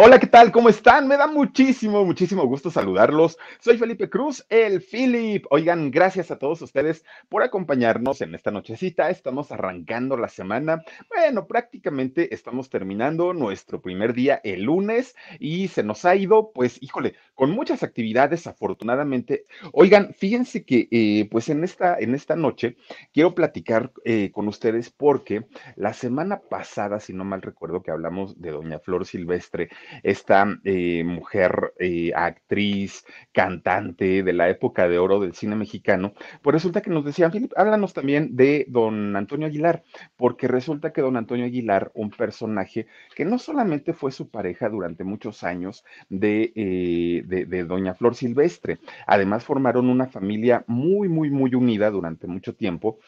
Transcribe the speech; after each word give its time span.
Hola, 0.00 0.20
¿qué 0.20 0.28
tal? 0.28 0.52
¿Cómo 0.52 0.68
están? 0.68 1.08
Me 1.08 1.16
da 1.16 1.26
muchísimo, 1.26 2.04
muchísimo 2.04 2.46
gusto 2.46 2.70
saludarlos. 2.70 3.36
Soy 3.58 3.78
Felipe 3.78 4.08
Cruz, 4.08 4.46
el 4.48 4.80
Philip. 4.80 5.44
Oigan, 5.50 5.90
gracias 5.90 6.30
a 6.30 6.38
todos 6.38 6.62
ustedes 6.62 7.04
por 7.28 7.42
acompañarnos 7.42 8.20
en 8.20 8.32
esta 8.36 8.52
nochecita. 8.52 9.10
Estamos 9.10 9.50
arrancando 9.50 10.16
la 10.16 10.28
semana. 10.28 10.84
Bueno, 11.08 11.48
prácticamente 11.48 12.32
estamos 12.32 12.70
terminando 12.70 13.34
nuestro 13.34 13.82
primer 13.82 14.14
día 14.14 14.40
el 14.44 14.62
lunes 14.62 15.16
y 15.40 15.66
se 15.66 15.82
nos 15.82 16.04
ha 16.04 16.14
ido, 16.14 16.52
pues, 16.52 16.80
híjole, 16.80 17.16
con 17.34 17.50
muchas 17.50 17.82
actividades, 17.82 18.46
afortunadamente. 18.46 19.46
Oigan, 19.72 20.14
fíjense 20.14 20.64
que, 20.64 20.86
eh, 20.92 21.28
pues, 21.28 21.48
en 21.48 21.64
esta, 21.64 21.98
en 21.98 22.14
esta 22.14 22.36
noche 22.36 22.76
quiero 23.12 23.34
platicar 23.34 23.90
eh, 24.04 24.30
con 24.30 24.46
ustedes 24.46 24.90
porque 24.90 25.46
la 25.74 25.92
semana 25.92 26.38
pasada, 26.38 27.00
si 27.00 27.12
no 27.12 27.24
mal 27.24 27.42
recuerdo, 27.42 27.82
que 27.82 27.90
hablamos 27.90 28.40
de 28.40 28.52
Doña 28.52 28.78
Flor 28.78 29.04
Silvestre, 29.04 29.68
esta 30.02 30.46
eh, 30.64 31.04
mujer, 31.04 31.74
eh, 31.78 32.12
actriz, 32.14 33.04
cantante 33.32 34.22
de 34.22 34.32
la 34.32 34.48
época 34.48 34.88
de 34.88 34.98
oro 34.98 35.20
del 35.20 35.34
cine 35.34 35.56
mexicano, 35.56 36.12
pues 36.42 36.54
resulta 36.54 36.80
que 36.80 36.90
nos 36.90 37.04
decían, 37.04 37.30
Philip, 37.30 37.52
háblanos 37.56 37.94
también 37.94 38.36
de 38.36 38.66
don 38.68 39.16
Antonio 39.16 39.46
Aguilar, 39.46 39.82
porque 40.16 40.48
resulta 40.48 40.92
que 40.92 41.00
don 41.02 41.16
Antonio 41.16 41.44
Aguilar, 41.44 41.90
un 41.94 42.10
personaje 42.10 42.86
que 43.14 43.24
no 43.24 43.38
solamente 43.38 43.92
fue 43.92 44.12
su 44.12 44.28
pareja 44.28 44.68
durante 44.68 45.04
muchos 45.04 45.44
años 45.44 45.84
de, 46.08 46.52
eh, 46.54 47.22
de, 47.26 47.46
de 47.46 47.64
doña 47.64 47.94
Flor 47.94 48.14
Silvestre, 48.14 48.78
además 49.06 49.44
formaron 49.44 49.88
una 49.88 50.06
familia 50.06 50.64
muy, 50.66 51.08
muy, 51.08 51.30
muy 51.30 51.54
unida 51.54 51.90
durante 51.90 52.26
mucho 52.26 52.54
tiempo 52.54 52.98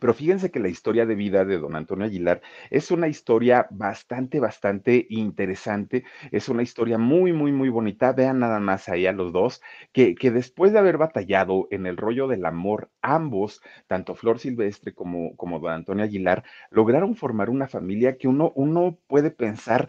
pero 0.00 0.14
fíjense 0.14 0.50
que 0.50 0.58
la 0.58 0.68
historia 0.68 1.06
de 1.06 1.14
vida 1.14 1.44
de 1.44 1.58
don 1.58 1.76
Antonio 1.76 2.06
Aguilar 2.06 2.40
es 2.70 2.90
una 2.90 3.06
historia 3.08 3.68
bastante, 3.70 4.40
bastante 4.40 5.06
interesante, 5.10 6.04
es 6.32 6.48
una 6.48 6.62
historia 6.62 6.98
muy, 6.98 7.32
muy, 7.32 7.52
muy 7.52 7.68
bonita. 7.68 8.12
Vean 8.12 8.40
nada 8.40 8.58
más 8.60 8.88
ahí 8.88 9.06
a 9.06 9.12
los 9.12 9.32
dos, 9.32 9.62
que, 9.92 10.14
que 10.14 10.30
después 10.30 10.72
de 10.72 10.78
haber 10.78 10.98
batallado 10.98 11.68
en 11.70 11.86
el 11.86 11.96
rollo 11.96 12.26
del 12.26 12.44
amor, 12.46 12.90
ambos, 13.02 13.60
tanto 13.86 14.14
Flor 14.14 14.38
Silvestre 14.38 14.94
como, 14.94 15.36
como 15.36 15.60
don 15.60 15.72
Antonio 15.72 16.04
Aguilar, 16.04 16.44
lograron 16.70 17.14
formar 17.14 17.50
una 17.50 17.68
familia 17.68 18.16
que 18.16 18.28
uno, 18.28 18.52
uno 18.56 18.98
puede 19.06 19.30
pensar 19.30 19.88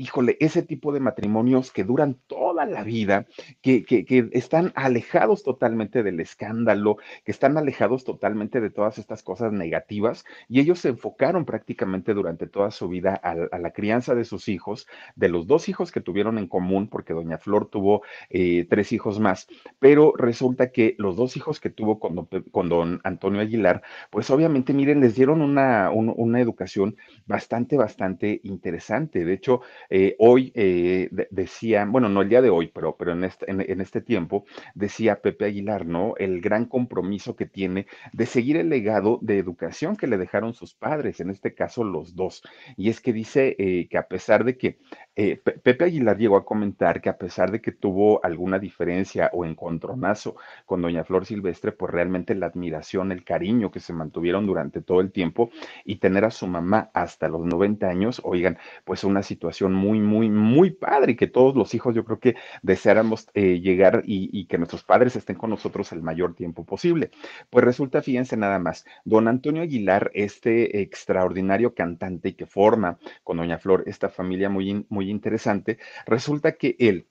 híjole, 0.00 0.38
ese 0.40 0.62
tipo 0.62 0.92
de 0.92 1.00
matrimonios 1.00 1.70
que 1.70 1.84
duran 1.84 2.16
toda 2.26 2.64
la 2.64 2.82
vida, 2.82 3.26
que, 3.60 3.84
que, 3.84 4.30
están 4.32 4.72
alejados 4.74 5.42
totalmente 5.42 6.02
del 6.02 6.20
escándalo, 6.20 6.96
que 7.24 7.30
están 7.30 7.58
alejados 7.58 8.04
totalmente 8.04 8.60
de 8.60 8.70
todas 8.70 8.98
estas 8.98 9.22
cosas 9.22 9.52
negativas, 9.52 10.24
y 10.48 10.60
ellos 10.60 10.78
se 10.78 10.88
enfocaron 10.88 11.44
prácticamente 11.44 12.14
durante 12.14 12.46
toda 12.46 12.70
su 12.70 12.88
vida 12.88 13.14
a, 13.14 13.58
la 13.58 13.72
crianza 13.72 14.14
de 14.14 14.24
sus 14.24 14.48
hijos, 14.48 14.86
de 15.16 15.28
los 15.28 15.46
dos 15.46 15.68
hijos 15.68 15.92
que 15.92 16.00
tuvieron 16.00 16.38
en 16.38 16.48
común, 16.48 16.88
porque 16.88 17.12
doña 17.12 17.36
Flor 17.36 17.68
tuvo 17.68 18.02
eh, 18.30 18.66
tres 18.70 18.92
hijos 18.92 19.20
más, 19.20 19.48
pero 19.78 20.14
resulta 20.16 20.72
que 20.72 20.94
los 20.96 21.16
dos 21.16 21.36
hijos 21.36 21.60
que 21.60 21.68
tuvo 21.68 22.00
con 22.00 22.14
don, 22.14 22.28
con 22.50 22.68
don 22.70 23.00
Antonio 23.04 23.42
Aguilar, 23.42 23.82
pues 24.10 24.30
obviamente, 24.30 24.72
miren, 24.72 25.00
les 25.00 25.14
dieron 25.14 25.42
una, 25.42 25.90
un, 25.90 26.12
una 26.16 26.40
educación 26.40 26.96
bastante, 27.26 27.76
bastante 27.76 28.40
interesante. 28.44 29.26
De 29.26 29.34
hecho, 29.34 29.60
eh, 29.90 30.14
hoy 30.18 30.52
eh, 30.54 31.08
de, 31.10 31.28
decía, 31.30 31.84
bueno, 31.84 32.08
no 32.08 32.22
el 32.22 32.28
día 32.28 32.40
de 32.40 32.50
hoy, 32.50 32.70
pero, 32.72 32.96
pero 32.96 33.12
en, 33.12 33.24
este, 33.24 33.50
en, 33.50 33.80
este 33.80 34.00
tiempo, 34.00 34.44
decía 34.74 35.20
Pepe 35.20 35.46
Aguilar, 35.46 35.84
¿no? 35.84 36.14
El 36.16 36.40
gran 36.40 36.66
compromiso 36.66 37.34
que 37.34 37.46
tiene 37.46 37.86
de 38.12 38.26
seguir 38.26 38.56
el 38.56 38.68
legado 38.68 39.18
de 39.20 39.38
educación 39.38 39.96
que 39.96 40.06
le 40.06 40.16
dejaron 40.16 40.54
sus 40.54 40.74
padres, 40.74 41.20
en 41.20 41.30
este 41.30 41.54
caso 41.54 41.82
los 41.82 42.14
dos. 42.14 42.42
Y 42.76 42.88
es 42.88 43.00
que 43.00 43.12
dice 43.12 43.56
eh, 43.58 43.88
que 43.88 43.98
a 43.98 44.06
pesar 44.06 44.44
de 44.44 44.56
que 44.56 44.78
eh, 45.22 45.36
Pepe 45.36 45.84
Aguilar 45.84 46.16
llegó 46.16 46.38
a 46.38 46.46
comentar 46.46 47.02
que 47.02 47.10
a 47.10 47.18
pesar 47.18 47.50
de 47.50 47.60
que 47.60 47.72
tuvo 47.72 48.24
alguna 48.24 48.58
diferencia 48.58 49.28
o 49.34 49.44
encontronazo 49.44 50.36
con 50.64 50.80
doña 50.80 51.04
Flor 51.04 51.26
Silvestre, 51.26 51.72
pues 51.72 51.92
realmente 51.92 52.34
la 52.34 52.46
admiración, 52.46 53.12
el 53.12 53.22
cariño 53.22 53.70
que 53.70 53.80
se 53.80 53.92
mantuvieron 53.92 54.46
durante 54.46 54.80
todo 54.80 55.02
el 55.02 55.12
tiempo 55.12 55.50
y 55.84 55.96
tener 55.96 56.24
a 56.24 56.30
su 56.30 56.46
mamá 56.46 56.90
hasta 56.94 57.28
los 57.28 57.44
90 57.44 57.86
años, 57.86 58.22
oigan, 58.24 58.56
pues 58.86 59.04
una 59.04 59.22
situación 59.22 59.74
muy, 59.74 60.00
muy, 60.00 60.30
muy 60.30 60.70
padre 60.70 61.12
y 61.12 61.16
que 61.16 61.26
todos 61.26 61.54
los 61.54 61.74
hijos 61.74 61.94
yo 61.94 62.02
creo 62.06 62.18
que 62.18 62.36
deseáramos 62.62 63.28
eh, 63.34 63.60
llegar 63.60 64.02
y, 64.06 64.30
y, 64.32 64.46
que 64.46 64.56
nuestros 64.56 64.84
padres 64.84 65.16
estén 65.16 65.36
con 65.36 65.50
nosotros 65.50 65.92
el 65.92 66.00
mayor 66.00 66.34
tiempo 66.34 66.64
posible. 66.64 67.10
Pues 67.50 67.62
resulta, 67.62 68.00
fíjense 68.00 68.38
nada 68.38 68.58
más, 68.58 68.86
don 69.04 69.28
Antonio 69.28 69.60
Aguilar, 69.60 70.10
este 70.14 70.80
extraordinario 70.80 71.74
cantante 71.74 72.34
que 72.34 72.46
forma 72.46 72.98
con 73.22 73.36
doña 73.36 73.58
Flor 73.58 73.84
esta 73.86 74.08
familia 74.08 74.48
muy, 74.48 74.86
muy 74.88 75.09
interesante, 75.10 75.78
resulta 76.06 76.52
que 76.52 76.76
él 76.78 77.06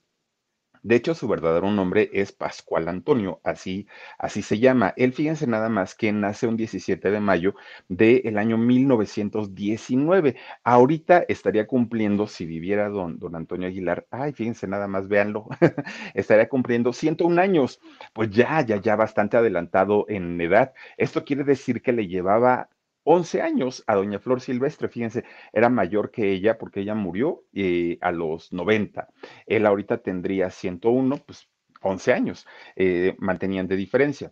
de 0.82 0.96
hecho, 0.96 1.14
su 1.14 1.28
verdadero 1.28 1.70
nombre 1.72 2.10
es 2.14 2.32
Pascual 2.32 2.88
Antonio, 2.88 3.42
así, 3.44 3.88
así 4.18 4.42
se 4.42 4.60
llama. 4.60 4.94
Él, 4.96 5.12
fíjense 5.12 5.46
nada 5.46 5.68
más 5.68 5.94
que 5.94 6.12
nace 6.14 6.48
un 6.48 6.56
17 6.56 7.12
de 7.12 7.20
mayo 7.20 7.56
del 7.90 8.38
año 8.38 8.58
1919. 8.58 10.38
Ahorita 10.64 11.26
estaría 11.28 11.68
cumpliendo, 11.68 12.28
si 12.28 12.46
viviera 12.46 12.88
don, 12.90 13.20
don 13.20 13.36
Antonio 13.36 13.68
Aguilar, 13.68 14.08
ay, 14.10 14.32
fíjense 14.32 14.68
nada 14.68 14.88
más, 14.88 15.10
véanlo, 15.10 15.48
estaría 16.14 16.48
cumpliendo 16.48 16.94
101 16.94 17.42
años. 17.42 17.82
Pues 18.14 18.30
ya, 18.30 18.62
ya, 18.62 18.78
ya 18.78 18.96
bastante 18.96 19.36
adelantado 19.36 20.06
en 20.08 20.40
edad. 20.40 20.74
Esto 20.98 21.26
quiere 21.26 21.44
decir 21.44 21.82
que 21.82 21.92
le 21.92 22.08
llevaba 22.08 22.70
11 23.12 23.42
años 23.42 23.84
a 23.88 23.96
doña 23.96 24.20
Flor 24.20 24.40
Silvestre, 24.40 24.88
fíjense, 24.88 25.24
era 25.52 25.68
mayor 25.68 26.12
que 26.12 26.32
ella 26.32 26.60
porque 26.60 26.82
ella 26.82 26.94
murió 26.94 27.44
eh, 27.54 27.98
a 28.02 28.12
los 28.12 28.54
90. 28.54 29.08
Él 29.48 29.66
ahorita 29.66 29.98
tendría 30.04 30.52
101, 30.52 31.18
pues 31.26 31.50
11 31.82 32.14
años, 32.14 32.46
eh, 32.76 33.16
mantenían 33.18 33.68
de 33.68 33.78
diferencia 33.78 34.32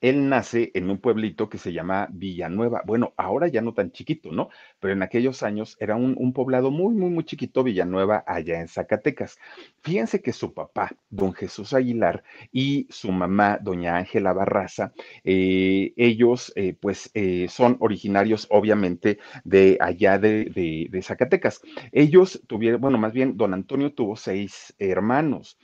él 0.00 0.28
nace 0.28 0.70
en 0.74 0.90
un 0.90 0.98
pueblito 0.98 1.48
que 1.48 1.58
se 1.58 1.72
llama 1.72 2.08
Villanueva. 2.10 2.82
Bueno, 2.86 3.14
ahora 3.16 3.48
ya 3.48 3.60
no 3.62 3.74
tan 3.74 3.90
chiquito, 3.90 4.30
¿no? 4.32 4.48
Pero 4.80 4.92
en 4.92 5.02
aquellos 5.02 5.42
años 5.42 5.76
era 5.80 5.96
un, 5.96 6.32
poblado 6.32 6.70
muy, 6.70 6.94
muy, 6.94 7.10
muy 7.10 7.24
chiquito, 7.24 7.64
Villanueva, 7.64 8.22
allá 8.26 8.60
en 8.60 8.68
Zacatecas. 8.68 9.38
Fíjense 9.82 10.22
que 10.22 10.32
su 10.32 10.54
papá, 10.54 10.92
don 11.10 11.32
Jesús 11.32 11.72
Aguilar, 11.72 12.22
y 12.52 12.86
su 12.90 13.10
mamá, 13.10 13.58
doña 13.60 13.96
Ángela 13.96 14.32
Barraza, 14.32 14.92
eh, 15.24 15.92
ellos, 15.96 16.52
eh, 16.56 16.74
pues, 16.78 17.10
eh, 17.14 17.46
son 17.48 17.76
originarios, 17.80 18.46
obviamente, 18.50 19.18
de 19.44 19.78
allá 19.80 20.18
de, 20.18 20.88
de, 20.90 21.02
Zacatecas. 21.02 21.62
Ellos 21.92 22.42
tuvieron, 22.46 22.80
bueno, 22.80 22.98
más 22.98 23.12
bien, 23.12 23.36
don 23.36 23.54
Antonio 23.54 23.92
tuvo 23.94 24.16
seis 24.16 24.74
hermanos. 24.78 25.58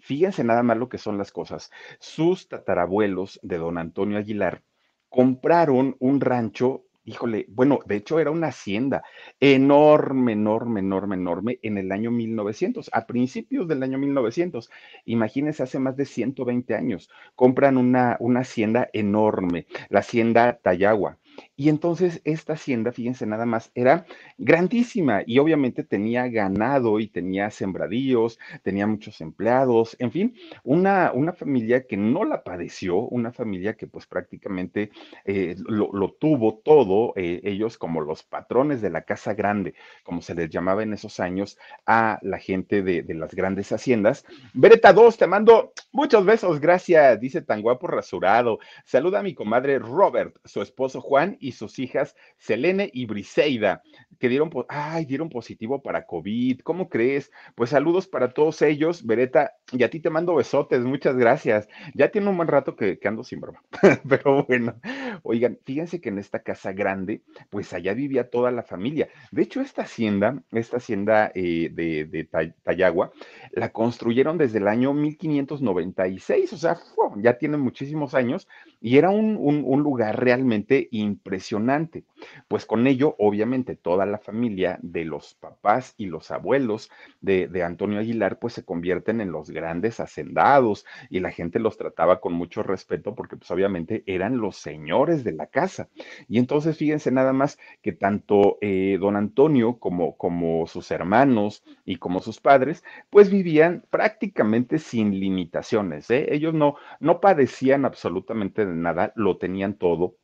Fíjense 0.00 0.44
nada 0.44 0.62
más 0.62 0.76
lo 0.76 0.88
que 0.88 0.98
son 0.98 1.18
las 1.18 1.32
cosas. 1.32 1.70
Sus 1.98 2.48
tatarabuelos, 2.48 3.29
de 3.42 3.58
don 3.58 3.78
Antonio 3.78 4.18
Aguilar, 4.18 4.62
compraron 5.08 5.96
un 5.98 6.20
rancho, 6.20 6.84
híjole, 7.04 7.46
bueno, 7.48 7.80
de 7.86 7.96
hecho 7.96 8.18
era 8.20 8.30
una 8.30 8.48
hacienda 8.48 9.02
enorme, 9.38 10.32
enorme, 10.32 10.80
enorme, 10.80 11.16
enorme 11.16 11.58
en 11.62 11.78
el 11.78 11.92
año 11.92 12.10
1900, 12.10 12.90
a 12.92 13.06
principios 13.06 13.68
del 13.68 13.82
año 13.82 13.98
1900. 13.98 14.70
Imagínense, 15.04 15.62
hace 15.62 15.78
más 15.78 15.96
de 15.96 16.04
120 16.04 16.74
años, 16.74 17.10
compran 17.34 17.76
una, 17.76 18.16
una 18.20 18.40
hacienda 18.40 18.88
enorme, 18.92 19.66
la 19.88 20.00
hacienda 20.00 20.58
Tayagua 20.62 21.18
Y 21.60 21.68
entonces 21.68 22.22
esta 22.24 22.54
hacienda, 22.54 22.90
fíjense 22.90 23.26
nada 23.26 23.44
más, 23.44 23.70
era 23.74 24.06
grandísima 24.38 25.24
y 25.26 25.40
obviamente 25.40 25.84
tenía 25.84 26.26
ganado 26.26 27.00
y 27.00 27.06
tenía 27.06 27.50
sembradíos, 27.50 28.38
tenía 28.62 28.86
muchos 28.86 29.20
empleados, 29.20 29.94
en 29.98 30.10
fin, 30.10 30.34
una, 30.64 31.12
una 31.12 31.34
familia 31.34 31.86
que 31.86 31.98
no 31.98 32.24
la 32.24 32.44
padeció, 32.44 33.00
una 33.00 33.30
familia 33.30 33.76
que 33.76 33.86
pues 33.86 34.06
prácticamente 34.06 34.90
eh, 35.26 35.54
lo, 35.66 36.16
tuvo 36.18 36.62
todo, 36.64 37.12
eh, 37.16 37.42
ellos 37.44 37.76
como 37.76 38.00
los 38.00 38.22
patrones 38.22 38.80
de 38.80 38.88
la 38.88 39.02
casa 39.02 39.34
grande, 39.34 39.74
como 40.02 40.22
se 40.22 40.34
les 40.34 40.48
llamaba 40.48 40.82
en 40.82 40.94
esos 40.94 41.20
años 41.20 41.58
a 41.84 42.18
la 42.22 42.38
gente 42.38 42.80
de, 42.80 43.02
de 43.02 43.14
las 43.14 43.34
grandes 43.34 43.70
haciendas. 43.70 44.24
Beretta 44.54 44.94
2, 44.94 45.18
te 45.18 45.26
mando 45.26 45.74
muchos 45.92 46.24
besos, 46.24 46.58
gracias, 46.58 47.20
dice 47.20 47.42
tan 47.42 47.60
guapo 47.60 47.86
rasurado. 47.86 48.60
Saluda 48.86 49.18
a 49.18 49.22
mi 49.22 49.34
comadre 49.34 49.78
Robert, 49.78 50.38
su 50.46 50.62
esposo 50.62 51.02
Juan 51.02 51.36
y 51.38 51.49
sus 51.52 51.78
hijas 51.78 52.16
Selene 52.38 52.90
y 52.92 53.06
Briseida, 53.06 53.82
que 54.20 54.28
dieron, 54.28 54.50
ay, 54.68 55.06
dieron 55.06 55.30
positivo 55.30 55.82
para 55.82 56.06
COVID. 56.06 56.60
¿Cómo 56.60 56.88
crees? 56.88 57.32
Pues 57.54 57.70
saludos 57.70 58.06
para 58.06 58.32
todos 58.32 58.60
ellos, 58.62 59.04
Beretta, 59.04 59.54
y 59.72 59.82
a 59.82 59.90
ti 59.90 59.98
te 59.98 60.10
mando 60.10 60.34
besotes, 60.34 60.82
muchas 60.82 61.16
gracias. 61.16 61.68
Ya 61.94 62.10
tiene 62.10 62.28
un 62.28 62.36
buen 62.36 62.48
rato 62.48 62.76
que, 62.76 63.00
ando 63.04 63.24
sin 63.24 63.40
broma, 63.40 63.62
pero 64.08 64.44
bueno, 64.44 64.74
oigan, 65.22 65.58
fíjense 65.64 66.00
que 66.00 66.10
en 66.10 66.18
esta 66.18 66.40
casa 66.40 66.72
grande, 66.72 67.22
pues 67.48 67.72
allá 67.72 67.94
vivía 67.94 68.28
toda 68.28 68.50
la 68.50 68.62
familia. 68.62 69.08
De 69.32 69.42
hecho, 69.42 69.62
esta 69.62 69.82
hacienda, 69.82 70.42
esta 70.52 70.76
hacienda 70.76 71.32
eh, 71.34 71.70
de, 71.72 72.04
de 72.04 72.24
Tayagua, 72.62 73.12
la 73.52 73.70
construyeron 73.70 74.36
desde 74.36 74.58
el 74.58 74.68
año 74.68 74.92
1596, 74.92 76.52
o 76.52 76.56
sea, 76.58 76.78
ya 77.16 77.38
tiene 77.38 77.56
muchísimos 77.56 78.14
años 78.14 78.46
y 78.80 78.98
era 78.98 79.10
un, 79.10 79.36
un, 79.38 79.62
un, 79.64 79.82
lugar 79.82 80.20
realmente 80.20 80.88
impresionante. 80.90 82.04
Pues 82.48 82.66
con 82.66 82.86
ello, 82.86 83.14
obviamente, 83.18 83.76
toda 83.76 84.06
la 84.06 84.09
familia 84.18 84.78
de 84.82 85.04
los 85.04 85.34
papás 85.34 85.94
y 85.96 86.06
los 86.06 86.30
abuelos 86.30 86.90
de, 87.20 87.48
de, 87.48 87.62
Antonio 87.62 88.00
Aguilar, 88.00 88.38
pues 88.38 88.54
se 88.54 88.64
convierten 88.64 89.20
en 89.20 89.32
los 89.32 89.50
grandes 89.50 90.00
hacendados 90.00 90.84
y 91.08 91.20
la 91.20 91.30
gente 91.30 91.58
los 91.58 91.76
trataba 91.76 92.20
con 92.20 92.32
mucho 92.32 92.62
respeto 92.62 93.14
porque 93.14 93.36
pues 93.36 93.50
obviamente 93.50 94.02
eran 94.06 94.38
los 94.38 94.56
señores 94.56 95.24
de 95.24 95.32
la 95.32 95.46
casa. 95.46 95.88
Y 96.28 96.38
entonces 96.38 96.76
fíjense 96.76 97.10
nada 97.10 97.32
más 97.32 97.58
que 97.82 97.92
tanto 97.92 98.58
eh, 98.60 98.98
don 99.00 99.16
Antonio 99.16 99.78
como, 99.78 100.16
como 100.16 100.66
sus 100.66 100.90
hermanos 100.90 101.62
y 101.84 101.96
como 101.96 102.20
sus 102.20 102.40
padres, 102.40 102.84
pues 103.10 103.30
vivían 103.30 103.84
prácticamente 103.90 104.78
sin 104.78 105.18
limitaciones. 105.18 106.10
¿eh? 106.10 106.28
Ellos 106.30 106.54
no, 106.54 106.76
no 107.00 107.20
padecían 107.20 107.84
absolutamente 107.84 108.66
de 108.66 108.74
nada, 108.74 109.12
lo 109.16 109.38
tenían 109.38 109.74
todo 109.74 110.16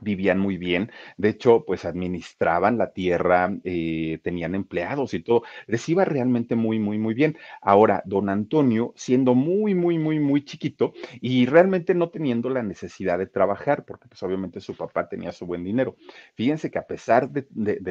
vivían 0.00 0.38
muy 0.38 0.56
bien, 0.56 0.90
de 1.16 1.28
hecho, 1.30 1.64
pues 1.66 1.84
administraban 1.84 2.78
la 2.78 2.92
tierra, 2.92 3.54
eh, 3.64 4.18
tenían 4.22 4.54
empleados 4.54 5.14
y 5.14 5.20
todo, 5.20 5.42
les 5.66 5.86
iba 5.88 6.04
realmente 6.04 6.56
muy, 6.56 6.78
muy, 6.78 6.98
muy 6.98 7.14
bien. 7.14 7.36
Ahora, 7.60 8.02
don 8.06 8.28
Antonio, 8.28 8.92
siendo 8.96 9.34
muy, 9.34 9.74
muy, 9.74 9.98
muy, 9.98 10.18
muy 10.18 10.44
chiquito 10.44 10.92
y 11.20 11.46
realmente 11.46 11.94
no 11.94 12.10
teniendo 12.10 12.48
la 12.48 12.62
necesidad 12.62 13.18
de 13.18 13.26
trabajar, 13.26 13.84
porque 13.84 14.08
pues 14.08 14.22
obviamente 14.22 14.60
su 14.60 14.76
papá 14.76 15.08
tenía 15.08 15.32
su 15.32 15.46
buen 15.46 15.64
dinero. 15.64 15.96
Fíjense 16.34 16.70
que 16.70 16.78
a 16.78 16.86
pesar 16.86 17.30
de, 17.30 17.42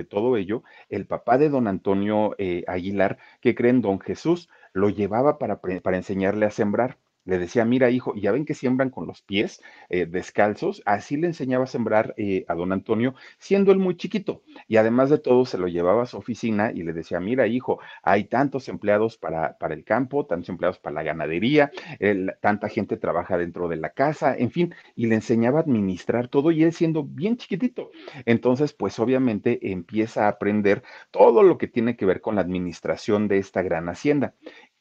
todo 0.06 0.38
ello, 0.38 0.64
el 0.90 1.06
papá 1.06 1.38
de 1.38 1.50
don 1.50 1.68
Antonio 1.68 2.36
eh, 2.38 2.64
Aguilar, 2.68 3.18
que 3.40 3.56
creen 3.56 3.82
don 3.82 4.00
Jesús, 4.00 4.50
lo 4.74 4.90
llevaba 4.90 5.38
para, 5.38 5.60
para 5.62 5.98
enseñarle 5.98 6.46
a 6.46 6.52
sembrar 6.52 6.98
le 7.26 7.38
decía, 7.38 7.66
mira 7.66 7.90
hijo, 7.90 8.14
ya 8.16 8.32
ven 8.32 8.46
que 8.46 8.54
siembran 8.54 8.90
con 8.90 9.08
los 9.08 9.22
pies 9.22 9.62
eh, 9.90 10.06
descalzos, 10.06 10.82
así 10.86 11.18
le 11.18 11.28
enseñaba 11.28 11.66
a 11.66 11.68
sembrar 11.68 12.14
eh, 12.18 12.46
a 12.48 12.56
don 12.56 12.72
Antonio, 12.72 13.16
siendo 13.38 13.72
él 13.72 13.78
muy 13.80 13.96
chiquito. 13.96 14.42
Y 14.68 14.78
además 14.78 15.10
de 15.10 15.20
todo, 15.20 15.46
se 15.46 15.58
lo 15.58 15.68
llevaba 15.68 16.04
a 16.04 16.06
su 16.06 16.18
oficina 16.18 16.72
y 16.74 16.84
le 16.84 16.94
decía, 16.94 17.20
mira 17.20 17.48
hijo, 17.48 17.80
hay 18.04 18.26
tantos 18.26 18.70
empleados 18.70 19.18
para, 19.18 19.58
para 19.58 19.74
el 19.74 19.84
campo, 19.84 20.26
tantos 20.26 20.50
empleados 20.50 20.80
para 20.80 20.96
la 20.96 21.04
ganadería, 21.04 21.72
tanta 22.42 22.70
gente 22.70 22.98
trabaja 22.98 23.38
dentro 23.38 23.68
de 23.68 23.78
la 23.78 23.92
casa, 23.92 24.36
en 24.38 24.52
fin, 24.52 24.74
y 24.96 25.08
le 25.08 25.16
enseñaba 25.16 25.60
a 25.60 25.62
administrar 25.64 26.28
todo 26.28 26.52
y 26.52 26.64
él 26.64 26.74
siendo 26.74 27.04
bien 27.04 27.38
chiquitito. 27.38 27.92
Entonces, 28.26 28.74
pues 28.74 29.00
obviamente 29.00 29.72
empieza 29.72 30.26
a 30.26 30.30
aprender 30.30 30.84
todo 31.12 31.44
lo 31.44 31.58
que 31.58 31.68
tiene 31.68 31.96
que 31.96 32.06
ver 32.06 32.22
con 32.22 32.36
la 32.36 32.42
administración 32.42 33.28
de 33.28 33.38
esta 33.38 33.62
gran 33.62 33.90
hacienda. 33.90 34.34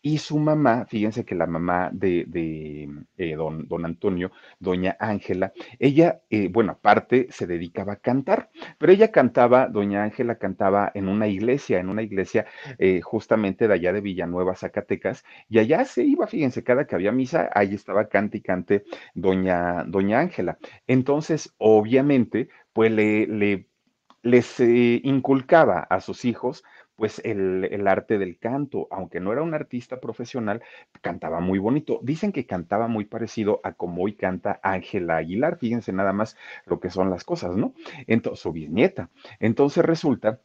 Y 0.02 0.16
su 0.18 0.38
mamá, 0.38 0.86
fíjense 0.86 1.26
que 1.26 1.34
la 1.34 1.46
mamá 1.46 1.90
de, 1.92 2.24
de 2.26 2.88
eh, 3.18 3.34
don, 3.36 3.68
don, 3.68 3.84
Antonio, 3.84 4.32
doña 4.58 4.96
Ángela, 4.98 5.52
ella, 5.78 6.22
eh, 6.30 6.48
bueno, 6.50 6.72
aparte 6.72 7.26
se 7.30 7.46
dedicaba 7.46 7.94
a 7.94 7.96
cantar, 7.96 8.48
pero 8.78 8.92
ella 8.92 9.10
cantaba, 9.12 9.68
doña 9.68 10.02
Ángela 10.02 10.36
cantaba 10.36 10.90
en 10.94 11.06
una 11.08 11.28
iglesia, 11.28 11.80
en 11.80 11.90
una 11.90 12.02
iglesia 12.02 12.46
eh, 12.78 13.02
justamente 13.02 13.68
de 13.68 13.74
allá 13.74 13.92
de 13.92 14.00
Villanueva, 14.00 14.56
Zacatecas, 14.56 15.22
y 15.50 15.58
allá 15.58 15.84
se 15.84 16.02
iba, 16.04 16.26
fíjense, 16.26 16.64
cada 16.64 16.86
que 16.86 16.94
había 16.94 17.12
misa, 17.12 17.50
ahí 17.54 17.74
estaba 17.74 18.08
cante 18.08 18.38
y 18.38 18.40
cante 18.40 18.84
doña, 19.14 19.84
doña 19.84 20.20
Ángela. 20.20 20.56
Entonces, 20.86 21.54
obviamente, 21.58 22.48
pues 22.72 22.90
le, 22.90 23.26
le 23.26 23.66
les 24.22 24.60
inculcaba 24.60 25.80
a 25.80 26.00
sus 26.00 26.24
hijos 26.26 26.62
pues 27.00 27.18
el, 27.24 27.66
el, 27.70 27.88
arte 27.88 28.18
del 28.18 28.38
canto, 28.38 28.86
aunque 28.90 29.20
no 29.20 29.32
era 29.32 29.40
un 29.40 29.54
artista 29.54 30.00
profesional, 30.00 30.62
cantaba 31.00 31.40
muy 31.40 31.58
bonito. 31.58 31.98
Dicen 32.02 32.30
que 32.30 32.44
cantaba 32.44 32.88
muy 32.88 33.06
parecido 33.06 33.62
a 33.64 33.72
como 33.72 34.02
hoy 34.02 34.16
canta 34.16 34.60
Ángela 34.62 35.16
Aguilar, 35.16 35.56
fíjense 35.58 35.94
nada 35.94 36.12
más 36.12 36.36
lo 36.66 36.78
que 36.78 36.90
son 36.90 37.08
las 37.08 37.24
cosas, 37.24 37.56
¿no? 37.56 37.72
Entonces, 38.06 38.42
su 38.42 38.52
bisnieta. 38.52 39.08
Entonces 39.38 39.82
resulta 39.82 40.40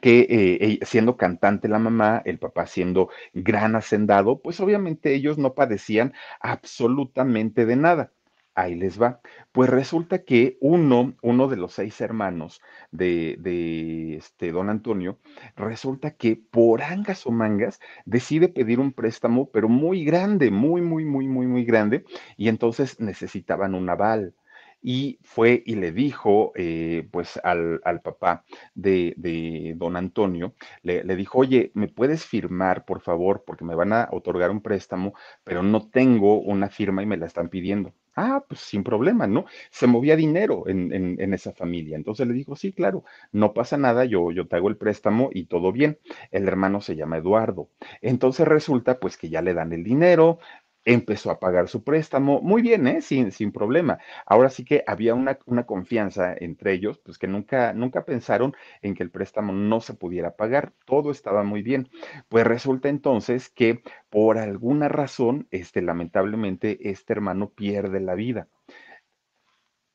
que 0.00 0.26
eh, 0.30 0.78
siendo 0.86 1.18
cantante 1.18 1.68
la 1.68 1.78
mamá, 1.78 2.22
el 2.24 2.38
papá 2.38 2.66
siendo 2.66 3.10
gran 3.34 3.76
hacendado, 3.76 4.40
pues 4.40 4.60
obviamente 4.60 5.14
ellos 5.14 5.36
no 5.36 5.52
padecían 5.52 6.14
absolutamente 6.40 7.66
de 7.66 7.76
nada 7.76 8.12
ahí 8.58 8.74
les 8.74 9.00
va. 9.00 9.20
Pues 9.52 9.70
resulta 9.70 10.24
que 10.24 10.58
uno, 10.60 11.14
uno 11.22 11.48
de 11.48 11.56
los 11.56 11.72
seis 11.74 12.00
hermanos 12.00 12.60
de, 12.90 14.16
este 14.16 14.52
don 14.52 14.68
Antonio, 14.68 15.18
resulta 15.56 16.12
que 16.16 16.36
por 16.36 16.82
angas 16.82 17.26
o 17.26 17.30
mangas 17.30 17.80
decide 18.04 18.48
pedir 18.48 18.80
un 18.80 18.92
préstamo, 18.92 19.50
pero 19.50 19.68
muy 19.68 20.04
grande, 20.04 20.50
muy, 20.50 20.82
muy, 20.82 21.04
muy, 21.04 21.28
muy, 21.28 21.46
muy 21.46 21.64
grande, 21.64 22.04
y 22.36 22.48
entonces 22.48 22.98
necesitaban 23.00 23.74
un 23.74 23.88
aval 23.88 24.34
y 24.80 25.18
fue 25.22 25.62
y 25.66 25.74
le 25.74 25.90
dijo 25.92 26.52
eh, 26.54 27.08
pues 27.10 27.38
al, 27.42 27.80
al 27.84 28.00
papá 28.00 28.44
de, 28.74 29.14
de, 29.16 29.74
don 29.76 29.96
Antonio, 29.96 30.54
le, 30.82 31.02
le, 31.04 31.16
dijo, 31.16 31.38
oye, 31.38 31.72
¿me 31.74 31.88
puedes 31.88 32.24
firmar, 32.24 32.84
por 32.84 33.00
favor? 33.00 33.44
Porque 33.46 33.64
me 33.64 33.74
van 33.74 33.92
a 33.92 34.08
otorgar 34.12 34.50
un 34.50 34.62
préstamo, 34.62 35.14
pero 35.44 35.62
no 35.62 35.88
tengo 35.88 36.40
una 36.40 36.68
firma 36.70 37.02
y 37.02 37.06
me 37.06 37.16
la 37.16 37.26
están 37.26 37.48
pidiendo. 37.48 37.92
Ah, 38.20 38.44
pues 38.48 38.60
sin 38.62 38.82
problema, 38.82 39.28
¿no? 39.28 39.44
Se 39.70 39.86
movía 39.86 40.16
dinero 40.16 40.66
en, 40.66 40.92
en, 40.92 41.32
esa 41.34 41.52
familia. 41.52 41.96
Entonces 41.96 42.26
le 42.26 42.34
dijo, 42.34 42.56
sí, 42.56 42.72
claro, 42.72 43.04
no 43.30 43.52
pasa 43.54 43.76
nada, 43.76 44.04
yo, 44.06 44.32
yo 44.32 44.48
te 44.48 44.56
hago 44.56 44.68
el 44.68 44.76
préstamo 44.76 45.30
y 45.32 45.44
todo 45.44 45.70
bien. 45.70 46.00
El 46.32 46.48
hermano 46.48 46.80
se 46.80 46.96
llama 46.96 47.18
Eduardo. 47.18 47.68
Entonces 48.02 48.48
resulta 48.48 48.98
pues 48.98 49.16
que 49.16 49.28
ya 49.28 49.40
le 49.40 49.54
dan 49.54 49.72
el 49.72 49.84
dinero, 49.84 50.40
empezó 50.84 51.30
a 51.30 51.38
pagar 51.40 51.68
su 51.68 51.84
préstamo, 51.84 52.40
muy 52.40 52.62
bien, 52.62 52.86
¿eh? 52.86 53.02
sin, 53.02 53.32
sin 53.32 53.52
problema. 53.52 53.98
Ahora 54.26 54.50
sí 54.50 54.64
que 54.64 54.84
había 54.86 55.14
una, 55.14 55.38
una, 55.46 55.66
confianza 55.66 56.34
entre 56.38 56.72
ellos, 56.72 56.98
pues 56.98 57.18
que 57.18 57.28
nunca, 57.28 57.72
nunca 57.74 58.04
pensaron 58.04 58.54
en 58.82 58.94
que 58.94 59.02
el 59.02 59.10
préstamo 59.10 59.52
no 59.52 59.80
se 59.80 59.94
pudiera 59.94 60.36
pagar, 60.36 60.72
todo 60.86 61.10
estaba 61.10 61.42
muy 61.44 61.62
bien. 61.62 61.88
Pues 62.28 62.46
resulta 62.46 62.88
entonces 62.88 63.48
que 63.50 63.82
por 64.10 64.38
alguna 64.38 64.88
razón, 64.88 65.46
este, 65.50 65.82
lamentablemente, 65.82 66.90
este 66.90 67.12
hermano 67.12 67.50
pierde 67.50 68.00
la 68.00 68.14
vida 68.14 68.48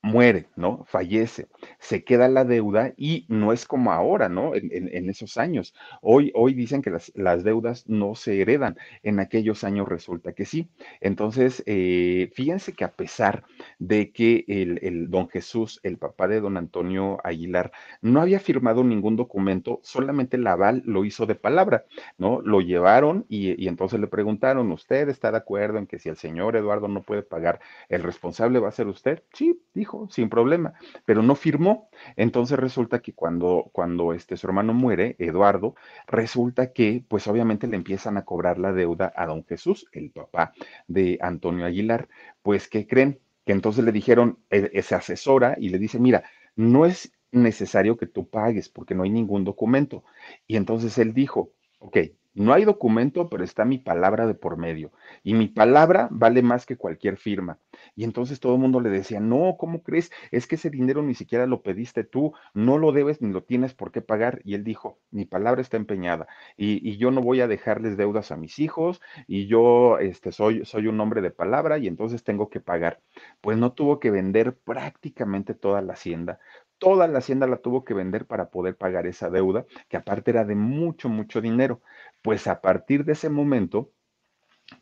muere, 0.04 0.48
¿no? 0.58 0.84
Fallece, 0.86 1.48
se 1.80 2.04
queda 2.04 2.28
la 2.28 2.44
deuda 2.44 2.94
y 2.98 3.26
no 3.30 3.54
es 3.54 3.66
como 3.66 3.94
ahora, 3.94 4.28
¿no? 4.28 4.52
En, 4.54 5.10
esos 5.10 5.38
años. 5.38 5.74
Hoy, 6.02 6.32
hoy 6.36 6.54
dicen 6.54 6.82
que 6.82 6.90
las, 6.90 7.12
las, 7.16 7.44
deudas 7.44 7.88
no 7.88 8.14
se 8.14 8.42
heredan, 8.42 8.78
en 9.02 9.20
aquellos 9.20 9.64
años 9.64 9.88
resulta 9.88 10.34
que 10.34 10.46
sí. 10.46 10.70
Entonces, 11.00 11.64
eh, 11.66 12.32
fíjense 12.36 12.74
que 12.74 12.84
a 12.84 12.92
pesar 12.92 13.46
de 13.80 14.12
que 14.12 14.44
el, 14.48 14.80
el, 14.84 15.10
don 15.10 15.30
Jesús, 15.30 15.80
el 15.84 15.98
papá 15.98 16.28
de 16.28 16.42
don 16.42 16.58
Antonio 16.58 17.20
Aguilar, 17.24 17.72
no 18.02 18.22
había 18.22 18.40
firmado 18.40 18.84
ningún 18.84 19.16
documento, 19.16 19.80
solamente 19.84 20.36
el 20.36 20.46
aval 20.48 20.84
lo 20.86 21.06
hizo 21.06 21.26
de 21.26 21.36
palabra, 21.36 21.86
¿no? 22.18 22.42
Lo 22.42 22.60
llevaron 22.60 23.26
y, 23.30 23.62
y 23.62 23.70
entonces 23.70 24.02
le 24.02 24.08
preguntaron, 24.08 24.70
¿usted 24.74 25.08
está 25.08 25.32
de 25.32 25.38
acuerdo 25.38 25.78
en 25.78 25.88
que 25.88 26.00
si 26.00 26.10
el 26.10 26.18
señor 26.18 26.58
Eduardo 26.58 26.90
no 26.90 27.04
puede 27.04 27.24
pagar, 27.24 27.62
el 27.88 28.04
responsable 28.04 28.60
va 28.60 28.68
a 28.68 28.72
ser 28.72 28.88
usted? 28.88 29.24
Sí, 29.32 29.62
dijo 29.74 29.93
sin 30.10 30.30
problema, 30.30 30.74
pero 31.06 31.22
no 31.22 31.36
firmó. 31.36 31.90
Entonces 32.16 32.60
resulta 32.60 33.00
que 33.00 33.14
cuando, 33.14 33.70
cuando 33.72 34.14
este, 34.14 34.38
su 34.38 34.48
hermano 34.48 34.74
muere, 34.74 35.16
Eduardo, 35.20 35.76
resulta 36.08 36.74
que 36.74 37.04
pues 37.08 37.28
obviamente 37.28 37.68
le 37.68 37.76
empiezan 37.76 38.18
a 38.18 38.26
cobrar 38.26 38.58
la 38.60 38.74
deuda 38.74 39.12
a 39.16 39.26
don 39.26 39.46
Jesús, 39.46 39.88
el 39.92 40.12
papá 40.12 40.54
de 40.88 41.18
Antonio 41.22 41.66
Aguilar. 41.66 42.08
Pues, 42.42 42.68
¿qué 42.68 42.88
creen? 42.88 43.20
Que 43.46 43.52
entonces 43.54 43.84
le 43.84 43.92
dijeron, 43.92 44.40
eh, 44.50 44.82
se 44.82 44.96
asesora 44.96 45.56
y 45.60 45.70
le 45.70 45.80
dice, 45.80 46.00
mira, 46.00 46.24
no 46.56 46.86
es 46.86 47.12
necesario 47.32 47.98
que 47.98 48.08
tú 48.08 48.30
pagues 48.30 48.70
porque 48.70 48.96
no 48.96 49.04
hay 49.04 49.10
ningún 49.10 49.44
documento. 49.44 50.04
Y 50.48 50.56
entonces 50.56 50.98
él 50.98 51.14
dijo, 51.14 51.52
ok, 51.80 51.98
no 52.34 52.54
hay 52.54 52.66
documento, 52.66 53.30
pero 53.30 53.44
está 53.44 53.66
mi 53.66 53.78
palabra 53.78 54.26
de 54.28 54.34
por 54.34 54.58
medio. 54.58 54.92
Y 55.24 55.34
mi 55.34 55.48
palabra 55.48 56.08
vale 56.12 56.42
más 56.42 56.66
que 56.66 56.78
cualquier 56.78 57.18
firma. 57.18 57.60
Y 57.96 58.04
entonces 58.04 58.40
todo 58.40 58.56
el 58.56 58.62
mundo 58.62 58.80
le 58.80 58.90
decía, 58.90 59.20
no, 59.20 59.56
¿cómo 59.58 59.84
crees? 59.84 60.12
Es 60.32 60.48
que 60.48 60.56
ese 60.56 60.70
dinero 60.70 61.04
ni 61.04 61.14
siquiera 61.14 61.46
lo 61.46 61.62
pediste 61.62 62.04
tú, 62.04 62.34
no 62.54 62.78
lo 62.78 62.92
debes 62.92 63.22
ni 63.22 63.32
lo 63.32 63.44
tienes 63.44 63.74
por 63.74 63.92
qué 63.92 64.02
pagar. 64.02 64.42
Y 64.44 64.56
él 64.56 64.64
dijo, 64.64 65.00
mi 65.12 65.26
palabra 65.26 65.62
está 65.62 65.78
empeñada 65.78 66.28
y, 66.58 66.98
yo 66.98 67.12
no 67.12 67.22
voy 67.22 67.42
a 67.42 67.48
dejarles 67.48 67.98
deudas 67.98 68.32
a 68.32 68.38
mis 68.38 68.60
hijos 68.60 69.02
y 69.28 69.48
yo 69.48 69.98
este, 70.00 70.32
soy 70.32 70.88
un 70.88 71.00
hombre 71.00 71.22
de 71.22 71.32
palabra 71.32 71.78
y 71.80 71.88
entonces 71.88 72.24
tengo 72.24 72.50
que 72.50 72.60
pagar. 72.60 73.02
Pues 73.42 73.58
no 73.58 73.74
tuvo 73.74 74.00
que 74.00 74.12
vender 74.12 74.56
prácticamente 74.56 75.54
toda 75.54 75.82
la 75.82 75.94
hacienda, 75.94 76.40
toda 76.84 77.08
la 77.08 77.20
hacienda 77.20 77.48
la 77.48 77.58
tuvo 77.58 77.86
que 77.86 77.94
vender 77.94 78.26
para 78.26 78.50
poder 78.50 78.76
pagar 78.76 79.08
esa 79.08 79.30
deuda, 79.30 79.66
que 79.88 79.96
aparte 79.96 80.32
era 80.32 80.44
de 80.44 80.56
mucho, 80.56 81.08
mucho 81.08 81.40
dinero. 81.40 81.82
Pues 82.24 82.48
a 82.48 82.62
partir 82.62 83.06
de 83.06 83.14
ese 83.14 83.30
momento, 83.30 83.92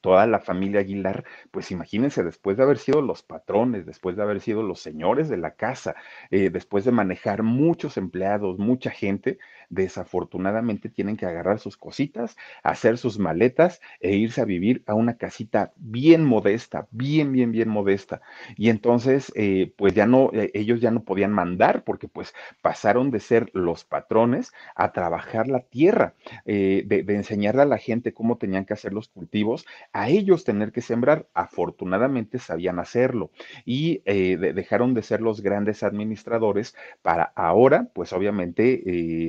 toda 0.01 0.27
la 0.27 0.39
familia 0.39 0.81
Aguilar, 0.81 1.25
pues 1.51 1.71
imagínense, 1.71 2.24
después 2.24 2.57
de 2.57 2.63
haber 2.63 2.77
sido 2.77 3.01
los 3.01 3.24
patrones, 3.24 3.86
después 3.86 4.15
de 4.15 4.24
haber 4.24 4.41
sido 4.41 4.63
los 4.63 4.79
señores 4.81 5.29
de 5.29 5.38
la 5.38 5.55
casa, 5.55 5.95
eh, 6.29 6.50
después 6.51 6.86
de 6.86 6.91
manejar 6.91 7.43
muchos 7.43 7.98
empleados, 7.98 8.60
mucha 8.60 8.91
gente, 8.91 9.39
desafortunadamente 9.71 10.89
tienen 10.89 11.17
que 11.17 11.25
agarrar 11.25 11.59
sus 11.59 11.77
cositas, 11.77 12.37
hacer 12.63 12.97
sus 12.99 13.17
maletas 13.17 13.81
e 13.99 14.15
irse 14.15 14.41
a 14.41 14.45
vivir 14.45 14.83
a 14.85 14.93
una 14.93 15.17
casita 15.17 15.73
bien 15.77 16.25
modesta, 16.25 16.87
bien, 16.91 17.31
bien, 17.31 17.51
bien 17.51 17.69
modesta. 17.69 18.21
Y 18.57 18.69
entonces, 18.69 19.31
eh, 19.35 19.73
pues 19.77 19.93
ya 19.95 20.05
no, 20.05 20.29
eh, 20.33 20.51
ellos 20.53 20.81
ya 20.81 20.91
no 20.91 21.03
podían 21.03 21.31
mandar 21.31 21.83
porque 21.83 22.07
pues 22.07 22.33
pasaron 22.61 23.11
de 23.11 23.19
ser 23.19 23.49
los 23.53 23.83
patrones 23.83 24.51
a 24.75 24.91
trabajar 24.91 25.47
la 25.47 25.61
tierra, 25.61 26.13
de, 26.45 26.83
de 27.05 27.15
enseñarle 27.15 27.63
a 27.63 27.65
la 27.65 27.77
gente 27.77 28.13
cómo 28.13 28.37
tenían 28.37 28.65
que 28.65 28.73
hacer 28.73 28.93
los 28.93 29.07
cultivos 29.07 29.65
a 29.93 30.09
ellos 30.09 30.43
tener 30.43 30.71
que 30.71 30.81
sembrar. 30.81 31.27
Afortunadamente 31.33 32.39
sabían 32.39 32.79
hacerlo 32.79 33.31
y 33.65 34.01
eh, 34.05 34.37
dejaron 34.37 34.93
de 34.93 35.03
ser 35.03 35.21
los 35.21 35.41
grandes 35.41 35.83
administradores 35.83 36.75
para 37.01 37.23
ahora, 37.35 37.89
pues 37.93 38.13
obviamente, 38.13 38.83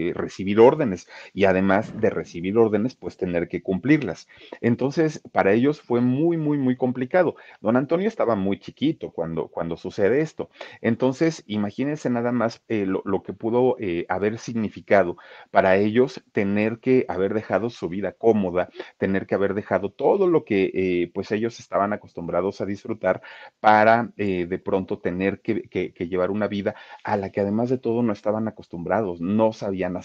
eh, 0.09 0.13
recibir 0.33 0.61
órdenes 0.61 1.09
y 1.35 1.45
además 1.45 2.01
de 2.01 2.09
recibir 2.09 2.57
órdenes, 2.57 2.95
pues 2.95 3.19
tener 3.19 3.49
que 3.49 3.63
cumplirlas. 3.63 4.29
Entonces, 4.63 5.21
para 5.31 5.53
ellos 5.53 5.83
fue 5.83 6.01
muy, 6.01 6.39
muy, 6.39 6.57
muy 6.57 6.77
complicado. 6.77 7.37
Don 7.61 7.77
Antonio 7.77 8.09
estaba 8.09 8.35
muy 8.35 8.59
chiquito 8.59 9.11
cuando, 9.11 9.49
cuando 9.49 9.77
sucede 9.77 10.23
esto. 10.23 10.49
Entonces, 10.81 11.45
imagínense 11.47 12.09
nada 12.09 12.33
más 12.33 12.63
eh, 12.69 12.87
lo, 12.87 13.03
lo, 13.05 13.23
que 13.23 13.35
pudo 13.35 13.77
haber 14.09 14.39
significado 14.39 15.17
para 15.51 15.77
ellos 15.77 16.23
tener 16.33 16.79
que 16.79 17.05
haber 17.09 17.35
dejado 17.35 17.69
su 17.71 17.89
vida 17.89 18.13
cómoda, 18.13 18.71
tener 18.99 19.27
que 19.27 19.35
haber 19.35 19.55
dejado 19.55 19.91
todo 19.91 20.27
lo 20.27 20.45
que 20.45 20.71
eh, 20.75 21.11
pues 21.13 21.31
ellos 21.33 21.61
estaban 21.61 21.93
acostumbrados 21.93 22.61
a 22.61 22.67
disfrutar 22.67 23.23
para 23.61 24.11
eh, 24.17 24.47
de 24.47 24.59
pronto 24.59 24.99
tener 24.99 25.41
que, 25.41 25.63
llevar 26.09 26.31
una 26.31 26.49
vida 26.49 26.75
a 27.05 27.17
la 27.17 27.31
que 27.31 27.41
además 27.41 27.71
de 27.71 27.79
todo 27.79 28.03
no 28.03 28.13
estaban 28.13 28.49
acostumbrados, 28.49 29.21
no 29.21 29.53
sabían 29.53 29.97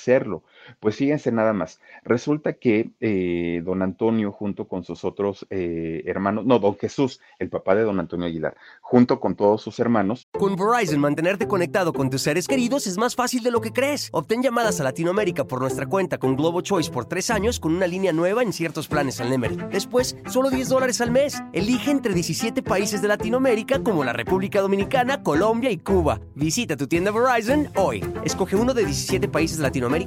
Pues 0.80 0.96
fíjense 0.96 1.32
nada 1.32 1.54
más, 1.54 1.80
resulta 2.04 2.54
que 2.54 2.92
eh, 3.00 3.62
don 3.64 3.82
Antonio 3.82 4.32
junto 4.32 4.68
con 4.68 4.84
sus 4.84 5.06
otros 5.06 5.46
hermanos, 5.50 6.46
no, 6.46 6.60
don 6.60 6.78
Jesús, 6.78 7.20
el 7.40 7.50
papá 7.50 7.76
de 7.76 7.84
don 7.84 8.00
Antonio 8.00 8.28
Aguilar, 8.28 8.56
junto 8.82 9.20
con 9.20 9.36
todos 9.36 9.62
sus 9.62 9.80
hermanos. 9.80 10.28
Con 10.32 10.56
Verizon, 10.56 11.00
mantenerte 11.00 11.48
conectado 11.48 11.94
con 11.94 12.10
tus 12.10 12.22
seres 12.22 12.48
queridos 12.48 12.88
es 12.88 12.98
más 12.98 13.16
fácil 13.16 13.44
de 13.44 13.52
lo 13.52 13.62
que 13.62 13.72
crees. 13.72 14.10
Obtén 14.12 14.44
llamadas 14.44 14.80
a 14.80 14.84
Latinoamérica 14.84 15.46
por 15.46 15.62
nuestra 15.62 15.86
cuenta 15.86 16.18
con 16.18 16.36
Globo 16.36 16.62
Choice 16.62 16.92
por 16.92 17.06
tres 17.06 17.30
años 17.30 17.60
con 17.60 17.76
una 17.76 17.88
línea 17.88 18.14
nueva 18.14 18.44
en 18.44 18.54
ciertos 18.54 18.88
planes 18.88 19.20
al 19.22 19.30
Nemery. 19.30 19.58
Después, 19.72 20.18
solo 20.30 20.50
10 20.50 20.70
dólares 20.70 21.02
al 21.02 21.12
mes. 21.12 21.42
Elige 21.54 21.92
entre 21.92 22.14
17 22.14 22.62
países 22.64 23.02
de 23.02 23.08
Latinoamérica 23.08 23.84
como 23.84 24.04
la 24.04 24.14
República 24.14 24.62
Dominicana, 24.62 25.24
Colombia 25.24 25.72
y 25.72 25.78
Cuba. 25.78 26.20
Visita 26.36 26.78
tu 26.78 26.88
tienda 26.88 27.12
Verizon 27.12 27.70
hoy. 27.76 28.04
Escoge 28.24 28.56
uno 28.56 28.74
de 28.74 28.86
17 28.86 29.28
países 29.28 29.58
de 29.58 29.64
Latinoamérica 29.64 30.07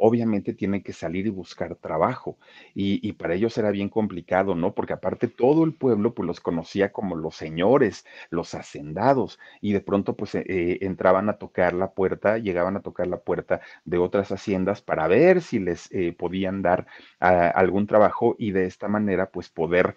obviamente 0.00 0.54
tienen 0.54 0.82
que 0.82 0.92
salir 0.92 1.26
y 1.26 1.30
buscar 1.30 1.76
trabajo. 1.76 2.38
Y, 2.74 3.12
para 3.12 3.34
ellos 3.34 3.56
era 3.58 3.70
bien 3.70 3.88
complicado, 3.88 4.54
¿no? 4.54 4.74
Porque 4.74 4.94
aparte 4.94 5.28
todo 5.28 5.64
el 5.64 5.74
pueblo 5.74 6.14
pues 6.14 6.26
los 6.26 6.40
conocía 6.40 6.92
como 6.92 7.16
los 7.16 7.36
señores, 7.36 8.06
los 8.30 8.54
hacendados, 8.54 9.38
y 9.60 9.72
de 9.72 9.80
pronto 9.80 10.16
pues 10.16 10.34
eh, 10.34 10.44
eh, 10.46 10.78
entraban 10.82 11.28
a 11.28 11.34
tocar 11.34 11.74
la 11.74 11.92
puerta, 11.92 12.38
llegaban 12.38 12.76
a 12.76 12.80
tocar 12.80 13.06
la 13.08 13.18
puerta 13.18 13.60
de 13.84 13.98
otras 13.98 14.32
haciendas 14.32 14.80
para 14.80 15.06
ver 15.06 15.42
si 15.42 15.58
les 15.58 15.92
eh, 15.92 16.12
podían 16.16 16.62
dar 16.62 16.86
ah, 17.20 17.48
algún 17.48 17.86
trabajo 17.86 18.36
y 18.38 18.52
de 18.52 18.66
esta 18.66 18.88
manera 18.88 19.30
pues 19.30 19.48
poder 19.50 19.94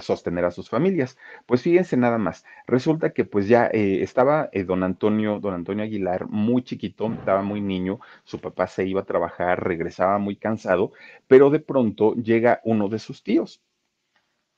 sostener 0.00 0.44
a 0.44 0.50
sus 0.50 0.70
familias. 0.70 1.18
Pues 1.46 1.62
fíjense 1.62 1.96
nada 1.96 2.18
más, 2.18 2.44
resulta 2.66 3.10
que 3.10 3.24
pues 3.24 3.48
ya 3.48 3.66
estaba 3.66 4.48
don 4.66 4.82
Antonio, 4.82 5.40
don 5.40 5.54
Antonio 5.54 5.84
Aguilar 5.84 6.28
muy 6.28 6.62
chiquito, 6.62 7.12
estaba 7.12 7.42
muy 7.42 7.60
niño, 7.60 8.00
su 8.24 8.40
papá 8.40 8.53
se 8.66 8.86
iba 8.86 9.02
a 9.02 9.04
trabajar, 9.04 9.62
regresaba 9.64 10.18
muy 10.18 10.36
cansado, 10.36 10.92
pero 11.26 11.50
de 11.50 11.60
pronto 11.60 12.14
llega 12.14 12.60
uno 12.64 12.88
de 12.88 12.98
sus 12.98 13.22
tíos 13.22 13.62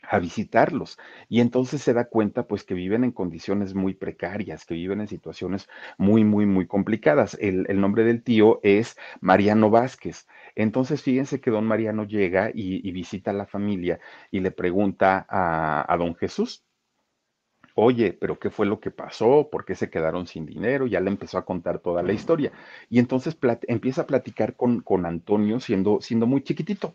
a 0.09 0.19
visitarlos 0.19 0.99
y 1.29 1.41
entonces 1.41 1.83
se 1.83 1.93
da 1.93 2.05
cuenta 2.05 2.47
pues 2.47 2.65
que 2.65 2.75
viven 2.75 3.05
en 3.05 3.13
condiciones 3.13 3.75
muy 3.75 3.95
precarias, 3.95 4.65
que 4.65 4.75
viven 4.75 5.01
en 5.01 5.09
situaciones 5.09 5.69
muy, 5.99 6.25
muy, 6.25 6.47
muy 6.47 6.67
complicadas. 6.67 7.37
El, 7.41 7.67
nombre 7.81 8.05
del 8.05 8.23
tío 8.23 8.61
es 8.63 8.97
Mariano 9.21 9.71
Vázquez. 9.71 10.27
Entonces 10.55 11.03
fíjense 11.03 11.41
que 11.41 11.51
don 11.51 11.67
Mariano 11.67 12.05
llega 12.05 12.51
y, 12.55 12.91
visita 12.93 13.31
a 13.33 13.35
la 13.35 13.47
familia 13.47 13.99
y 14.31 14.41
le 14.41 14.51
pregunta 14.51 15.27
a 15.29 15.97
don 15.99 16.15
Jesús, 16.15 16.66
oye, 17.77 18.15
pero 18.15 18.39
¿qué 18.39 18.51
fue 18.51 18.65
lo 18.67 18.81
que 18.81 18.91
pasó? 18.91 19.49
¿Por 19.53 19.67
qué 19.67 19.75
se 19.75 19.91
quedaron 19.91 20.27
sin 20.27 20.47
dinero? 20.47 20.87
Ya 20.87 20.99
le 21.01 21.11
empezó 21.11 21.37
a 21.37 21.45
contar 21.45 21.79
toda 21.79 22.03
la 22.03 22.15
historia. 22.15 22.51
Y 22.89 22.99
entonces 22.99 23.37
empieza 23.69 24.03
a 24.03 24.07
platicar 24.07 24.57
con, 24.57 24.81
con 24.81 25.05
Antonio 25.05 25.61
siendo, 25.61 26.01
siendo, 26.01 26.27
muy 26.27 26.43
chiquitito. 26.43 26.95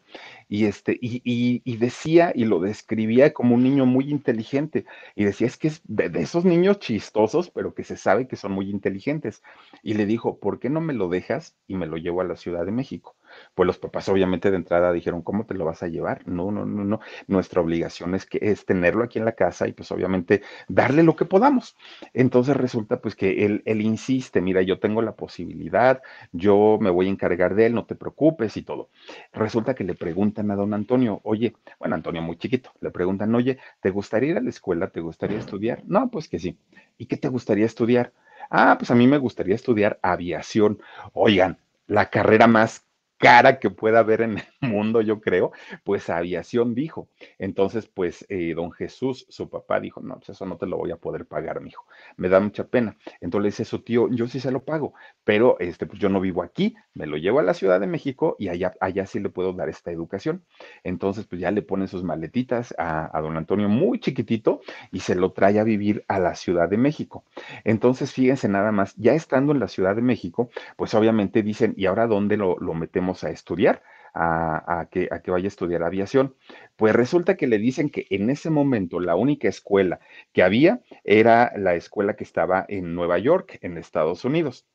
Y, 0.49 0.65
este, 0.65 0.97
y, 0.99 1.21
y, 1.63 1.77
decía 1.77 2.33
y 2.35 2.45
lo 2.45 2.59
describía 2.59 3.31
como 3.31 3.55
un 3.55 3.63
niño 3.63 3.85
muy 3.85 4.09
inteligente. 4.09 4.85
Y 5.15 5.23
decía, 5.23 5.45
es 5.47 5.57
que 5.57 5.67
es 5.67 5.81
de, 5.85 6.09
de, 6.09 6.21
esos 6.21 6.45
niños 6.45 6.79
chistosos, 6.79 7.51
pero 7.51 7.75
que 7.75 7.83
se 7.83 7.95
sabe 7.95 8.27
que 8.27 8.35
son 8.35 8.51
muy 8.51 8.69
inteligentes. 8.71 9.43
Y 9.83 9.93
le 9.93 10.07
dijo, 10.07 10.39
¿por 10.39 10.59
qué 10.59 10.71
no 10.71 10.81
me 10.81 10.93
lo 10.93 11.09
dejas 11.09 11.55
y 11.67 11.75
me 11.75 11.85
lo 11.85 11.97
llevo 11.97 12.21
a 12.21 12.25
la 12.25 12.35
Ciudad 12.35 12.65
de 12.65 12.71
México? 12.71 13.15
Pues 13.55 13.67
los 13.67 13.77
papás 13.77 14.09
obviamente 14.09 14.51
de 14.51 14.57
entrada 14.57 14.91
dijeron, 14.91 15.21
¿cómo 15.21 15.45
te 15.45 15.53
lo 15.53 15.65
vas 15.65 15.83
a 15.83 15.87
llevar? 15.87 16.27
No, 16.27 16.51
no, 16.51 16.65
no, 16.65 16.83
no. 16.83 16.99
Nuestra 17.27 17.61
obligación 17.61 18.15
es 18.15 18.25
que 18.25 18.39
es 18.41 18.65
tenerlo 18.65 19.03
aquí 19.03 19.19
en 19.19 19.25
la 19.25 19.33
casa 19.33 19.67
y 19.67 19.73
pues 19.73 19.91
obviamente 19.91 20.41
darle 20.67 21.03
lo 21.03 21.15
que 21.15 21.25
podamos. 21.25 21.75
Entonces 22.13 22.55
resulta 22.57 23.01
pues 23.01 23.15
que 23.15 23.45
él, 23.45 23.61
él 23.65 23.81
insiste, 23.81 24.41
mira, 24.41 24.61
yo 24.61 24.79
tengo 24.79 25.01
la 25.01 25.15
posibilidad, 25.15 26.01
yo 26.31 26.77
me 26.81 26.89
voy 26.89 27.07
a 27.07 27.11
encargar 27.11 27.55
de 27.55 27.67
él, 27.67 27.73
no 27.75 27.85
te 27.85 27.95
preocupes 27.95 28.57
y 28.57 28.63
todo. 28.63 28.89
Resulta 29.33 29.73
que 29.75 29.83
le 29.83 29.95
preguntan 29.95 30.51
a 30.51 30.55
don 30.55 30.73
Antonio, 30.73 31.19
oye, 31.23 31.55
bueno, 31.79 31.95
Antonio 31.95 32.21
muy 32.21 32.37
chiquito, 32.37 32.71
le 32.81 32.91
preguntan, 32.91 33.33
oye, 33.35 33.57
¿te 33.81 33.89
gustaría 33.89 34.31
ir 34.31 34.37
a 34.37 34.41
la 34.41 34.49
escuela? 34.49 34.87
¿Te 34.89 35.01
gustaría 35.01 35.37
estudiar? 35.39 35.83
No, 35.85 36.09
pues 36.09 36.27
que 36.27 36.39
sí. 36.39 36.57
¿Y 36.97 37.05
qué 37.05 37.17
te 37.17 37.27
gustaría 37.27 37.65
estudiar? 37.65 38.13
Ah, 38.49 38.75
pues 38.77 38.91
a 38.91 38.95
mí 38.95 39.07
me 39.07 39.17
gustaría 39.17 39.55
estudiar 39.55 39.99
aviación. 40.01 40.79
Oigan, 41.13 41.57
la 41.87 42.09
carrera 42.09 42.47
más 42.47 42.85
cara 43.21 43.59
que 43.59 43.69
pueda 43.69 43.99
haber 43.99 44.21
en 44.21 44.39
el 44.39 44.43
mundo, 44.61 45.01
yo 45.01 45.21
creo, 45.21 45.51
pues 45.83 46.09
aviación 46.09 46.73
dijo. 46.75 47.07
Entonces, 47.37 47.87
pues 47.87 48.25
eh, 48.29 48.53
don 48.55 48.71
Jesús, 48.71 49.25
su 49.29 49.49
papá, 49.49 49.79
dijo, 49.79 50.01
no, 50.01 50.15
pues 50.15 50.29
eso 50.29 50.45
no 50.45 50.57
te 50.57 50.65
lo 50.65 50.77
voy 50.77 50.91
a 50.91 50.97
poder 50.97 51.25
pagar, 51.25 51.61
mijo. 51.61 51.85
Me 52.17 52.27
da 52.29 52.39
mucha 52.39 52.65
pena. 52.67 52.97
Entonces 53.21 53.43
le 53.43 53.49
dice 53.49 53.65
su 53.65 53.79
tío, 53.79 54.09
yo 54.09 54.27
sí 54.27 54.39
se 54.39 54.51
lo 54.51 54.65
pago, 54.65 54.93
pero 55.23 55.57
este, 55.59 55.85
pues 55.85 55.99
yo 55.99 56.09
no 56.09 56.19
vivo 56.19 56.41
aquí, 56.41 56.75
me 56.95 57.05
lo 57.05 57.15
llevo 57.17 57.39
a 57.39 57.43
la 57.43 57.53
Ciudad 57.53 57.79
de 57.79 57.87
México 57.87 58.35
y 58.39 58.49
allá, 58.49 58.73
allá 58.81 59.05
sí 59.05 59.19
le 59.19 59.29
puedo 59.29 59.53
dar 59.53 59.69
esta 59.69 59.91
educación. 59.91 60.43
Entonces, 60.83 61.27
pues 61.27 61.39
ya 61.39 61.51
le 61.51 61.61
ponen 61.61 61.87
sus 61.87 62.03
maletitas 62.03 62.73
a, 62.77 63.19
don 63.21 63.37
Antonio 63.37 63.69
muy 63.69 63.99
chiquitito 63.99 64.61
y 64.91 65.01
se 65.01 65.13
lo 65.13 65.31
trae 65.31 65.59
a 65.59 65.63
vivir 65.63 66.03
a 66.07 66.19
la 66.19 66.33
Ciudad 66.33 66.67
de 66.67 66.77
México. 66.77 67.23
Entonces, 67.63 68.11
fíjense 68.11 68.49
nada 68.49 68.71
más, 68.71 68.95
ya 68.97 69.13
estando 69.13 69.51
en 69.51 69.59
la 69.59 69.67
Ciudad 69.67 69.95
de 69.95 70.01
México, 70.01 70.49
pues 70.75 70.95
obviamente 70.95 71.43
dicen, 71.43 71.75
¿y 71.77 71.85
ahora 71.85 72.07
dónde 72.07 72.35
lo 72.37 72.73
metemos? 72.73 73.10
A 73.23 73.29
estudiar, 73.29 73.83
a, 74.13 74.87
que, 74.91 75.07
a 75.11 75.21
que 75.21 75.31
vaya 75.31 75.45
a 75.45 75.47
estudiar 75.47 75.83
aviación. 75.83 76.35
Pues 76.75 76.93
resulta 76.95 77.37
que 77.37 77.47
le 77.47 77.57
dicen 77.57 77.89
que 77.89 78.07
en 78.09 78.29
ese 78.29 78.49
momento 78.49 78.99
la 78.99 79.15
única 79.15 79.47
escuela 79.47 79.99
que 80.33 80.43
había 80.43 80.81
era 81.03 81.51
la 81.55 81.75
escuela 81.75 82.15
que 82.15 82.23
estaba 82.23 82.65
en 82.67 82.95
Nueva 82.95 83.17
York, 83.19 83.59
en 83.61 83.77
Estados 83.77 84.25
Unidos. 84.25 84.67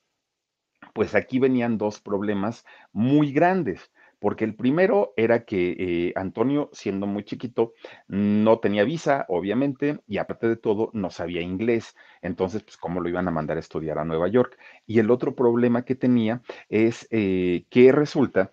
Pues 0.94 1.14
aquí 1.14 1.38
venían 1.38 1.78
dos 1.78 2.00
problemas 2.00 2.64
muy 2.92 3.32
grandes 3.32 3.90
porque 4.18 4.44
el 4.44 4.54
primero 4.54 5.12
era 5.16 5.44
que 5.44 5.76
eh, 5.78 6.12
Antonio, 6.16 6.70
siendo 6.72 7.06
muy 7.06 7.24
chiquito, 7.24 7.74
no 8.08 8.58
tenía 8.58 8.84
visa, 8.84 9.26
obviamente, 9.28 10.00
y 10.06 10.18
aparte 10.18 10.48
de 10.48 10.56
todo, 10.56 10.90
no 10.94 11.10
sabía 11.10 11.42
inglés. 11.42 11.94
Entonces, 12.22 12.62
pues, 12.62 12.76
¿cómo 12.76 13.00
lo 13.00 13.08
iban 13.08 13.28
a 13.28 13.30
mandar 13.30 13.56
a 13.56 13.60
estudiar 13.60 13.98
a 13.98 14.04
Nueva 14.04 14.28
York? 14.28 14.58
Y 14.86 14.98
el 14.98 15.10
otro 15.10 15.34
problema 15.34 15.84
que 15.84 15.94
tenía 15.94 16.42
es 16.68 17.06
eh, 17.10 17.66
que 17.70 17.92
resulta 17.92 18.52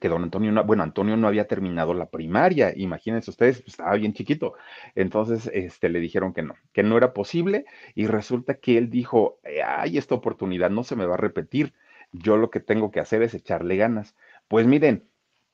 que 0.00 0.08
don 0.08 0.22
Antonio, 0.22 0.50
no, 0.50 0.64
bueno, 0.64 0.82
Antonio 0.82 1.16
no 1.16 1.28
había 1.28 1.46
terminado 1.46 1.92
la 1.94 2.08
primaria, 2.08 2.72
imagínense 2.74 3.30
ustedes, 3.30 3.60
pues, 3.60 3.74
estaba 3.74 3.94
bien 3.96 4.14
chiquito. 4.14 4.54
Entonces, 4.94 5.50
este, 5.52 5.88
le 5.90 6.00
dijeron 6.00 6.32
que 6.32 6.42
no, 6.42 6.54
que 6.72 6.82
no 6.82 6.96
era 6.96 7.12
posible 7.12 7.66
y 7.94 8.06
resulta 8.06 8.54
que 8.54 8.78
él 8.78 8.90
dijo, 8.90 9.38
ay, 9.64 9.98
esta 9.98 10.14
oportunidad 10.14 10.70
no 10.70 10.84
se 10.84 10.96
me 10.96 11.06
va 11.06 11.14
a 11.14 11.18
repetir, 11.18 11.74
yo 12.12 12.36
lo 12.36 12.50
que 12.50 12.60
tengo 12.60 12.90
que 12.90 13.00
hacer 13.00 13.22
es 13.22 13.34
echarle 13.34 13.76
ganas. 13.76 14.16
Pues 14.50 14.66
miren, 14.66 15.08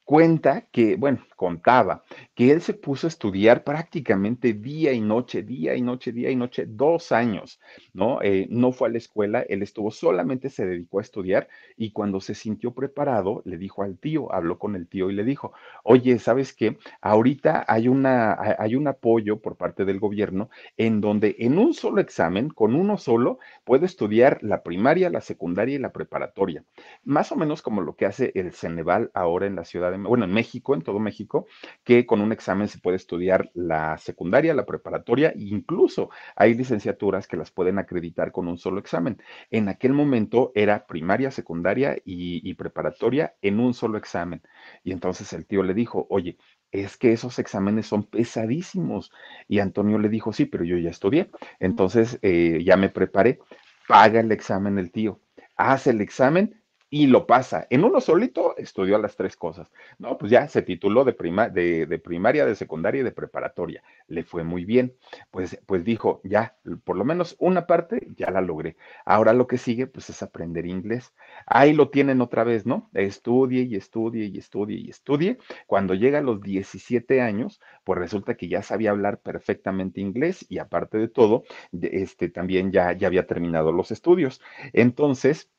cuenta 0.06 0.68
que, 0.70 0.94
bueno, 0.94 1.18
contaba 1.34 2.04
que 2.34 2.52
él 2.52 2.60
se 2.60 2.74
puso 2.74 3.08
a 3.08 3.08
estudiar 3.08 3.64
prácticamente 3.64 4.52
día 4.52 4.92
y 4.92 5.00
noche, 5.00 5.42
día 5.42 5.74
y 5.74 5.82
noche, 5.82 6.12
día 6.12 6.30
y 6.30 6.36
noche, 6.36 6.64
dos 6.66 7.10
años, 7.10 7.60
¿no? 7.92 8.22
Eh, 8.22 8.46
no 8.48 8.70
fue 8.70 8.88
a 8.88 8.92
la 8.92 8.98
escuela, 8.98 9.40
él 9.48 9.62
estuvo, 9.62 9.90
solamente 9.90 10.48
se 10.48 10.64
dedicó 10.64 11.00
a 11.00 11.02
estudiar 11.02 11.48
y 11.76 11.90
cuando 11.90 12.20
se 12.20 12.36
sintió 12.36 12.72
preparado, 12.72 13.42
le 13.44 13.58
dijo 13.58 13.82
al 13.82 13.98
tío, 13.98 14.32
habló 14.32 14.60
con 14.60 14.76
el 14.76 14.86
tío 14.86 15.10
y 15.10 15.14
le 15.14 15.24
dijo, 15.24 15.52
oye, 15.82 16.20
¿sabes 16.20 16.52
qué? 16.54 16.78
Ahorita 17.00 17.64
hay, 17.66 17.88
una, 17.88 18.38
hay 18.58 18.76
un 18.76 18.86
apoyo 18.86 19.40
por 19.40 19.56
parte 19.56 19.84
del 19.84 19.98
gobierno 19.98 20.50
en 20.76 21.00
donde 21.00 21.34
en 21.40 21.58
un 21.58 21.74
solo 21.74 22.00
examen, 22.00 22.48
con 22.48 22.76
uno 22.76 22.96
solo, 22.96 23.40
puede 23.64 23.86
estudiar 23.86 24.38
la 24.42 24.62
primaria, 24.62 25.10
la 25.10 25.20
secundaria 25.20 25.74
y 25.74 25.78
la 25.80 25.92
preparatoria. 25.92 26.64
Más 27.02 27.32
o 27.32 27.36
menos 27.36 27.60
como 27.60 27.80
lo 27.80 27.96
que 27.96 28.06
hace 28.06 28.30
el 28.36 28.52
Ceneval 28.52 29.10
ahora 29.12 29.46
en 29.46 29.56
la 29.56 29.64
ciudad 29.64 29.90
de 29.90 29.95
bueno, 29.96 30.24
en 30.24 30.32
México, 30.32 30.74
en 30.74 30.82
todo 30.82 30.98
México, 30.98 31.46
que 31.84 32.06
con 32.06 32.20
un 32.20 32.32
examen 32.32 32.68
se 32.68 32.78
puede 32.78 32.96
estudiar 32.96 33.50
la 33.54 33.98
secundaria, 33.98 34.54
la 34.54 34.66
preparatoria, 34.66 35.30
e 35.30 35.42
incluso 35.42 36.10
hay 36.34 36.54
licenciaturas 36.54 37.26
que 37.26 37.36
las 37.36 37.50
pueden 37.50 37.78
acreditar 37.78 38.32
con 38.32 38.48
un 38.48 38.58
solo 38.58 38.80
examen. 38.80 39.20
En 39.50 39.68
aquel 39.68 39.92
momento 39.92 40.52
era 40.54 40.86
primaria, 40.86 41.30
secundaria 41.30 41.96
y, 42.04 42.48
y 42.48 42.54
preparatoria 42.54 43.34
en 43.42 43.60
un 43.60 43.74
solo 43.74 43.98
examen. 43.98 44.42
Y 44.84 44.92
entonces 44.92 45.32
el 45.32 45.46
tío 45.46 45.62
le 45.62 45.74
dijo, 45.74 46.06
oye, 46.10 46.38
es 46.72 46.96
que 46.96 47.12
esos 47.12 47.38
exámenes 47.38 47.86
son 47.86 48.04
pesadísimos. 48.04 49.12
Y 49.48 49.60
Antonio 49.60 49.98
le 49.98 50.08
dijo, 50.08 50.32
sí, 50.32 50.46
pero 50.46 50.64
yo 50.64 50.76
ya 50.78 50.90
estudié. 50.90 51.30
Entonces 51.60 52.18
eh, 52.22 52.62
ya 52.64 52.76
me 52.76 52.88
preparé. 52.88 53.40
Paga 53.88 54.20
el 54.20 54.32
examen 54.32 54.78
el 54.78 54.90
tío. 54.90 55.20
Hace 55.56 55.90
el 55.90 56.00
examen 56.00 56.60
y 56.88 57.06
lo 57.06 57.26
pasa. 57.26 57.66
En 57.70 57.84
uno 57.84 58.00
solito 58.00 58.56
estudió 58.56 58.98
las 58.98 59.16
tres 59.16 59.36
cosas. 59.36 59.70
No, 59.98 60.16
pues 60.18 60.30
ya 60.30 60.48
se 60.48 60.62
tituló 60.62 61.04
de, 61.04 61.12
prima, 61.12 61.48
de, 61.48 61.86
de, 61.86 61.98
primaria, 61.98 62.46
de 62.46 62.54
secundaria 62.54 63.00
y 63.00 63.04
de 63.04 63.12
preparatoria. 63.12 63.82
Le 64.06 64.22
fue 64.22 64.44
muy 64.44 64.64
bien. 64.64 64.94
Pues, 65.30 65.58
pues 65.66 65.84
dijo, 65.84 66.20
ya, 66.24 66.56
por 66.84 66.96
lo 66.96 67.04
menos 67.04 67.36
una 67.38 67.66
parte 67.66 68.06
ya 68.16 68.30
la 68.30 68.40
logré. 68.40 68.76
Ahora 69.04 69.32
lo 69.32 69.46
que 69.46 69.58
sigue, 69.58 69.86
pues 69.86 70.10
es 70.10 70.22
aprender 70.22 70.66
inglés. 70.66 71.12
Ahí 71.46 71.72
lo 71.72 71.90
tienen 71.90 72.20
otra 72.20 72.44
vez, 72.44 72.66
¿no? 72.66 72.88
Estudie 72.94 73.62
y 73.62 73.76
estudie 73.76 74.26
y 74.26 74.38
estudie 74.38 74.78
y 74.78 74.90
estudie. 74.90 75.38
Cuando 75.66 75.94
llega 75.94 76.18
a 76.18 76.22
los 76.22 76.40
17 76.40 77.20
años, 77.20 77.60
pues 77.84 77.98
resulta 77.98 78.36
que 78.36 78.48
ya 78.48 78.62
sabía 78.62 78.90
hablar 78.90 79.20
perfectamente 79.20 80.00
inglés 80.00 80.44
y 80.48 80.58
aparte 80.58 80.98
de 80.98 81.08
todo, 81.08 81.44
este, 81.82 82.28
también 82.28 82.70
ya, 82.72 82.92
ya 82.92 83.08
había 83.08 83.26
terminado 83.26 83.72
los 83.72 83.90
estudios. 83.90 84.40
Entonces, 84.72 85.50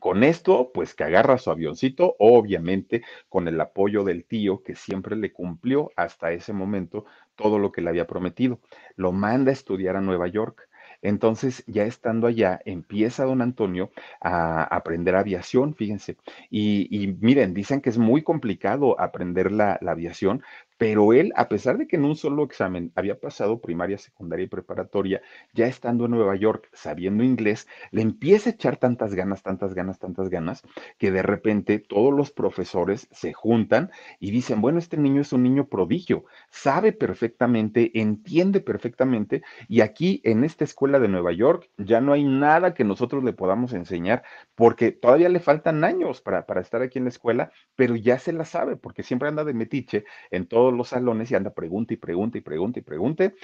con 0.00 0.24
esto, 0.24 0.72
pues 0.72 0.94
que 0.94 1.04
agarra 1.04 1.38
su 1.38 1.50
avioncito, 1.50 2.16
obviamente 2.18 3.02
con 3.28 3.46
el 3.46 3.60
apoyo 3.60 4.02
del 4.02 4.24
tío 4.24 4.62
que 4.62 4.74
siempre 4.74 5.14
le 5.14 5.32
cumplió 5.32 5.92
hasta 5.94 6.32
ese 6.32 6.52
momento 6.52 7.04
todo 7.36 7.58
lo 7.58 7.70
que 7.70 7.82
le 7.82 7.90
había 7.90 8.06
prometido. 8.06 8.60
Lo 8.96 9.12
manda 9.12 9.50
a 9.50 9.52
estudiar 9.52 9.96
a 9.96 10.00
Nueva 10.00 10.26
York. 10.26 10.68
Entonces, 11.02 11.64
ya 11.66 11.84
estando 11.84 12.26
allá, 12.26 12.60
empieza 12.64 13.24
don 13.24 13.40
Antonio 13.40 13.90
a 14.20 14.64
aprender 14.64 15.16
aviación, 15.16 15.74
fíjense. 15.74 16.16
Y, 16.50 17.16
miren, 17.20 17.54
dicen 17.54 17.80
que 17.80 17.90
es 17.90 17.98
muy 17.98 18.22
complicado 18.22 19.00
aprender 19.00 19.50
la, 19.50 19.78
aviación 19.86 20.42
pero 20.80 21.12
él, 21.12 21.30
a 21.36 21.50
pesar 21.50 21.76
de 21.76 21.86
que 21.86 21.96
en 21.96 22.06
un 22.06 22.16
solo 22.16 22.42
examen 22.42 22.90
había 22.96 23.20
pasado 23.20 23.60
primaria, 23.60 23.98
secundaria 23.98 24.44
y 24.44 24.48
preparatoria, 24.48 25.20
ya 25.52 25.66
estando 25.66 26.06
en 26.06 26.12
Nueva 26.12 26.36
York, 26.36 26.70
sabiendo 26.72 27.22
inglés, 27.22 27.68
le 27.90 28.00
empieza 28.00 28.48
a 28.48 28.52
echar 28.54 28.78
tantas 28.78 29.14
ganas, 29.14 29.42
tantas 29.42 29.74
ganas, 29.74 29.98
tantas 29.98 30.30
ganas, 30.30 30.62
que 30.96 31.10
de 31.10 31.20
repente 31.20 31.80
todos 31.80 32.14
los 32.14 32.30
profesores 32.30 33.08
se 33.12 33.34
juntan 33.34 33.90
y 34.20 34.30
dicen, 34.30 34.62
bueno, 34.62 34.78
este 34.78 34.96
niño 34.96 35.20
es 35.20 35.34
un 35.34 35.42
niño 35.42 35.68
prodigio, 35.68 36.24
sabe 36.48 36.94
perfectamente, 36.94 38.00
entiende 38.00 38.62
perfectamente, 38.62 39.42
y 39.68 39.82
aquí 39.82 40.22
en 40.24 40.44
esta 40.44 40.64
escuela 40.64 40.98
de 40.98 41.08
Nueva 41.08 41.32
York 41.32 41.68
ya 41.76 42.00
no 42.00 42.14
hay 42.14 42.24
nada 42.24 42.72
que 42.72 42.84
nosotros 42.84 43.22
le 43.22 43.34
podamos 43.34 43.74
enseñar, 43.74 44.22
porque 44.54 44.92
todavía 44.92 45.28
le 45.28 45.40
faltan 45.40 45.84
años 45.84 46.22
para, 46.22 46.46
para 46.46 46.62
estar 46.62 46.80
aquí 46.80 46.96
en 46.96 47.04
la 47.04 47.10
escuela, 47.10 47.52
pero 47.76 47.96
ya 47.96 48.18
se 48.18 48.32
la 48.32 48.46
sabe, 48.46 48.76
porque 48.76 49.02
siempre 49.02 49.28
anda 49.28 49.44
de 49.44 49.52
metiche 49.52 50.06
en 50.30 50.46
todo 50.46 50.69
los 50.72 50.88
salones 50.88 51.30
y 51.30 51.34
anda 51.34 51.50
pregunta 51.54 51.94
y 51.94 51.96
pregunta 51.96 52.38
y 52.38 52.40
pregunta 52.40 52.78
y 52.78 52.82
pregunte. 52.82 53.34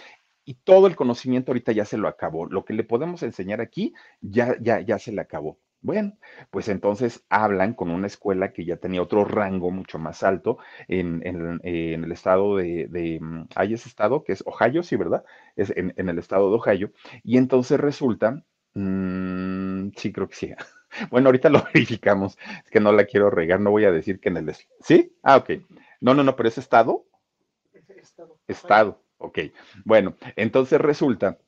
Y 0.44 0.54
todo 0.54 0.86
el 0.86 0.96
conocimiento 0.96 1.50
ahorita 1.52 1.72
ya 1.72 1.84
se 1.84 1.98
lo 1.98 2.08
acabó. 2.08 2.46
Lo 2.46 2.64
que 2.64 2.74
le 2.74 2.84
podemos 2.84 3.22
enseñar 3.22 3.60
aquí 3.60 3.94
ya, 4.20 4.56
ya, 4.60 4.80
ya 4.80 4.98
se 4.98 5.12
le 5.12 5.20
acabó. 5.20 5.58
Bueno, 5.82 6.16
pues 6.50 6.68
entonces 6.68 7.24
hablan 7.28 7.74
con 7.74 7.90
una 7.90 8.06
escuela 8.06 8.52
que 8.52 8.64
ya 8.64 8.76
tenía 8.76 9.02
otro 9.02 9.24
rango 9.24 9.70
mucho 9.70 9.98
más 9.98 10.22
alto 10.22 10.58
en, 10.88 11.20
en, 11.24 11.60
el 11.62 12.10
estado 12.12 12.56
de, 12.56 12.88
de, 12.88 13.18
mm, 13.20 13.48
hay 13.54 13.74
ese 13.74 13.88
estado 13.88 14.24
que 14.24 14.32
es 14.32 14.42
Ohio, 14.46 14.82
sí, 14.82 14.96
¿verdad? 14.96 15.24
Es 15.54 15.70
en, 15.76 15.92
en 15.96 16.08
el 16.08 16.18
estado 16.18 16.50
de 16.50 16.56
Ohio. 16.56 16.92
Y 17.22 17.36
entonces 17.38 17.78
resulta, 17.78 18.42
mmm, 18.74 19.90
sí, 19.96 20.12
creo 20.12 20.28
que 20.28 20.34
sí. 20.36 20.54
Bueno, 21.10 21.28
ahorita 21.28 21.50
lo 21.50 21.62
verificamos. 21.74 22.38
Es 22.64 22.70
que 22.70 22.80
no 22.80 22.92
la 22.92 23.04
quiero 23.04 23.30
regar, 23.30 23.60
no 23.60 23.70
voy 23.70 23.84
a 23.84 23.92
decir 23.92 24.18
que 24.20 24.28
en 24.30 24.38
el... 24.38 24.54
¿Sí? 24.80 25.12
Ah, 25.22 25.36
ok. 25.36 25.50
No, 26.00 26.14
no, 26.14 26.22
no, 26.22 26.36
pero 26.36 26.48
es 26.48 26.58
estado. 26.58 27.04
Estado. 28.06 28.38
Estado, 28.46 29.02
ok. 29.18 29.38
Bueno, 29.84 30.14
entonces 30.36 30.80
resulta 30.80 31.38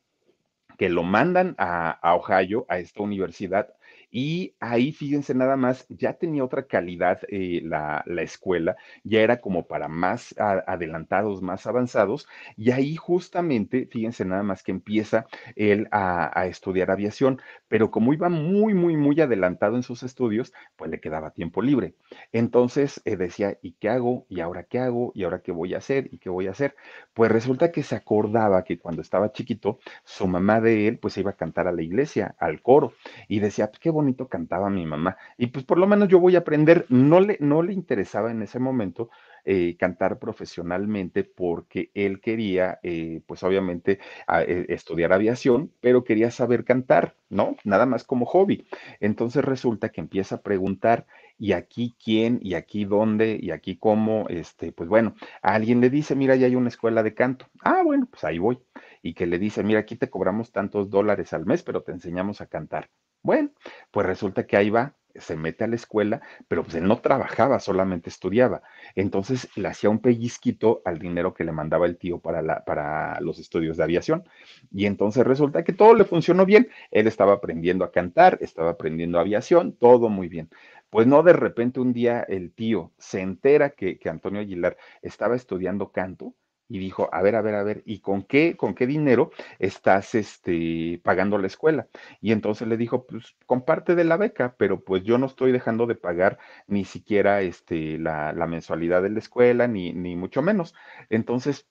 que 0.77 0.88
lo 0.88 1.03
mandan 1.03 1.55
a, 1.59 1.90
a, 1.90 2.14
Ohio, 2.14 2.66
a 2.68 2.79
esta 2.79 3.03
universidad, 3.03 3.75
y 4.11 4.55
ahí, 4.61 4.92
fíjense 4.92 5.35
nada 5.35 5.57
más, 5.57 5.87
ya 5.88 6.14
tenía 6.14 6.44
otra 6.44 6.66
calidad 6.66 7.21
eh, 7.29 7.61
la, 7.62 8.03
la, 8.07 8.23
escuela, 8.23 8.77
ya 9.05 9.21
era 9.21 9.40
como 9.40 9.66
para 9.66 9.88
más 9.88 10.35
adelantados, 10.38 11.42
más 11.42 11.66
avanzados, 11.66 12.27
y 12.57 12.71
ahí 12.71 12.97
justamente, 12.97 13.87
fíjense 13.90 14.25
nada 14.25 14.42
más 14.42 14.62
que 14.62 14.73
empieza 14.73 15.27
él 15.57 15.88
a, 15.90 16.38
a, 16.38 16.47
estudiar 16.47 16.90
aviación, 16.90 17.40
pero 17.68 17.90
como 17.90 18.12
iba 18.12 18.29
muy, 18.29 18.75
muy, 18.75 18.97
muy 18.97 19.21
adelantado 19.21 19.77
en 19.77 19.83
sus 19.83 20.03
estudios, 20.03 20.53
pues 20.77 20.90
le 20.90 21.01
quedaba 21.01 21.31
tiempo 21.31 21.62
libre. 21.62 21.94
Entonces 22.33 23.01
eh, 23.05 23.16
decía, 23.16 23.59
¿y 23.62 23.73
qué 23.73 23.90
hago? 23.90 24.27
¿Y 24.29 24.40
ahora 24.40 24.64
qué 24.64 24.79
hago? 24.79 25.12
¿Y 25.14 25.25
ahora 25.25 25.42
qué 25.42 25.53
voy 25.53 25.75
a 25.75 25.79
hacer? 25.79 26.09
¿Y 26.12 26.18
qué 26.18 26.31
voy 26.31 26.47
a 26.47 26.53
hacer? 26.53 26.75
Pues 27.14 27.31
resulta 27.31 27.73
que 27.73 27.83
se 27.83 27.97
acordaba 27.97 28.64
que 28.64 28.79
cuando 28.79 29.03
estaba 29.03 29.33
chiquito, 29.33 29.79
su 30.05 30.27
mamá 30.27 30.61
de 30.61 30.88
él, 30.88 30.99
pues 30.99 31.16
iba 31.18 31.33
a 31.33 31.37
cantar 31.37 31.68
a 31.68 31.73
la 31.73 31.83
iglesia, 31.83 32.35
al 32.38 32.62
coro, 32.62 32.92
y 33.29 33.40
decía, 33.40 33.68
pues 33.68 33.81
qué 33.81 33.90
bonito 33.98 34.28
cantaba 34.28 34.70
mi 34.70 34.87
mamá. 34.87 35.16
Y 35.37 35.48
pues 35.48 35.64
por 35.64 35.78
lo 35.78 35.87
menos 35.87 36.08
yo 36.08 36.20
voy 36.20 36.37
a 36.37 36.40
aprender. 36.40 36.87
No 36.88 37.20
le, 37.20 37.37
no 37.40 37.62
le 37.62 37.72
interesaba 37.72 38.30
en 38.30 38.42
ese 38.42 38.58
momento 38.58 39.11
eh, 39.44 39.76
cantar 39.78 40.18
profesionalmente 40.18 41.24
porque 41.24 41.90
él 41.94 42.20
quería, 42.20 42.78
eh, 42.82 43.22
pues 43.26 43.42
obviamente, 43.42 43.98
eh, 44.46 44.66
estudiar 44.68 45.12
aviación, 45.12 45.72
pero 45.80 46.04
quería 46.04 46.30
saber 46.30 46.64
cantar, 46.64 47.16
¿no? 47.28 47.56
Nada 47.64 47.87
más 47.87 48.04
como 48.04 48.26
hobby. 48.26 48.66
Entonces 49.00 49.44
resulta 49.44 49.88
que 49.88 50.00
empieza 50.00 50.37
a 50.37 50.42
preguntar, 50.42 51.06
¿y 51.38 51.52
aquí 51.52 51.96
quién? 52.02 52.38
¿Y 52.42 52.54
aquí 52.54 52.84
dónde? 52.84 53.38
¿Y 53.40 53.50
aquí 53.50 53.76
cómo? 53.76 54.26
Este, 54.28 54.70
pues 54.72 54.88
bueno, 54.88 55.14
alguien 55.42 55.80
le 55.80 55.90
dice, 55.90 56.14
mira, 56.14 56.37
ya 56.37 56.46
hay 56.46 56.54
una 56.54 56.68
escuela 56.68 57.02
de 57.02 57.14
canto. 57.14 57.46
Ah, 57.62 57.82
bueno, 57.84 58.06
pues 58.11 58.24
ahí 58.24 58.38
voy. 58.38 58.58
Y 59.02 59.14
que 59.14 59.26
le 59.26 59.38
dice, 59.38 59.62
mira, 59.64 59.80
aquí 59.80 59.96
te 59.96 60.11
cobramos 60.11 60.52
tantos 60.52 60.90
dólares 60.90 61.32
al 61.32 61.46
mes, 61.46 61.62
pero 61.62 61.82
te 61.82 61.92
enseñamos 61.92 62.40
a 62.40 62.46
cantar. 62.46 62.90
Bueno, 63.29 63.51
pues 63.91 64.07
resulta 64.07 64.47
que 64.47 64.57
ahí 64.57 64.71
va, 64.71 64.97
se 65.14 65.37
mete 65.37 65.62
a 65.62 65.67
la 65.67 65.75
escuela, 65.75 66.23
pero 66.49 66.62
pues 66.62 66.77
él 66.77 66.88
no 66.88 67.03
trabajaba, 67.03 67.61
solamente 67.61 68.09
estudiaba. 68.09 68.62
Entonces 68.95 69.51
le 69.55 69.69
hacía 69.69 69.91
un 69.91 69.99
pellizquito 69.99 70.81
al 70.87 70.99
dinero 70.99 71.35
que 71.35 71.45
le 71.45 71.53
mandaba 71.53 71.85
el 71.85 71.99
tío 71.99 72.21
para, 72.21 72.41
la, 72.41 72.64
para 72.64 73.21
los 73.21 73.38
estudios 73.38 73.77
de 73.77 73.85
aviación. 73.85 74.27
Y 74.73 74.87
entonces 74.87 75.27
resulta 75.27 75.62
que 75.62 75.75
todo 75.75 75.93
le 75.93 76.07
funcionó 76.07 76.47
bien. 76.47 76.71
Él 76.91 77.07
estaba 77.07 77.35
aprendiendo 77.35 77.85
a 77.85 77.93
cantar, 77.93 78.38
estaba 78.41 78.71
aprendiendo 78.71 79.19
aviación, 79.19 79.75
todo 79.75 80.09
muy 80.09 80.29
bien. 80.29 80.49
Pues 80.88 81.07
no, 81.07 81.23
de 81.23 81.35
repente 81.35 81.81
un 81.81 81.93
día 81.93 82.23
el 82.23 82.51
tío 82.55 82.93
se 82.97 83.21
entera 83.21 83.69
que, 83.73 83.99
que 83.99 84.09
Antonio 84.09 84.41
Aguilar 84.41 84.79
estaba 85.03 85.37
estudiando 85.37 85.93
canto 85.93 86.33
y 86.68 86.78
dijo, 86.78 87.09
a 87.12 87.22
ver, 87.22 87.35
a 87.37 87.42
ver, 87.42 87.54
a 87.54 87.62
ver, 87.62 87.83
¿y 87.87 88.00
con 88.00 88.22
qué, 88.22 88.57
con 88.57 88.74
qué 88.74 88.87
dinero 88.87 89.31
estás 89.59 90.14
este, 90.14 91.00
pagando 91.04 91.38
la 91.38 91.46
escuela? 91.46 91.88
Y 92.20 92.33
entonces 92.33 92.68
le 92.68 92.76
dijo, 92.76 93.07
pues 93.07 93.37
comparte 93.46 93.94
de 93.94 94.04
la 94.04 94.16
beca, 94.16 94.54
pero 94.59 94.85
pues 94.85 95.02
yo 95.04 95.18
no 95.18 95.26
estoy 95.26 95.52
dejando 95.52 95.87
de 95.87 95.94
pagar 95.94 96.38
ni 96.66 96.85
siquiera 96.85 97.40
este, 97.42 97.98
la, 97.98 98.33
la 98.33 98.46
mensualidad 98.46 99.02
de 99.02 99.11
la 99.11 99.18
escuela, 99.18 99.66
ni, 99.68 99.92
ni 99.92 100.16
mucho 100.16 100.42
menos. 100.42 100.74
Entonces, 101.11 101.66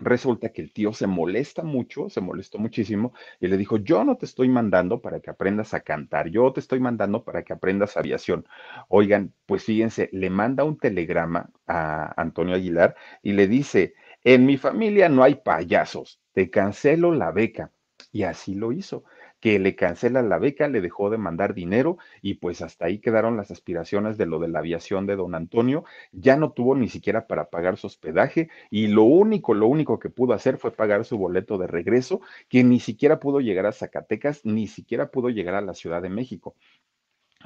Resulta 0.00 0.48
que 0.48 0.62
el 0.62 0.72
tío 0.72 0.92
se 0.92 1.06
molesta 1.06 1.62
mucho, 1.62 2.08
se 2.08 2.20
molestó 2.20 2.58
muchísimo 2.58 3.12
y 3.40 3.46
le 3.48 3.56
dijo, 3.56 3.76
yo 3.76 4.04
no 4.04 4.16
te 4.16 4.26
estoy 4.26 4.48
mandando 4.48 5.00
para 5.00 5.20
que 5.20 5.30
aprendas 5.30 5.74
a 5.74 5.80
cantar, 5.80 6.28
yo 6.28 6.52
te 6.52 6.60
estoy 6.60 6.80
mandando 6.80 7.24
para 7.24 7.42
que 7.42 7.52
aprendas 7.52 7.96
aviación. 7.96 8.46
Oigan, 8.88 9.32
pues 9.46 9.64
fíjense, 9.64 10.08
le 10.12 10.30
manda 10.30 10.64
un 10.64 10.78
telegrama 10.78 11.50
a 11.66 12.20
Antonio 12.20 12.54
Aguilar 12.54 12.96
y 13.22 13.32
le 13.32 13.46
dice, 13.46 13.94
en 14.24 14.46
mi 14.46 14.56
familia 14.56 15.08
no 15.08 15.22
hay 15.22 15.36
payasos, 15.36 16.20
te 16.32 16.50
cancelo 16.50 17.12
la 17.12 17.30
beca. 17.30 17.70
Y 18.10 18.24
así 18.24 18.54
lo 18.54 18.72
hizo 18.72 19.04
que 19.42 19.58
le 19.58 19.74
cancela 19.74 20.22
la 20.22 20.38
beca, 20.38 20.68
le 20.68 20.80
dejó 20.80 21.10
de 21.10 21.18
mandar 21.18 21.52
dinero 21.52 21.98
y 22.22 22.34
pues 22.34 22.62
hasta 22.62 22.86
ahí 22.86 23.00
quedaron 23.00 23.36
las 23.36 23.50
aspiraciones 23.50 24.16
de 24.16 24.24
lo 24.24 24.38
de 24.38 24.46
la 24.46 24.60
aviación 24.60 25.04
de 25.04 25.16
don 25.16 25.34
Antonio. 25.34 25.84
Ya 26.12 26.36
no 26.36 26.52
tuvo 26.52 26.76
ni 26.76 26.88
siquiera 26.88 27.26
para 27.26 27.50
pagar 27.50 27.76
su 27.76 27.88
hospedaje 27.88 28.48
y 28.70 28.86
lo 28.86 29.02
único, 29.02 29.52
lo 29.52 29.66
único 29.66 29.98
que 29.98 30.10
pudo 30.10 30.32
hacer 30.32 30.58
fue 30.58 30.70
pagar 30.70 31.04
su 31.04 31.18
boleto 31.18 31.58
de 31.58 31.66
regreso, 31.66 32.20
que 32.48 32.62
ni 32.62 32.78
siquiera 32.78 33.18
pudo 33.18 33.40
llegar 33.40 33.66
a 33.66 33.72
Zacatecas, 33.72 34.46
ni 34.46 34.68
siquiera 34.68 35.10
pudo 35.10 35.28
llegar 35.28 35.56
a 35.56 35.60
la 35.60 35.74
Ciudad 35.74 36.00
de 36.02 36.08
México 36.08 36.54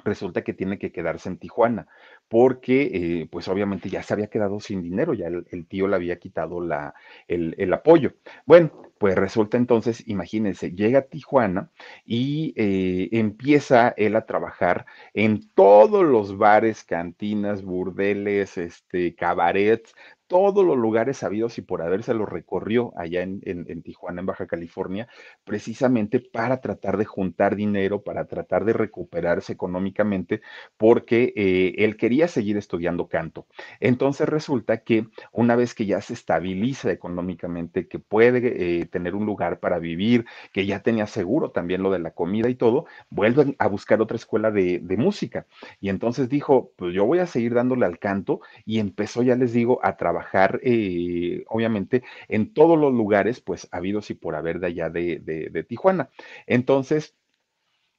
resulta 0.04 0.42
que 0.42 0.52
tiene 0.52 0.78
que 0.78 0.92
quedarse 0.92 1.28
en 1.28 1.38
Tijuana, 1.38 1.86
porque 2.28 2.90
eh, 2.92 3.28
pues 3.30 3.48
obviamente 3.48 3.88
ya 3.88 4.02
se 4.02 4.14
había 4.14 4.28
quedado 4.28 4.60
sin 4.60 4.82
dinero, 4.82 5.14
ya 5.14 5.26
el, 5.26 5.66
tío 5.66 5.88
le 5.88 5.96
había 5.96 6.18
quitado 6.18 6.60
la, 6.60 6.94
el, 7.28 7.54
el, 7.58 7.72
apoyo. 7.72 8.14
Bueno, 8.44 8.70
pues 8.98 9.14
resulta 9.14 9.56
entonces, 9.56 10.02
imagínense, 10.06 10.72
llega 10.72 11.00
a 11.00 11.02
Tijuana 11.02 11.70
y 12.04 12.54
eh, 12.56 13.08
empieza 13.12 13.92
él 13.96 14.16
a 14.16 14.26
trabajar 14.26 14.86
en 15.12 15.48
todos 15.54 16.04
los 16.04 16.38
bares, 16.38 16.82
cantinas, 16.84 17.62
burdeles, 17.62 18.56
este, 18.56 19.14
cabarets 19.14 19.94
todos 20.26 20.64
los 20.64 20.76
lugares 20.76 21.18
sabidos 21.18 21.58
y 21.58 21.62
por 21.62 21.82
haberse 21.82 22.14
lo 22.14 22.26
recorrió 22.26 22.92
allá 22.96 23.22
en, 23.22 23.82
Tijuana, 23.82 24.20
en 24.20 24.26
Baja 24.26 24.46
California, 24.46 25.08
precisamente 25.44 26.20
para 26.20 26.60
tratar 26.60 26.96
de 26.96 27.04
juntar 27.04 27.54
dinero, 27.54 28.02
para 28.02 28.26
tratar 28.26 28.64
de 28.64 28.72
recuperarse 28.72 29.52
económicamente, 29.52 30.40
porque 30.76 31.32
eh, 31.36 31.74
él 31.78 31.96
quería 31.96 32.28
seguir 32.28 32.56
estudiando 32.56 33.08
canto. 33.08 33.46
Entonces 33.80 34.28
resulta 34.28 34.78
que 34.78 35.06
una 35.32 35.54
vez 35.54 35.74
que 35.74 35.86
ya 35.86 36.00
se 36.00 36.14
estabiliza 36.14 36.90
económicamente, 36.90 37.86
que 37.86 37.98
puede 37.98 38.80
eh, 38.80 38.86
tener 38.86 39.14
un 39.14 39.26
lugar 39.26 39.60
para 39.60 39.78
vivir, 39.78 40.26
que 40.52 40.66
ya 40.66 40.80
tenía 40.80 41.06
seguro 41.06 41.50
también 41.50 41.82
lo 41.82 41.90
de 41.90 42.00
la 42.00 42.10
comida 42.10 42.48
y 42.48 42.56
todo, 42.56 42.86
vuelve 43.10 43.54
a 43.58 43.68
buscar 43.68 44.00
otra 44.00 44.16
escuela 44.16 44.50
de, 44.50 44.80
de 44.80 44.96
música. 44.96 45.46
Y 45.80 45.88
entonces 45.88 46.28
dijo, 46.28 46.72
pues 46.76 46.94
yo 46.94 47.04
voy 47.04 47.20
a 47.20 47.26
seguir 47.26 47.54
dándole 47.54 47.86
al 47.86 47.98
canto 47.98 48.40
y 48.64 48.80
empezó, 48.80 49.22
ya 49.22 49.36
les 49.36 49.52
digo, 49.52 49.78
a 49.82 49.96
trabajar 49.96 50.15
trabajar, 50.16 50.60
eh, 50.62 51.44
obviamente, 51.48 52.02
en 52.28 52.52
todos 52.54 52.78
los 52.78 52.92
lugares, 52.92 53.40
pues, 53.40 53.68
habidos 53.70 54.10
y 54.10 54.14
por 54.14 54.34
haber 54.34 54.60
de 54.60 54.68
allá 54.68 54.90
de, 54.90 55.18
de 55.20 55.64
Tijuana. 55.64 56.10
Entonces, 56.46 57.16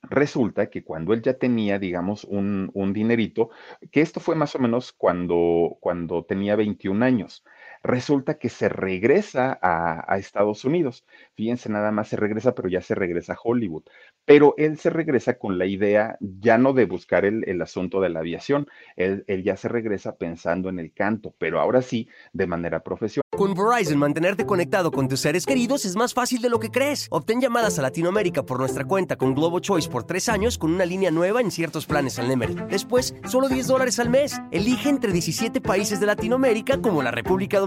Resulta 0.10 0.70
que 0.70 0.84
cuando 0.84 1.14
él 1.14 1.22
ya 1.22 1.34
tenía, 1.34 1.80
digamos, 1.80 2.24
un, 2.24 2.70
un, 2.74 2.94
dinerito, 2.94 3.50
que 3.92 4.02
esto 4.02 4.20
fue 4.20 4.36
más 4.36 4.56
o 4.56 4.60
menos 4.60 4.94
cuando, 4.94 5.78
cuando 5.82 6.24
tenía 6.24 6.56
21 6.56 7.04
años, 7.04 7.44
resulta 7.84 8.38
que 8.38 8.50
se 8.50 8.70
regresa 8.70 9.58
a, 9.62 10.18
Estados 10.18 10.66
Unidos. 10.66 11.06
Fíjense, 11.36 11.70
nada 11.70 11.92
más 11.92 12.08
se 12.10 12.18
regresa, 12.18 12.54
pero 12.56 12.70
ya 12.70 12.82
se 12.82 12.96
regresa 12.96 13.34
a 13.34 13.38
Hollywood. 13.42 13.84
Pero 14.26 14.56
él 14.58 14.78
se 14.78 14.90
regresa 14.90 15.38
con 15.38 15.58
la 15.58 15.66
idea 15.66 16.18
ya 16.20 16.58
no 16.58 16.74
de 16.74 16.86
buscar 16.86 17.26
el, 17.26 17.62
asunto 17.62 18.02
de 18.02 18.10
la 18.10 18.20
aviación, 18.20 18.68
él, 18.96 19.24
él 19.28 19.44
ya 19.44 19.58
se 19.58 19.68
regresa 19.68 20.16
pensando 20.18 20.70
en 20.70 20.80
el 20.80 20.94
canto, 20.94 21.34
pero 21.38 21.60
ahora 21.60 21.82
sí, 21.82 22.08
de 22.34 22.48
manera 22.48 22.82
profesional. 22.82 23.24
Con 23.38 23.54
Verizon, 23.54 24.00
mantenerte 24.00 24.48
conectado 24.48 24.92
con 24.92 25.08
tus 25.08 25.20
seres 25.20 25.46
queridos 25.46 25.86
es 25.86 25.96
más 25.96 26.16
fácil 26.16 26.42
de 26.42 26.50
lo 26.50 26.60
que 26.60 26.72
crees. 26.72 27.08
Obtén 27.12 27.40
llamadas 27.40 27.78
a 27.78 27.84
Latinoamérica 27.84 28.42
por 28.42 28.58
nuestra 28.58 28.84
cuenta 28.84 29.16
con 29.16 29.36
Globo 29.36 29.60
Choice 29.60 29.88
por 29.88 30.06
tres 30.06 30.28
años 30.28 30.58
con 30.58 30.74
una 30.74 30.86
línea 30.86 31.12
nueva 31.12 31.40
en 31.40 31.52
ciertos 31.52 31.86
planes 31.86 32.18
al 32.18 32.30
Nemer. 32.30 32.68
Después, 32.68 33.14
solo 33.28 33.48
10 33.48 33.68
dólares 33.68 34.00
al 34.00 34.10
mes. 34.10 34.42
Elige 34.50 34.90
entre 34.90 35.12
17 35.12 35.62
países 35.62 36.00
de 36.00 36.08
Latinoamérica 36.08 36.82
como 36.82 37.04
la 37.04 37.12
República 37.12 37.60
Dominicana, 37.60 37.67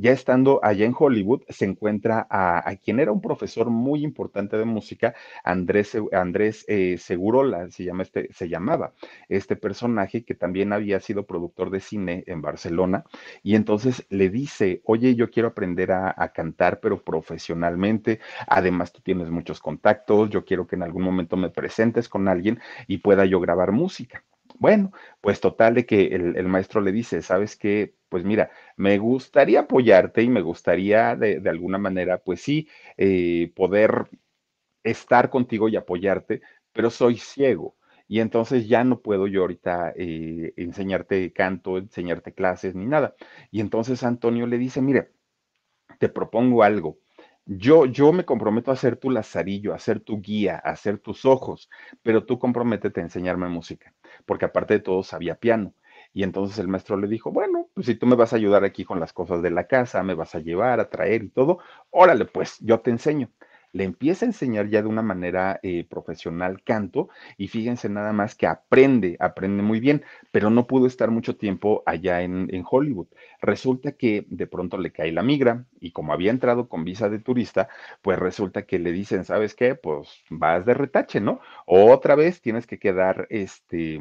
Ya 0.00 0.12
estando 0.12 0.60
allá 0.62 0.86
en 0.86 0.94
Hollywood, 0.98 1.42
se 1.50 1.66
encuentra 1.66 2.26
a, 2.30 2.74
quien 2.82 3.00
era 3.00 3.12
un 3.12 3.20
profesor 3.20 3.68
muy 3.68 4.02
importante 4.02 4.56
de 4.56 4.64
música, 4.64 5.14
Andrés, 5.44 5.94
Andrés 6.12 6.64
eh, 6.68 6.96
Segurola, 6.96 7.70
se, 7.70 7.84
llama 7.84 8.04
este, 8.04 8.32
se 8.32 8.48
llamaba 8.48 8.94
este 9.28 9.56
personaje 9.56 10.24
que 10.24 10.34
también 10.34 10.72
había 10.72 11.00
sido 11.00 11.26
productor 11.26 11.68
de 11.70 11.80
cine 11.80 12.24
en 12.28 12.40
Barcelona. 12.40 13.04
Y 13.42 13.56
entonces 13.56 14.06
le 14.08 14.30
dice, 14.30 14.80
oye, 14.86 15.14
yo 15.16 15.30
quiero 15.30 15.48
aprender 15.48 15.92
a, 15.92 16.14
a 16.16 16.32
cantar, 16.32 16.80
pero 16.80 17.04
profesionalmente. 17.04 18.20
Además, 18.46 18.94
tú 18.94 19.02
tienes 19.02 19.28
muchos 19.28 19.60
contactos, 19.60 20.30
yo 20.30 20.46
quiero 20.46 20.66
que 20.66 20.76
en 20.76 20.82
algún 20.82 21.02
momento 21.02 21.36
me 21.36 21.50
presentes 21.50 22.08
con 22.08 22.26
alguien 22.26 22.58
y 22.86 22.98
pueda 22.98 23.26
yo 23.26 23.38
grabar 23.38 23.70
música. 23.72 24.24
Bueno, 24.60 24.92
pues 25.22 25.40
total 25.40 25.72
de 25.74 25.86
que 25.86 26.08
el, 26.08 26.46
maestro 26.46 26.82
le 26.82 26.92
dice, 26.92 27.22
¿sabes 27.22 27.56
qué? 27.56 27.94
Pues 28.10 28.24
mira, 28.24 28.50
me 28.76 28.98
gustaría 28.98 29.60
apoyarte 29.60 30.22
y 30.22 30.28
me 30.28 30.42
gustaría 30.42 31.16
de, 31.16 31.40
alguna 31.48 31.78
manera, 31.78 32.18
pues 32.22 32.42
sí, 32.42 32.68
eh, 32.98 33.50
poder 33.56 34.08
estar 34.84 35.30
contigo 35.30 35.68
y 35.68 35.76
apoyarte, 35.76 36.42
pero 36.72 36.90
soy 36.90 37.18
ciego. 37.18 37.76
Y 38.08 38.20
entonces 38.20 38.68
ya 38.68 38.84
no 38.84 39.00
puedo 39.02 39.26
yo 39.28 39.42
ahorita 39.42 39.94
eh, 39.96 40.52
enseñarte 40.56 41.32
canto, 41.32 41.78
enseñarte 41.78 42.34
clases 42.34 42.74
ni 42.74 42.86
nada. 42.86 43.14
Y 43.50 43.60
entonces 43.60 44.02
Antonio 44.04 44.46
le 44.46 44.58
dice, 44.58 44.82
mire, 44.82 45.12
te 45.98 46.08
propongo 46.08 46.62
algo. 46.64 46.98
Yo, 47.52 47.84
yo 47.86 48.12
me 48.12 48.24
comprometo 48.24 48.70
a 48.70 48.76
ser 48.76 48.96
tu 48.96 49.10
lazarillo, 49.10 49.74
a 49.74 49.78
ser 49.80 49.98
tu 50.00 50.20
guía, 50.22 50.56
a 50.56 50.76
ser 50.76 50.98
tus 50.98 51.24
ojos, 51.24 51.68
pero 52.02 52.24
tú 52.24 52.38
comprométete 52.38 53.00
a 53.00 53.02
enseñarme 53.02 53.48
música, 53.48 53.92
porque 54.24 54.44
aparte 54.44 54.74
de 54.74 54.80
todo 54.80 55.02
sabía 55.02 55.34
piano. 55.34 55.74
Y 56.12 56.22
entonces 56.22 56.58
el 56.58 56.68
maestro 56.68 56.96
le 56.96 57.08
dijo, 57.08 57.32
bueno, 57.32 57.68
pues 57.74 57.86
si 57.86 57.94
tú 57.96 58.06
me 58.06 58.14
vas 58.16 58.32
a 58.32 58.36
ayudar 58.36 58.64
aquí 58.64 58.84
con 58.84 59.00
las 59.00 59.12
cosas 59.12 59.42
de 59.42 59.50
la 59.50 59.66
casa, 59.66 60.02
me 60.04 60.14
vas 60.14 60.34
a 60.36 60.38
llevar, 60.40 60.78
a 60.80 60.88
traer 60.90 61.24
y 61.24 61.28
todo, 61.30 61.58
órale, 61.90 62.24
pues 62.24 62.56
yo 62.60 62.80
te 62.80 62.90
enseño 62.90 63.30
le 63.72 63.84
empieza 63.84 64.24
a 64.24 64.28
enseñar 64.28 64.68
ya 64.68 64.82
de 64.82 64.88
una 64.88 65.02
manera 65.02 65.60
eh, 65.62 65.84
profesional 65.88 66.62
canto 66.62 67.08
y 67.36 67.48
fíjense 67.48 67.88
nada 67.88 68.12
más 68.12 68.34
que 68.34 68.46
aprende, 68.46 69.16
aprende 69.20 69.62
muy 69.62 69.80
bien, 69.80 70.04
pero 70.32 70.50
no 70.50 70.66
pudo 70.66 70.86
estar 70.86 71.10
mucho 71.10 71.36
tiempo 71.36 71.82
allá 71.86 72.22
en, 72.22 72.48
en 72.52 72.64
Hollywood. 72.68 73.08
Resulta 73.40 73.92
que 73.92 74.26
de 74.28 74.46
pronto 74.46 74.78
le 74.78 74.92
cae 74.92 75.12
la 75.12 75.22
migra 75.22 75.64
y 75.80 75.92
como 75.92 76.12
había 76.12 76.30
entrado 76.30 76.68
con 76.68 76.84
visa 76.84 77.08
de 77.08 77.18
turista, 77.18 77.68
pues 78.02 78.18
resulta 78.18 78.62
que 78.66 78.78
le 78.78 78.92
dicen, 78.92 79.24
¿sabes 79.24 79.54
qué? 79.54 79.74
Pues 79.74 80.08
vas 80.30 80.64
de 80.66 80.74
retache, 80.74 81.20
¿no? 81.20 81.40
Otra 81.66 82.14
vez 82.14 82.40
tienes 82.40 82.66
que 82.66 82.78
quedar, 82.78 83.26
este, 83.30 84.00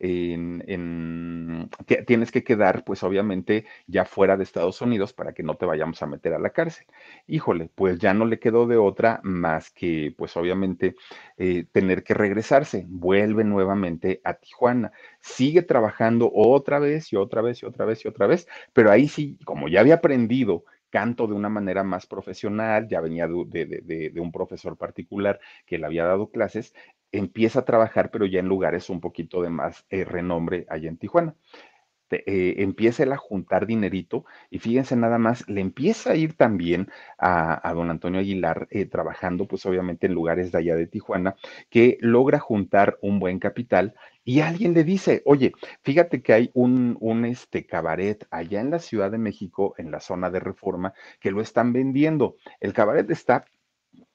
en, 0.00 1.70
tienes 2.06 2.32
que 2.32 2.42
quedar, 2.42 2.84
pues 2.84 3.02
obviamente, 3.02 3.66
ya 3.86 4.04
fuera 4.04 4.36
de 4.36 4.44
Estados 4.44 4.80
Unidos 4.80 5.12
para 5.12 5.32
que 5.32 5.42
no 5.42 5.54
te 5.56 5.66
vayamos 5.66 6.02
a 6.02 6.06
meter 6.06 6.34
a 6.34 6.38
la 6.38 6.50
cárcel. 6.50 6.86
Híjole, 7.26 7.70
pues 7.74 7.98
ya 7.98 8.14
no 8.14 8.24
le 8.24 8.38
quedó 8.38 8.66
de 8.66 8.76
otra 8.78 9.20
más 9.22 9.70
que, 9.70 10.14
pues 10.16 10.36
obviamente, 10.36 10.96
eh, 11.36 11.66
tener 11.70 12.02
que 12.02 12.14
regresarse. 12.14 12.86
Vuelve 12.88 13.44
nuevamente 13.44 14.20
a 14.24 14.34
Tijuana. 14.34 14.92
Sigue 15.20 15.62
trabajando 15.62 16.30
otra 16.34 16.78
vez 16.78 17.12
y 17.12 17.16
otra 17.16 17.42
vez 17.42 17.62
y 17.62 17.66
otra 17.66 17.84
vez 17.84 18.04
y 18.04 18.08
otra 18.08 18.26
vez, 18.26 18.48
pero 18.72 18.90
ahí 18.90 19.08
sí, 19.08 19.38
como 19.44 19.68
ya 19.68 19.80
había 19.80 19.94
aprendido 19.94 20.64
canto 20.90 21.26
de 21.26 21.34
una 21.34 21.48
manera 21.48 21.84
más 21.84 22.06
profesional, 22.06 22.88
ya 22.88 23.00
venía 23.00 23.26
de, 23.28 24.12
un 24.20 24.32
profesor 24.32 24.76
particular 24.76 25.40
que 25.64 25.78
le 25.78 25.86
había 25.86 26.04
dado 26.04 26.30
clases, 26.30 26.74
empieza 27.12 27.60
a 27.60 27.64
trabajar, 27.64 28.10
pero 28.10 28.26
ya 28.26 28.40
en 28.40 28.48
lugares 28.48 28.90
un 28.90 29.00
poquito 29.00 29.42
de 29.42 29.50
más 29.50 29.84
eh, 29.90 30.04
renombre 30.04 30.66
allá 30.68 30.88
en 30.88 30.98
Tijuana. 30.98 31.34
Eh, 32.10 32.62
empieza 32.62 33.04
a 33.04 33.16
juntar 33.16 33.66
dinerito 33.66 34.24
y 34.50 34.58
fíjense 34.58 34.96
nada 34.96 35.18
más, 35.18 35.48
le 35.48 35.60
empieza 35.60 36.12
a 36.12 36.16
ir 36.16 36.36
también 36.36 36.88
a, 37.18 37.72
don 37.72 37.88
Antonio 37.90 38.20
Aguilar 38.20 38.66
eh, 38.70 38.86
trabajando 38.86 39.46
pues 39.46 39.64
obviamente 39.66 40.06
en 40.06 40.14
lugares 40.14 40.50
de 40.50 40.58
allá 40.58 40.74
de 40.74 40.88
Tijuana, 40.88 41.36
que 41.68 41.98
logra 42.00 42.40
juntar 42.40 42.98
un 43.00 43.20
buen 43.20 43.38
capital 43.38 43.94
Y 44.24 44.40
alguien 44.40 44.74
le 44.74 44.84
dice, 44.84 45.22
oye, 45.24 45.52
fíjate 45.82 46.22
que 46.22 46.32
hay 46.32 46.50
un, 46.54 46.96
un 47.00 47.24
este 47.24 47.66
cabaret 47.66 48.26
allá 48.30 48.60
en 48.60 48.70
la 48.70 48.80
Ciudad 48.80 49.10
de 49.10 49.18
México, 49.18 49.74
en 49.78 49.90
la 49.90 50.00
zona 50.00 50.30
de 50.30 50.40
Reforma, 50.40 50.94
que 51.20 51.30
lo 51.30 51.40
están 51.40 51.72
vendiendo. 51.72 52.36
El 52.60 52.72
cabaret 52.72 53.08
está 53.10 53.44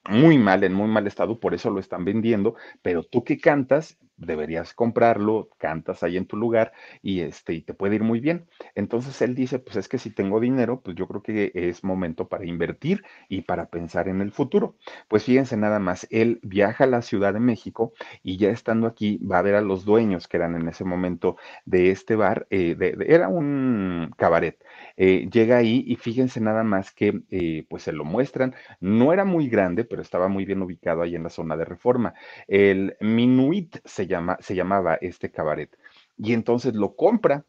muy 0.08 0.38
mal, 0.38 0.64
en 0.64 0.74
muy 0.74 0.88
mal 0.88 1.06
estado, 1.06 1.40
por 1.40 1.54
eso 1.54 1.70
lo 1.70 1.80
están 1.80 2.04
vendiendo, 2.04 2.54
pero 2.82 3.02
tú 3.04 3.24
que 3.24 3.38
cantas, 3.38 3.98
deberías 4.18 4.72
comprarlo, 4.72 5.50
cantas 5.58 6.02
ahí 6.02 6.16
en 6.16 6.26
tu 6.26 6.36
lugar 6.38 6.72
y 7.02 7.20
este 7.20 7.52
y 7.54 7.60
te 7.62 7.74
puede 7.74 7.96
ir 7.96 8.02
muy 8.02 8.20
bien. 8.20 8.46
Entonces 8.74 9.20
él 9.22 9.34
dice, 9.34 9.58
pues 9.58 9.76
es 9.76 9.88
que 9.88 9.98
si 9.98 10.10
tengo 10.10 10.40
dinero, 10.40 10.80
pues 10.80 10.96
yo 10.96 11.06
creo 11.06 11.22
que 11.22 11.52
es 11.54 11.84
momento 11.84 12.26
para 12.28 12.46
invertir 12.46 13.04
y 13.28 13.42
para 13.42 13.68
pensar 13.68 14.08
en 14.08 14.20
el 14.22 14.32
futuro. 14.32 14.76
Pues 15.08 15.24
fíjense 15.24 15.56
nada 15.56 15.78
más, 15.78 16.06
él 16.10 16.40
viaja 16.42 16.84
a 16.84 16.86
la 16.86 17.02
Ciudad 17.02 17.34
de 17.34 17.40
México 17.40 17.92
y 18.22 18.38
ya 18.38 18.50
estando 18.50 18.86
aquí 18.86 19.18
va 19.18 19.38
a 19.38 19.42
ver 19.42 19.54
a 19.54 19.60
los 19.60 19.84
dueños 19.84 20.28
que 20.28 20.36
eran 20.38 20.54
en 20.54 20.68
ese 20.68 20.84
momento 20.84 21.36
de 21.64 21.90
este 21.90 22.16
bar, 22.16 22.46
eh, 22.50 22.76
era 23.06 23.28
un 23.28 24.10
cabaret. 24.16 24.58
Eh, 24.96 25.28
llega 25.30 25.56
ahí 25.58 25.84
y 25.86 25.96
fíjense 25.96 26.40
nada 26.40 26.64
más 26.64 26.92
que 26.92 27.20
eh, 27.30 27.66
pues 27.68 27.82
se 27.84 27.92
lo 27.92 28.04
muestran, 28.04 28.54
no 28.80 29.12
era 29.12 29.24
muy 29.24 29.48
grande, 29.48 29.84
pero 29.84 29.95
estaba 30.02 30.28
muy 30.28 30.44
bien 30.44 30.62
ubicado 30.62 31.02
ahí 31.02 31.14
en 31.14 31.22
la 31.22 31.30
zona 31.30 31.56
de 31.56 31.64
reforma. 31.64 32.14
El 32.46 32.96
Minuit 33.00 33.78
se 33.84 34.06
llama, 34.06 34.36
se 34.40 34.54
llamaba 34.54 34.96
este 34.96 35.30
cabaret. 35.30 35.76
Y 36.16 36.32
entonces 36.32 36.74
lo 36.74 36.96
compra. 36.96 37.44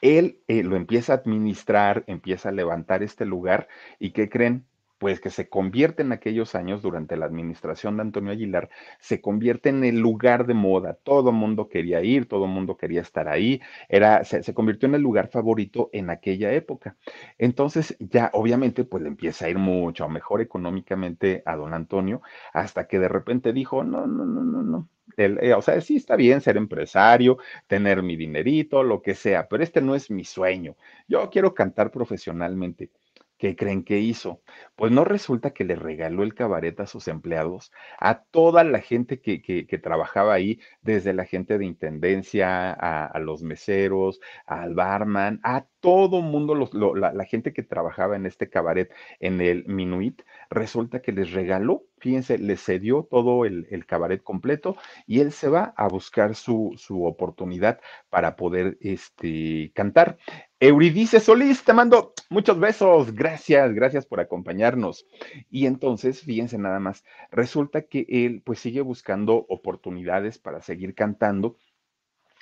Él 0.00 0.42
eh, 0.48 0.62
lo 0.62 0.76
empieza 0.76 1.14
a 1.14 1.16
administrar, 1.16 2.04
empieza 2.06 2.50
a 2.50 2.52
levantar 2.52 3.02
este 3.02 3.24
lugar 3.24 3.68
y 3.98 4.12
¿qué 4.12 4.28
creen? 4.28 4.66
Pues 5.04 5.20
que 5.20 5.28
se 5.28 5.50
convierte 5.50 6.00
en 6.00 6.12
aquellos 6.12 6.54
años, 6.54 6.80
durante 6.80 7.18
la 7.18 7.26
administración 7.26 7.96
de 7.98 8.00
Antonio 8.04 8.32
Aguilar, 8.32 8.70
se 9.00 9.20
convierte 9.20 9.68
en 9.68 9.84
el 9.84 9.98
lugar 9.98 10.46
de 10.46 10.54
moda. 10.54 10.94
Todo 10.94 11.30
mundo 11.30 11.68
quería 11.68 12.00
ir, 12.00 12.26
todo 12.26 12.46
mundo 12.46 12.78
quería 12.78 13.02
estar 13.02 13.28
ahí. 13.28 13.60
Era, 13.90 14.24
se, 14.24 14.42
se, 14.42 14.54
convirtió 14.54 14.88
en 14.88 14.94
el 14.94 15.02
lugar 15.02 15.28
favorito 15.28 15.90
en 15.92 16.08
aquella 16.08 16.54
época. 16.54 16.96
Entonces, 17.36 17.98
ya 18.00 18.30
obviamente, 18.32 18.84
pues 18.84 19.02
le 19.02 19.10
empieza 19.10 19.44
a 19.44 19.50
ir 19.50 19.58
mucho 19.58 20.08
mejor 20.08 20.40
económicamente 20.40 21.42
a 21.44 21.54
don 21.56 21.74
Antonio, 21.74 22.22
hasta 22.54 22.86
que 22.88 22.98
de 22.98 23.08
repente 23.08 23.52
dijo: 23.52 23.84
No, 23.84 24.06
no, 24.06 24.24
no, 24.24 24.42
no, 24.42 24.62
no. 24.62 24.88
El, 25.18 25.38
eh, 25.44 25.52
o 25.52 25.60
sea, 25.60 25.78
sí 25.82 25.96
está 25.96 26.16
bien 26.16 26.40
ser 26.40 26.56
empresario, 26.56 27.36
tener 27.66 28.02
mi 28.02 28.16
dinerito, 28.16 28.82
lo 28.82 29.02
que 29.02 29.14
sea, 29.14 29.48
pero 29.48 29.62
este 29.62 29.82
no 29.82 29.94
es 29.94 30.10
mi 30.10 30.24
sueño. 30.24 30.76
Yo 31.06 31.28
quiero 31.28 31.52
cantar 31.52 31.90
profesionalmente. 31.90 32.90
¿Qué 33.36 33.56
creen 33.56 33.82
que 33.84 33.98
hizo? 33.98 34.42
Pues 34.76 34.92
no 34.92 35.04
resulta 35.04 35.50
que 35.52 35.64
le 35.64 35.74
regaló 35.74 36.22
el 36.22 36.34
cabaret 36.34 36.78
a 36.80 36.86
sus 36.86 37.08
empleados, 37.08 37.72
a 37.98 38.22
toda 38.22 38.62
la 38.62 38.80
gente 38.80 39.20
que, 39.20 39.42
que, 39.42 39.78
trabajaba 39.78 40.34
ahí, 40.34 40.60
desde 40.82 41.12
la 41.12 41.24
gente 41.24 41.58
de 41.58 41.64
intendencia, 41.66 42.70
a, 42.72 43.18
los 43.18 43.42
meseros, 43.42 44.20
al 44.46 44.74
barman, 44.74 45.40
a 45.42 45.66
todo 45.80 46.22
mundo, 46.22 46.54
los, 46.54 46.72
lo, 46.74 46.94
la, 46.94 47.12
la, 47.12 47.24
gente 47.24 47.52
que 47.52 47.62
trabajaba 47.62 48.16
en 48.16 48.24
este 48.24 48.48
cabaret, 48.48 48.92
en 49.18 49.40
el 49.40 49.66
Minuit, 49.66 50.22
resulta 50.48 51.02
que 51.02 51.12
les 51.12 51.32
regaló, 51.32 51.84
fíjense, 51.98 52.38
les 52.38 52.62
cedió 52.62 53.08
todo 53.10 53.44
el, 53.44 53.66
el 53.70 53.84
cabaret 53.84 54.22
completo 54.22 54.76
y 55.06 55.20
él 55.20 55.32
se 55.32 55.48
va 55.48 55.74
a 55.76 55.88
buscar 55.88 56.34
su, 56.34 56.74
su 56.76 57.04
oportunidad 57.04 57.80
para 58.10 58.36
poder 58.36 58.78
este, 58.80 59.72
cantar. 59.74 60.18
Euridice 60.66 61.20
Solís, 61.20 61.62
te 61.62 61.74
mando 61.74 62.14
muchos 62.30 62.58
besos, 62.58 63.14
gracias, 63.14 63.74
gracias 63.74 64.06
por 64.06 64.20
acompañarnos. 64.20 65.06
Y 65.50 65.66
entonces, 65.66 66.22
fíjense 66.22 66.56
nada 66.56 66.80
más, 66.80 67.04
resulta 67.30 67.82
que 67.82 68.06
él 68.08 68.40
pues 68.42 68.60
sigue 68.60 68.80
buscando 68.80 69.44
oportunidades 69.50 70.38
para 70.38 70.62
seguir 70.62 70.94
cantando 70.94 71.58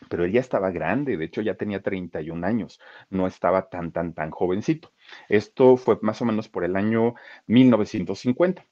pero 0.08 0.24
él 0.24 0.32
ya 0.32 0.40
estaba 0.40 0.70
grande, 0.70 1.16
de 1.16 1.24
hecho 1.24 1.42
ya 1.42 1.54
tenía 1.54 1.80
31 1.82 2.44
años, 2.44 2.80
no 3.10 3.26
estaba 3.26 3.68
tan, 3.68 3.92
tan, 3.92 4.14
tan 4.14 4.30
jovencito. 4.30 4.92
Esto 5.28 5.76
fue 5.76 5.98
más 6.02 6.20
o 6.22 6.24
menos 6.24 6.48
por 6.48 6.64
el 6.64 6.76
año 6.76 7.14
1950 7.46 8.66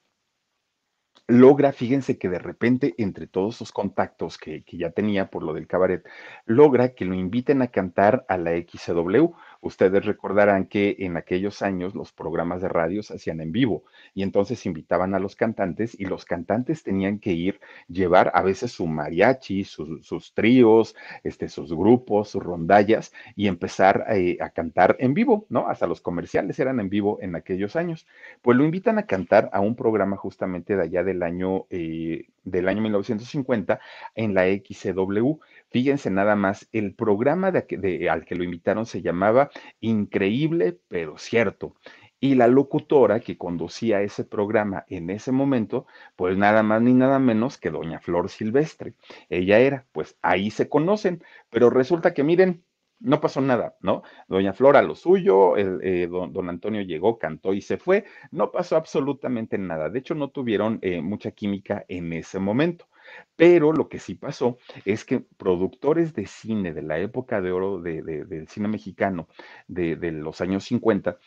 logra, 1.31 1.71
fíjense 1.71 2.17
que 2.17 2.29
de 2.29 2.39
repente, 2.39 2.93
entre 2.97 3.27
todos 3.27 3.55
sus 3.55 3.71
contactos 3.71 4.37
que, 4.37 4.63
que, 4.63 4.77
ya 4.77 4.91
tenía 4.91 5.29
por 5.29 5.43
lo 5.43 5.53
del 5.53 5.67
cabaret, 5.67 6.03
logra 6.45 6.89
que 6.93 7.05
lo 7.05 7.15
inviten 7.15 7.61
a 7.61 7.67
cantar 7.67 8.25
a 8.29 8.37
la 8.37 8.51
XW. 8.51 9.33
Ustedes 9.61 10.05
recordarán 10.05 10.65
que 10.65 10.95
en 10.99 11.17
aquellos 11.17 11.61
años 11.61 11.93
los 11.93 12.11
programas 12.11 12.61
de 12.63 12.67
radio 12.67 13.03
se 13.03 13.13
hacían 13.13 13.41
en 13.41 13.51
vivo 13.51 13.83
y 14.15 14.23
entonces 14.23 14.65
invitaban 14.65 15.13
a 15.13 15.19
los 15.19 15.35
cantantes 15.35 15.95
y 15.99 16.05
los 16.05 16.25
cantantes 16.25 16.83
tenían 16.83 17.19
que 17.19 17.31
ir, 17.31 17.61
llevar 17.87 18.31
a 18.33 18.41
veces 18.41 18.71
su 18.71 18.87
mariachi, 18.87 19.63
sus, 19.63 20.33
tríos, 20.33 20.95
este, 21.23 21.47
sus 21.47 21.73
grupos, 21.73 22.29
sus 22.29 22.43
rondallas 22.43 23.13
y 23.35 23.47
empezar 23.47 24.05
eh, 24.09 24.37
a 24.41 24.49
cantar 24.49 24.95
en 24.99 25.13
vivo, 25.13 25.45
¿no? 25.49 25.67
Hasta 25.67 25.85
los 25.85 26.01
comerciales 26.01 26.57
eran 26.59 26.79
en 26.79 26.89
vivo 26.89 27.19
en 27.21 27.35
aquellos 27.35 27.75
años. 27.75 28.07
Pues 28.41 28.57
lo 28.57 28.65
invitan 28.65 28.97
a 28.97 29.05
cantar 29.05 29.49
a 29.53 29.59
un 29.59 29.75
programa 29.75 30.17
justamente 30.17 30.75
de 30.75 30.83
allá 30.83 31.03
del 31.03 31.21
año, 31.21 31.65
eh, 31.69 32.25
del 32.43 32.67
año 32.67 32.81
1950 32.81 33.79
en 34.15 34.33
la 34.33 34.45
XCW. 34.45 35.39
Fíjense 35.71 36.11
nada 36.11 36.35
más, 36.35 36.67
el 36.73 36.93
programa 36.93 37.47
al 37.47 38.25
que 38.25 38.35
lo 38.35 38.43
invitaron 38.43 38.85
se 38.85 39.01
llamaba 39.01 39.49
Increíble 39.79 40.77
pero 40.89 41.17
cierto. 41.17 41.75
Y 42.19 42.35
la 42.35 42.47
locutora 42.47 43.19
que 43.19 43.37
conducía 43.37 44.01
ese 44.01 44.23
programa 44.23 44.85
en 44.89 45.09
ese 45.09 45.31
momento, 45.31 45.87
pues 46.15 46.37
nada 46.37 46.61
más 46.61 46.81
ni 46.81 46.93
nada 46.93 47.17
menos 47.17 47.57
que 47.57 47.71
doña 47.71 47.99
Flor 47.99 48.29
Silvestre. 48.29 48.93
Ella 49.29 49.59
era, 49.59 49.87
pues 49.91 50.17
ahí 50.21 50.51
se 50.51 50.69
conocen, 50.69 51.23
pero 51.49 51.71
resulta 51.71 52.13
que 52.13 52.23
miren, 52.23 52.63
no 52.99 53.19
pasó 53.19 53.41
nada, 53.41 53.75
¿no? 53.81 54.03
Doña 54.27 54.53
Flora 54.53 54.81
lo 54.83 54.93
suyo, 54.93 55.57
el, 55.57 55.79
eh, 55.83 56.07
don, 56.07 56.31
don, 56.33 56.49
Antonio 56.49 56.81
llegó, 56.81 57.17
cantó 57.17 57.53
y 57.53 57.61
se 57.61 57.77
fue, 57.77 58.05
no 58.29 58.51
pasó 58.51 58.75
absolutamente 58.75 59.57
nada. 59.57 59.89
De 59.89 59.99
hecho, 59.99 60.13
no 60.13 60.29
tuvieron 60.29 60.77
eh, 60.83 61.01
mucha 61.01 61.31
química 61.31 61.85
en 61.87 62.13
ese 62.13 62.37
momento. 62.39 62.87
Pero 63.35 63.73
lo 63.73 63.89
que 63.89 63.99
sí 63.99 64.15
pasó 64.15 64.57
es 64.85 65.05
que 65.05 65.19
productores 65.37 66.13
de 66.13 66.27
cine 66.27 66.73
de 66.73 66.81
la 66.81 66.99
época 66.99 67.41
de 67.41 67.51
oro 67.51 67.81
de, 67.81 68.01
de, 68.01 68.25
del 68.25 68.47
cine 68.47 68.67
mexicano 68.67 69.27
de, 69.67 69.95
de 69.95 70.11
los 70.11 70.41
años 70.41 70.65
50 70.65 71.17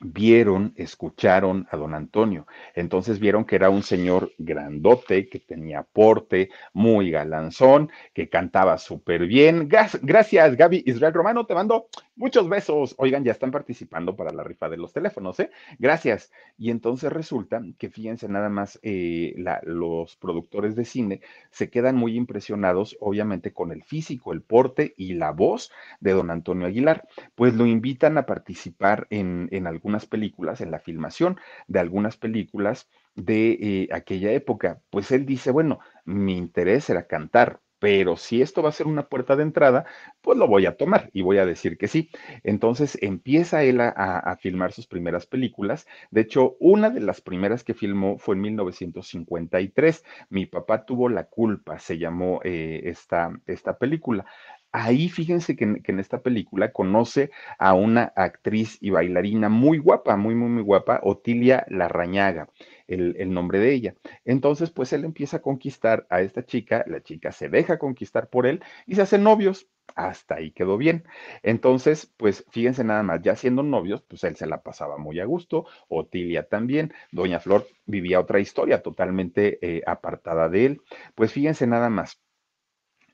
vieron, 0.00 0.72
escucharon 0.76 1.66
a 1.70 1.76
don 1.76 1.94
Antonio. 1.94 2.46
Entonces 2.74 3.18
vieron 3.18 3.44
que 3.44 3.56
era 3.56 3.70
un 3.70 3.82
señor 3.82 4.32
grandote, 4.38 5.28
que 5.28 5.40
tenía 5.40 5.82
porte, 5.82 6.50
muy 6.72 7.10
galanzón, 7.10 7.90
que 8.12 8.28
cantaba 8.28 8.78
súper 8.78 9.26
bien. 9.26 9.68
Gracias, 9.68 10.56
Gaby 10.56 10.82
Israel 10.86 11.14
Romano, 11.14 11.46
te 11.46 11.54
mando 11.54 11.88
muchos 12.16 12.48
besos. 12.48 12.94
Oigan, 12.98 13.24
ya 13.24 13.32
están 13.32 13.50
participando 13.50 14.16
para 14.16 14.32
la 14.32 14.42
rifa 14.42 14.68
de 14.68 14.76
los 14.76 14.92
teléfonos, 14.92 15.38
¿eh? 15.40 15.50
Gracias. 15.78 16.32
Y 16.58 16.70
entonces 16.70 17.12
resulta 17.12 17.62
que, 17.78 17.90
fíjense 17.90 18.28
nada 18.28 18.48
más, 18.48 18.78
eh, 18.82 19.34
la, 19.36 19.60
los 19.64 20.16
productores 20.16 20.74
de 20.76 20.84
cine 20.84 21.20
se 21.50 21.70
quedan 21.70 21.96
muy 21.96 22.16
impresionados, 22.16 22.96
obviamente, 23.00 23.52
con 23.52 23.72
el 23.72 23.82
físico, 23.84 24.32
el 24.32 24.42
porte 24.42 24.94
y 24.96 25.14
la 25.14 25.30
voz 25.30 25.70
de 26.00 26.12
don 26.12 26.30
Antonio 26.30 26.66
Aguilar. 26.66 27.06
Pues 27.34 27.54
lo 27.54 27.66
invitan 27.66 28.18
a 28.18 28.26
participar 28.26 29.06
en, 29.10 29.48
en 29.52 29.66
algunas 29.66 30.06
películas, 30.06 30.60
en 30.60 30.70
la 30.70 30.80
filmación 30.80 31.38
de 31.68 31.80
algunas 31.80 32.16
películas 32.16 32.88
de 33.14 33.52
eh, 33.60 33.88
aquella 33.92 34.32
época. 34.32 34.80
Pues 34.90 35.10
él 35.10 35.26
dice, 35.26 35.50
bueno, 35.50 35.80
mi 36.04 36.36
interés 36.36 36.90
era 36.90 37.06
cantar, 37.06 37.60
pero 37.78 38.16
si 38.16 38.42
esto 38.42 38.62
va 38.62 38.70
a 38.70 38.72
ser 38.72 38.86
una 38.86 39.08
puerta 39.08 39.36
de 39.36 39.42
entrada, 39.42 39.84
pues 40.22 40.38
lo 40.38 40.46
voy 40.48 40.66
a 40.66 40.76
tomar 40.76 41.10
y 41.12 41.22
voy 41.22 41.38
a 41.38 41.46
decir 41.46 41.76
que 41.76 41.88
sí. 41.88 42.10
Entonces 42.42 42.98
empieza 43.02 43.62
él 43.62 43.80
a, 43.80 44.36
filmar 44.40 44.72
sus 44.72 44.86
primeras 44.86 45.26
películas. 45.26 45.86
De 46.10 46.22
hecho, 46.22 46.56
una 46.60 46.90
de 46.90 47.00
las 47.00 47.20
primeras 47.20 47.64
que 47.64 47.74
filmó 47.74 48.18
fue 48.18 48.34
en 48.34 48.42
1953. 48.42 50.04
Mi 50.30 50.46
papá 50.46 50.84
tuvo 50.84 51.08
la 51.08 51.24
culpa, 51.24 51.78
se 51.78 51.98
llamó 51.98 52.40
eh, 52.44 52.82
esta, 52.84 53.32
esta 53.46 53.78
película. 53.78 54.24
Ahí 54.72 55.08
fíjense 55.08 55.56
que, 55.56 55.80
que, 55.82 55.92
en 55.92 56.00
esta 56.00 56.20
película 56.20 56.72
conoce 56.72 57.30
a 57.58 57.72
una 57.72 58.12
actriz 58.14 58.76
y 58.82 58.90
bailarina 58.90 59.48
muy 59.48 59.78
guapa, 59.78 60.16
muy, 60.16 60.34
muy, 60.34 60.50
muy 60.50 60.62
guapa, 60.62 61.00
Otilia 61.02 61.64
Larrañaga, 61.70 62.48
el, 62.88 63.32
nombre 63.32 63.58
de 63.58 63.72
ella. 63.72 63.94
Entonces, 64.24 64.70
pues 64.70 64.92
él 64.92 65.04
empieza 65.04 65.38
a 65.38 65.42
conquistar 65.42 66.06
a 66.10 66.20
esta 66.20 66.44
chica, 66.44 66.84
la 66.86 67.02
chica 67.02 67.32
se 67.32 67.48
deja 67.48 67.78
conquistar 67.78 68.28
por 68.28 68.46
él 68.46 68.62
y 68.86 68.94
se 68.94 69.02
hacen 69.02 69.22
novios. 69.22 69.68
Hasta 69.94 70.36
ahí 70.36 70.50
quedó 70.50 70.76
bien. 70.76 71.04
Entonces, 71.42 72.12
pues 72.16 72.44
fíjense 72.50 72.82
nada 72.82 73.02
más, 73.04 73.22
ya 73.22 73.36
siendo 73.36 73.62
novios, 73.62 74.02
pues 74.02 74.24
él 74.24 74.36
se 74.36 74.46
la 74.46 74.62
pasaba 74.62 74.98
muy 74.98 75.20
a 75.20 75.24
gusto, 75.24 75.66
Otilia 75.88 76.48
también, 76.48 76.92
Doña 77.12 77.38
Flor 77.38 77.66
vivía 77.86 78.20
otra 78.20 78.40
historia 78.40 78.82
totalmente 78.82 79.58
eh, 79.62 79.82
apartada 79.86 80.48
de 80.48 80.66
él. 80.66 80.80
Pues 81.14 81.32
fíjense 81.32 81.66
nada 81.68 81.88
más 81.88 82.20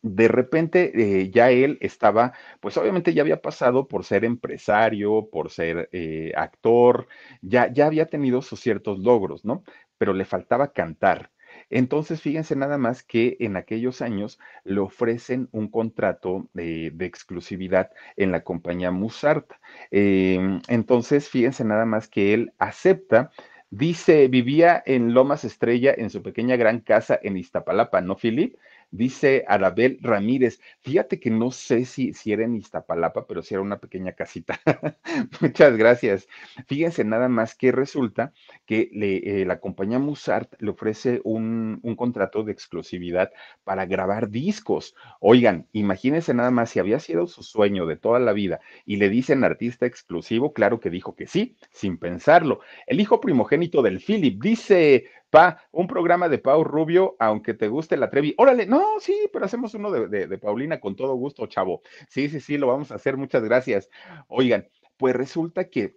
de 0.03 0.29
repente 0.29 0.93
eh, 1.23 1.31
ya 1.31 1.51
él 1.51 1.79
estaba, 1.81 2.33
pues 2.61 2.77
obviamente 2.77 3.15
ya 3.15 3.23
había 3.23 3.41
pasado 3.41 3.88
por 3.88 4.05
ser 4.05 4.25
empresario, 4.25 5.29
por 5.31 5.51
ser 5.51 5.88
eh, 5.93 6.33
actor, 6.37 7.07
ya, 7.41 7.73
ya 7.73 7.87
había 7.87 8.07
tenido 8.07 8.43
sus 8.43 8.61
ciertos 8.61 8.99
logros, 8.99 9.45
¿no? 9.45 9.65
Pero 9.99 10.12
le 10.12 10.25
faltaba 10.25 10.73
cantar. 10.73 11.31
Entonces, 11.71 12.21
fíjense 12.21 12.57
nada 12.57 12.79
más 12.79 13.03
que 13.03 13.37
en 13.41 13.57
aquellos 13.57 14.03
años 14.03 14.38
le 14.65 14.81
ofrecen 14.81 15.49
un 15.53 15.69
contrato 15.69 16.49
de, 16.53 16.91
de 16.93 17.07
exclusividad 17.07 17.91
en 18.17 18.33
la 18.33 18.43
compañía 18.43 18.91
Musart. 18.91 19.51
Em, 19.91 20.61
entonces, 20.69 21.29
fíjense 21.29 21.65
nada 21.65 21.85
más 21.87 22.09
que 22.09 22.35
él 22.35 22.53
acepta 22.59 23.31
Dice, 23.75 24.29
vivía 24.29 24.83
en 24.85 25.15
Lomas 25.15 25.45
Estrella 25.45 25.95
en 25.97 26.11
su 26.11 26.23
pequeña 26.23 26.57
gran 26.57 26.81
casa 26.81 27.19
en 27.23 27.38
Iztapalapa, 27.38 28.03
¿no, 28.03 28.17
Philip? 28.17 28.55
Dice 28.94 29.46
Arabel 29.48 29.98
Ramírez, 30.02 30.61
fíjate 30.83 31.18
que 31.18 31.31
no 31.31 31.50
sé 31.50 31.87
si, 31.87 32.12
si 32.12 32.31
era 32.31 32.44
en 32.44 32.57
Iztapalapa, 32.57 33.26
pero 33.26 33.42
si 33.42 33.55
era 33.55 33.62
una 33.62 33.78
pequeña 33.78 34.12
casita. 34.12 34.61
Muchas 35.40 35.78
gracias. 35.78 36.28
Fíjense 36.66 37.02
nada 37.02 37.31
más 37.31 37.55
que 37.55 37.72
resulta 37.72 38.35
que 38.66 38.90
le, 38.92 39.40
eh, 39.40 39.46
la 39.46 39.61
compañía 39.61 39.98
Musart 39.98 40.52
le 40.61 40.72
ofrece 40.72 41.22
un, 41.24 41.81
un, 41.83 41.96
contrato 41.96 42.42
de 42.42 42.52
exclusividad 42.52 43.33
para 43.64 43.87
grabar 43.87 44.28
discos. 44.28 44.94
Oigan, 45.20 45.66
imagínense 45.72 46.35
nada 46.35 46.50
más 46.50 46.68
si 46.68 46.78
había 46.78 47.00
sido 47.00 47.26
su 47.26 47.42
sueño 47.42 47.87
de 47.87 47.96
toda 47.96 48.18
la 48.18 48.35
vida 48.35 48.61
y 48.85 48.96
le 48.96 49.09
dicen 49.09 49.42
artista 49.42 49.87
exclusivo, 49.87 50.52
claro 50.52 50.81
que 50.81 50.90
dijo 50.90 51.14
que 51.14 51.26
sí, 51.26 51.57
sin 51.70 51.96
pensarlo. 51.96 52.61
El 52.87 53.00
hijo 53.00 53.22
primogénito 53.22 53.81
del 53.81 54.00
Philip 54.00 54.38
dice 54.42 55.07
Pa, 55.33 55.62
un 55.73 55.87
programa 55.87 56.29
de 56.29 56.37
Pau 56.37 56.62
Rubio, 56.62 57.16
aunque 57.18 57.55
te 57.55 57.66
guste 57.66 57.97
la 57.97 58.11
Trevi. 58.11 58.35
Órale, 58.37 58.66
no, 58.66 59.01
sí, 59.01 59.31
pero 59.33 59.47
hacemos 59.47 59.73
uno 59.73 59.90
de, 59.90 60.27
de, 60.27 60.38
Paulina 60.38 60.79
con 60.79 60.95
todo 60.95 61.14
gusto, 61.14 61.47
chavo. 61.47 61.81
Sí, 62.11 62.29
sí, 62.29 62.38
sí, 62.38 62.59
lo 62.59 62.66
vamos 62.66 62.92
a 62.92 62.97
hacer, 62.97 63.16
muchas 63.16 63.42
gracias. 63.42 63.88
Oigan, 64.29 64.68
pues 64.99 65.16
resulta 65.16 65.71
que 65.71 65.97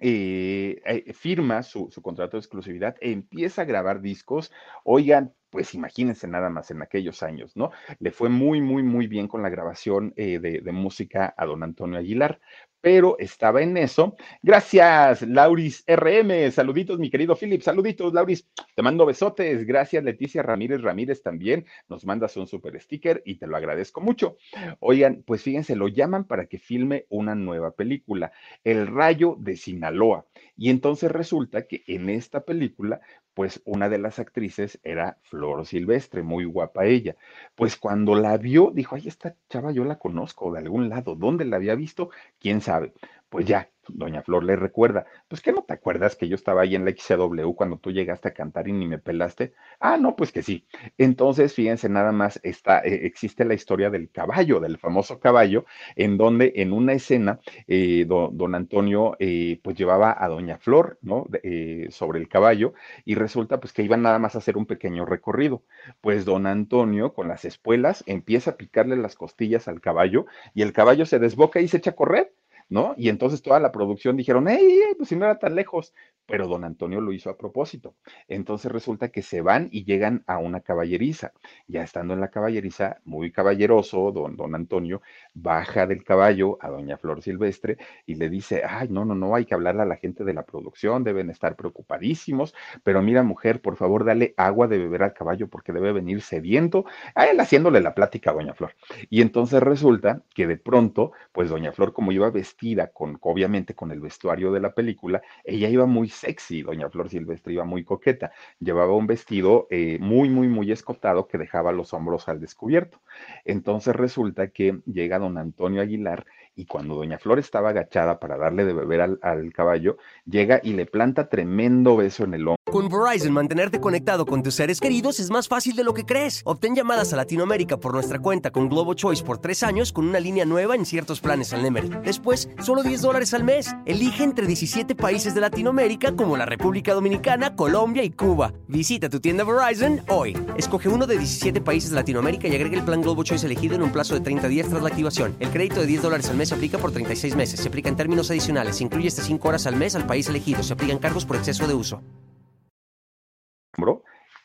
eh, 0.00 0.80
eh, 0.86 1.12
firma 1.12 1.64
su, 1.64 1.90
su, 1.90 2.00
contrato 2.02 2.36
de 2.36 2.42
exclusividad, 2.42 2.94
empieza 3.00 3.62
a 3.62 3.64
grabar 3.64 4.00
discos. 4.00 4.52
Oigan, 4.84 5.34
pues 5.50 5.74
imagínense 5.74 6.28
nada 6.28 6.50
más 6.50 6.70
en 6.70 6.82
aquellos 6.82 7.22
años, 7.22 7.56
¿no? 7.56 7.70
Le 7.98 8.10
fue 8.10 8.28
muy, 8.28 8.60
muy, 8.60 8.82
muy 8.82 9.06
bien 9.06 9.26
con 9.26 9.42
la 9.42 9.48
grabación 9.48 10.12
eh, 10.16 10.38
de, 10.38 10.72
música 10.72 11.34
a 11.36 11.46
don 11.46 11.62
Antonio 11.62 11.98
Aguilar 11.98 12.40
pero 12.86 13.16
estaba 13.18 13.62
en 13.62 13.76
eso. 13.78 14.14
Gracias, 14.44 15.22
Lauris 15.22 15.82
RM. 15.88 16.52
Saluditos, 16.52 17.00
mi 17.00 17.10
querido 17.10 17.34
Philip. 17.34 17.60
Saluditos, 17.60 18.14
Lauris. 18.14 18.48
Te 18.76 18.80
mando 18.80 19.04
besotes. 19.04 19.66
Gracias, 19.66 20.04
Leticia 20.04 20.40
Ramírez 20.40 20.82
Ramírez 20.82 21.20
también. 21.20 21.66
Nos 21.88 22.04
mandas 22.04 22.36
un 22.36 22.46
super 22.46 22.80
sticker 22.80 23.24
y 23.26 23.38
te 23.38 23.48
lo 23.48 23.56
agradezco 23.56 24.00
mucho. 24.00 24.36
Oigan, 24.78 25.24
pues 25.26 25.42
fíjense, 25.42 25.74
lo 25.74 25.88
llaman 25.88 26.28
para 26.28 26.46
que 26.46 26.60
filme 26.60 27.06
una 27.08 27.34
nueva 27.34 27.72
película, 27.72 28.30
El 28.62 28.86
Rayo 28.86 29.34
de 29.36 29.56
Sinaloa. 29.56 30.24
Y 30.56 30.70
entonces 30.70 31.10
resulta 31.10 31.66
que 31.66 31.82
en 31.88 32.08
esta 32.08 32.44
película, 32.44 33.00
pues 33.36 33.60
una 33.66 33.90
de 33.90 33.98
las 33.98 34.18
actrices 34.18 34.80
era 34.82 35.18
Flor 35.24 35.66
Silvestre, 35.66 36.22
muy 36.22 36.46
guapa 36.46 36.86
ella. 36.86 37.16
Pues 37.54 37.76
cuando 37.76 38.14
la 38.14 38.38
vio, 38.38 38.70
dijo, 38.74 38.94
ay, 38.96 39.08
esta 39.08 39.36
chava 39.50 39.72
yo 39.72 39.84
la 39.84 39.98
conozco 39.98 40.50
de 40.52 40.60
algún 40.60 40.88
lado. 40.88 41.14
¿Dónde 41.16 41.44
la 41.44 41.56
había 41.56 41.74
visto? 41.74 42.08
¿Quién 42.38 42.62
sabe? 42.62 42.94
Pues 43.28 43.44
ya, 43.46 43.70
doña 43.88 44.22
Flor 44.22 44.44
le 44.44 44.56
recuerda, 44.56 45.06
pues 45.28 45.40
que 45.40 45.52
no 45.52 45.62
te 45.62 45.74
acuerdas 45.74 46.16
que 46.16 46.28
yo 46.28 46.34
estaba 46.34 46.62
ahí 46.62 46.74
en 46.74 46.84
la 46.84 46.90
XCW 46.92 47.52
cuando 47.54 47.78
tú 47.78 47.92
llegaste 47.92 48.28
a 48.28 48.34
cantar 48.34 48.68
y 48.68 48.72
ni 48.72 48.86
me 48.86 48.98
pelaste. 48.98 49.54
Ah, 49.80 49.96
no, 49.96 50.16
pues 50.16 50.32
que 50.32 50.42
sí. 50.42 50.66
Entonces, 50.98 51.54
fíjense, 51.54 51.88
nada 51.88 52.12
más 52.12 52.40
está, 52.42 52.80
eh, 52.80 53.06
existe 53.06 53.44
la 53.44 53.54
historia 53.54 53.90
del 53.90 54.10
caballo, 54.10 54.60
del 54.60 54.78
famoso 54.78 55.20
caballo, 55.20 55.64
en 55.96 56.16
donde 56.16 56.52
en 56.56 56.72
una 56.72 56.92
escena 56.92 57.40
eh, 57.66 58.04
don 58.06 58.54
Antonio 58.54 59.16
eh, 59.18 59.60
pues 59.62 59.76
llevaba 59.76 60.16
a 60.18 60.28
doña 60.28 60.58
Flor, 60.58 60.98
¿no? 61.02 61.26
Eh, 61.42 61.88
sobre 61.90 62.18
el 62.18 62.28
caballo 62.28 62.74
y 63.04 63.14
resulta 63.14 63.60
pues 63.60 63.72
que 63.72 63.82
iban 63.82 64.02
nada 64.02 64.18
más 64.18 64.34
a 64.34 64.38
hacer 64.38 64.56
un 64.56 64.66
pequeño 64.66 65.04
recorrido. 65.04 65.62
Pues 66.00 66.24
don 66.24 66.46
Antonio 66.46 67.12
con 67.14 67.28
las 67.28 67.44
espuelas 67.44 68.04
empieza 68.06 68.52
a 68.52 68.56
picarle 68.56 68.96
las 68.96 69.14
costillas 69.16 69.68
al 69.68 69.80
caballo 69.80 70.26
y 70.54 70.62
el 70.62 70.72
caballo 70.72 71.06
se 71.06 71.18
desboca 71.18 71.60
y 71.60 71.68
se 71.68 71.78
echa 71.78 71.90
a 71.90 71.96
correr. 71.96 72.32
¿No? 72.68 72.94
Y 72.96 73.08
entonces 73.08 73.42
toda 73.42 73.60
la 73.60 73.72
producción 73.72 74.16
dijeron, 74.16 74.48
¡Ey, 74.48 74.80
pues 74.96 75.08
si 75.08 75.16
no 75.16 75.24
era 75.24 75.38
tan 75.38 75.54
lejos! 75.54 75.94
Pero 76.28 76.48
don 76.48 76.64
Antonio 76.64 77.00
lo 77.00 77.12
hizo 77.12 77.30
a 77.30 77.36
propósito. 77.36 77.94
Entonces 78.26 78.72
resulta 78.72 79.10
que 79.10 79.22
se 79.22 79.42
van 79.42 79.68
y 79.70 79.84
llegan 79.84 80.24
a 80.26 80.38
una 80.38 80.60
caballeriza. 80.60 81.32
Ya 81.68 81.84
estando 81.84 82.14
en 82.14 82.20
la 82.20 82.30
caballeriza, 82.30 82.98
muy 83.04 83.30
caballeroso, 83.30 84.10
don, 84.10 84.36
don 84.36 84.56
Antonio 84.56 85.02
baja 85.34 85.86
del 85.86 86.02
caballo 86.02 86.58
a 86.60 86.68
doña 86.68 86.96
Flor 86.96 87.22
Silvestre 87.22 87.76
y 88.06 88.16
le 88.16 88.28
dice, 88.28 88.62
ay, 88.68 88.88
no, 88.88 89.04
no, 89.04 89.14
no, 89.14 89.36
hay 89.36 89.44
que 89.44 89.54
hablarle 89.54 89.82
a 89.82 89.86
la 89.86 89.96
gente 89.96 90.24
de 90.24 90.34
la 90.34 90.44
producción, 90.44 91.04
deben 91.04 91.30
estar 91.30 91.54
preocupadísimos, 91.54 92.54
pero 92.82 93.02
mira, 93.02 93.22
mujer, 93.22 93.60
por 93.60 93.76
favor, 93.76 94.04
dale 94.04 94.34
agua 94.36 94.66
de 94.66 94.78
beber 94.78 95.04
al 95.04 95.12
caballo 95.12 95.48
porque 95.48 95.72
debe 95.72 95.92
venir 95.92 96.22
sediento, 96.22 96.86
a 97.14 97.26
él 97.26 97.38
haciéndole 97.38 97.80
la 97.80 97.94
plática 97.94 98.30
a 98.30 98.34
doña 98.34 98.54
Flor. 98.54 98.74
Y 99.10 99.20
entonces 99.20 99.62
resulta 99.62 100.22
que 100.34 100.46
de 100.46 100.56
pronto, 100.56 101.12
pues 101.32 101.50
doña 101.50 101.72
Flor, 101.72 101.92
como 101.92 102.12
iba 102.12 102.30
vestida, 102.30 102.55
vestida 102.56 102.86
con, 102.88 103.18
obviamente, 103.20 103.74
con 103.74 103.92
el 103.92 104.00
vestuario 104.00 104.50
de 104.50 104.60
la 104.60 104.72
película, 104.72 105.22
ella 105.44 105.68
iba 105.68 105.84
muy 105.84 106.08
sexy, 106.08 106.62
doña 106.62 106.88
Flor 106.88 107.10
Silvestre 107.10 107.52
iba 107.52 107.64
muy 107.64 107.84
coqueta, 107.84 108.32
llevaba 108.60 108.94
un 108.94 109.06
vestido 109.06 109.66
eh, 109.70 109.98
muy, 110.00 110.30
muy, 110.30 110.48
muy 110.48 110.72
escotado 110.72 111.28
que 111.28 111.36
dejaba 111.38 111.72
los 111.72 111.92
hombros 111.92 112.28
al 112.28 112.40
descubierto. 112.40 113.00
Entonces 113.44 113.94
resulta 113.94 114.48
que 114.48 114.80
llega 114.86 115.18
don 115.18 115.36
Antonio 115.36 115.82
Aguilar 115.82 116.24
y 116.56 116.64
cuando 116.64 116.94
doña 116.94 117.18
Flor 117.18 117.38
estaba 117.38 117.68
agachada 117.68 118.18
para 118.18 118.38
darle 118.38 118.64
de 118.64 118.72
beber 118.72 119.02
al, 119.02 119.18
al, 119.22 119.52
caballo, 119.52 119.98
llega 120.24 120.58
y 120.62 120.72
le 120.72 120.86
planta 120.86 121.28
tremendo 121.28 121.96
beso 121.96 122.24
en 122.24 122.34
el 122.34 122.48
hombro. 122.48 122.56
Con 122.64 122.88
Verizon, 122.88 123.32
mantenerte 123.32 123.78
conectado 123.78 124.26
con 124.26 124.42
tus 124.42 124.54
seres 124.54 124.80
queridos 124.80 125.20
es 125.20 125.30
más 125.30 125.48
fácil 125.48 125.76
de 125.76 125.84
lo 125.84 125.94
que 125.94 126.04
crees. 126.04 126.40
Obtén 126.44 126.74
llamadas 126.74 127.12
a 127.12 127.16
Latinoamérica 127.16 127.76
por 127.76 127.92
nuestra 127.92 128.18
cuenta 128.18 128.50
con 128.50 128.68
Globo 128.68 128.94
Choice 128.94 129.22
por 129.22 129.38
tres 129.38 129.62
años 129.62 129.92
con 129.92 130.08
una 130.08 130.18
línea 130.18 130.44
nueva 130.46 130.74
en 130.74 130.86
ciertos 130.86 131.20
planes 131.20 131.52
al 131.52 131.62
Nemery. 131.62 131.90
Después, 132.02 132.48
solo 132.62 132.82
10 132.82 133.02
dólares 133.02 133.34
al 133.34 133.44
mes. 133.44 133.74
Elige 133.84 134.24
entre 134.24 134.46
17 134.46 134.94
países 134.94 135.34
de 135.34 135.42
Latinoamérica 135.42 136.16
como 136.16 136.36
la 136.36 136.46
República 136.46 136.94
Dominicana, 136.94 137.54
Colombia 137.54 138.02
y 138.02 138.10
Cuba. 138.10 138.52
Visita 138.66 139.08
tu 139.08 139.20
tienda 139.20 139.44
Verizon 139.44 140.00
hoy. 140.08 140.36
Escoge 140.56 140.88
uno 140.88 141.06
de 141.06 141.18
17 141.18 141.60
países 141.60 141.90
de 141.90 141.96
Latinoamérica 141.96 142.48
y 142.48 142.54
agrega 142.54 142.78
el 142.78 142.84
plan 142.84 143.02
Globo 143.02 143.22
Choice 143.22 143.46
elegido 143.46 143.76
en 143.76 143.82
un 143.82 143.92
plazo 143.92 144.14
de 144.14 144.20
30 144.20 144.48
días 144.48 144.68
tras 144.68 144.82
la 144.82 144.88
activación. 144.88 145.36
El 145.38 145.50
crédito 145.50 145.80
de 145.80 145.86
10 145.86 146.02
dólares 146.02 146.30
al 146.30 146.36
mes 146.36 146.45
se 146.46 146.54
aplica 146.54 146.78
por 146.78 146.92
36 146.92 147.36
meses. 147.36 147.60
Se 147.60 147.68
aplica 147.68 147.88
en 147.88 147.96
términos 147.96 148.30
adicionales. 148.30 148.76
Se 148.76 148.84
incluye 148.84 149.08
hasta 149.08 149.22
5 149.22 149.48
horas 149.48 149.66
al 149.66 149.76
mes 149.76 149.94
al 149.94 150.06
país 150.06 150.28
elegido. 150.28 150.62
Se 150.62 150.72
aplican 150.72 150.98
cargos 150.98 151.26
por 151.26 151.36
exceso 151.36 151.66
de 151.66 151.74
uso. 151.74 152.02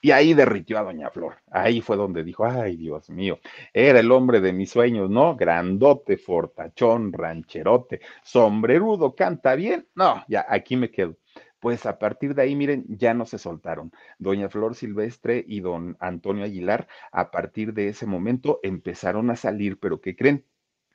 Y 0.03 0.09
ahí 0.11 0.33
derritió 0.33 0.79
a 0.79 0.83
Doña 0.83 1.11
Flor. 1.11 1.35
Ahí 1.51 1.79
fue 1.81 1.95
donde 1.95 2.23
dijo, 2.23 2.43
ay 2.43 2.75
Dios 2.75 3.09
mío, 3.11 3.39
era 3.71 3.99
el 3.99 4.11
hombre 4.11 4.41
de 4.41 4.51
mis 4.51 4.71
sueños, 4.71 5.11
¿no? 5.11 5.35
Grandote, 5.35 6.17
fortachón, 6.17 7.13
rancherote, 7.13 8.01
sombrerudo, 8.23 9.15
canta 9.15 9.53
bien. 9.53 9.87
No, 9.93 10.23
ya, 10.27 10.43
aquí 10.49 10.75
me 10.75 10.89
quedo. 10.89 11.17
Pues 11.59 11.85
a 11.85 11.99
partir 11.99 12.33
de 12.33 12.41
ahí, 12.41 12.55
miren, 12.55 12.85
ya 12.89 13.13
no 13.13 13.27
se 13.27 13.37
soltaron. 13.37 13.91
Doña 14.17 14.49
Flor 14.49 14.73
Silvestre 14.73 15.45
y 15.47 15.59
don 15.59 15.95
Antonio 15.99 16.45
Aguilar, 16.45 16.87
a 17.11 17.29
partir 17.29 17.73
de 17.75 17.89
ese 17.89 18.07
momento 18.07 18.59
empezaron 18.63 19.29
a 19.29 19.35
salir, 19.35 19.79
pero 19.79 20.01
¿qué 20.01 20.15
creen? 20.15 20.43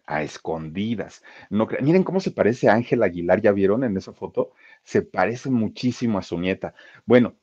A 0.07 0.23
escondidas. 0.23 1.23
No 1.51 1.69
Miren 1.81 2.05
cómo 2.05 2.21
se 2.21 2.31
parece 2.31 2.69
a 2.69 2.75
Ángel 2.75 3.03
Aguilar, 3.03 3.41
¿ya 3.43 3.53
vieron 3.53 3.85
en 3.85 3.97
esa 3.97 4.13
foto? 4.13 4.53
Se 4.85 5.03
parece 5.03 5.51
muchísimo 5.51 6.19
a 6.19 6.23
su 6.23 6.39
nieta. 6.39 6.75
Bueno, 7.07 7.37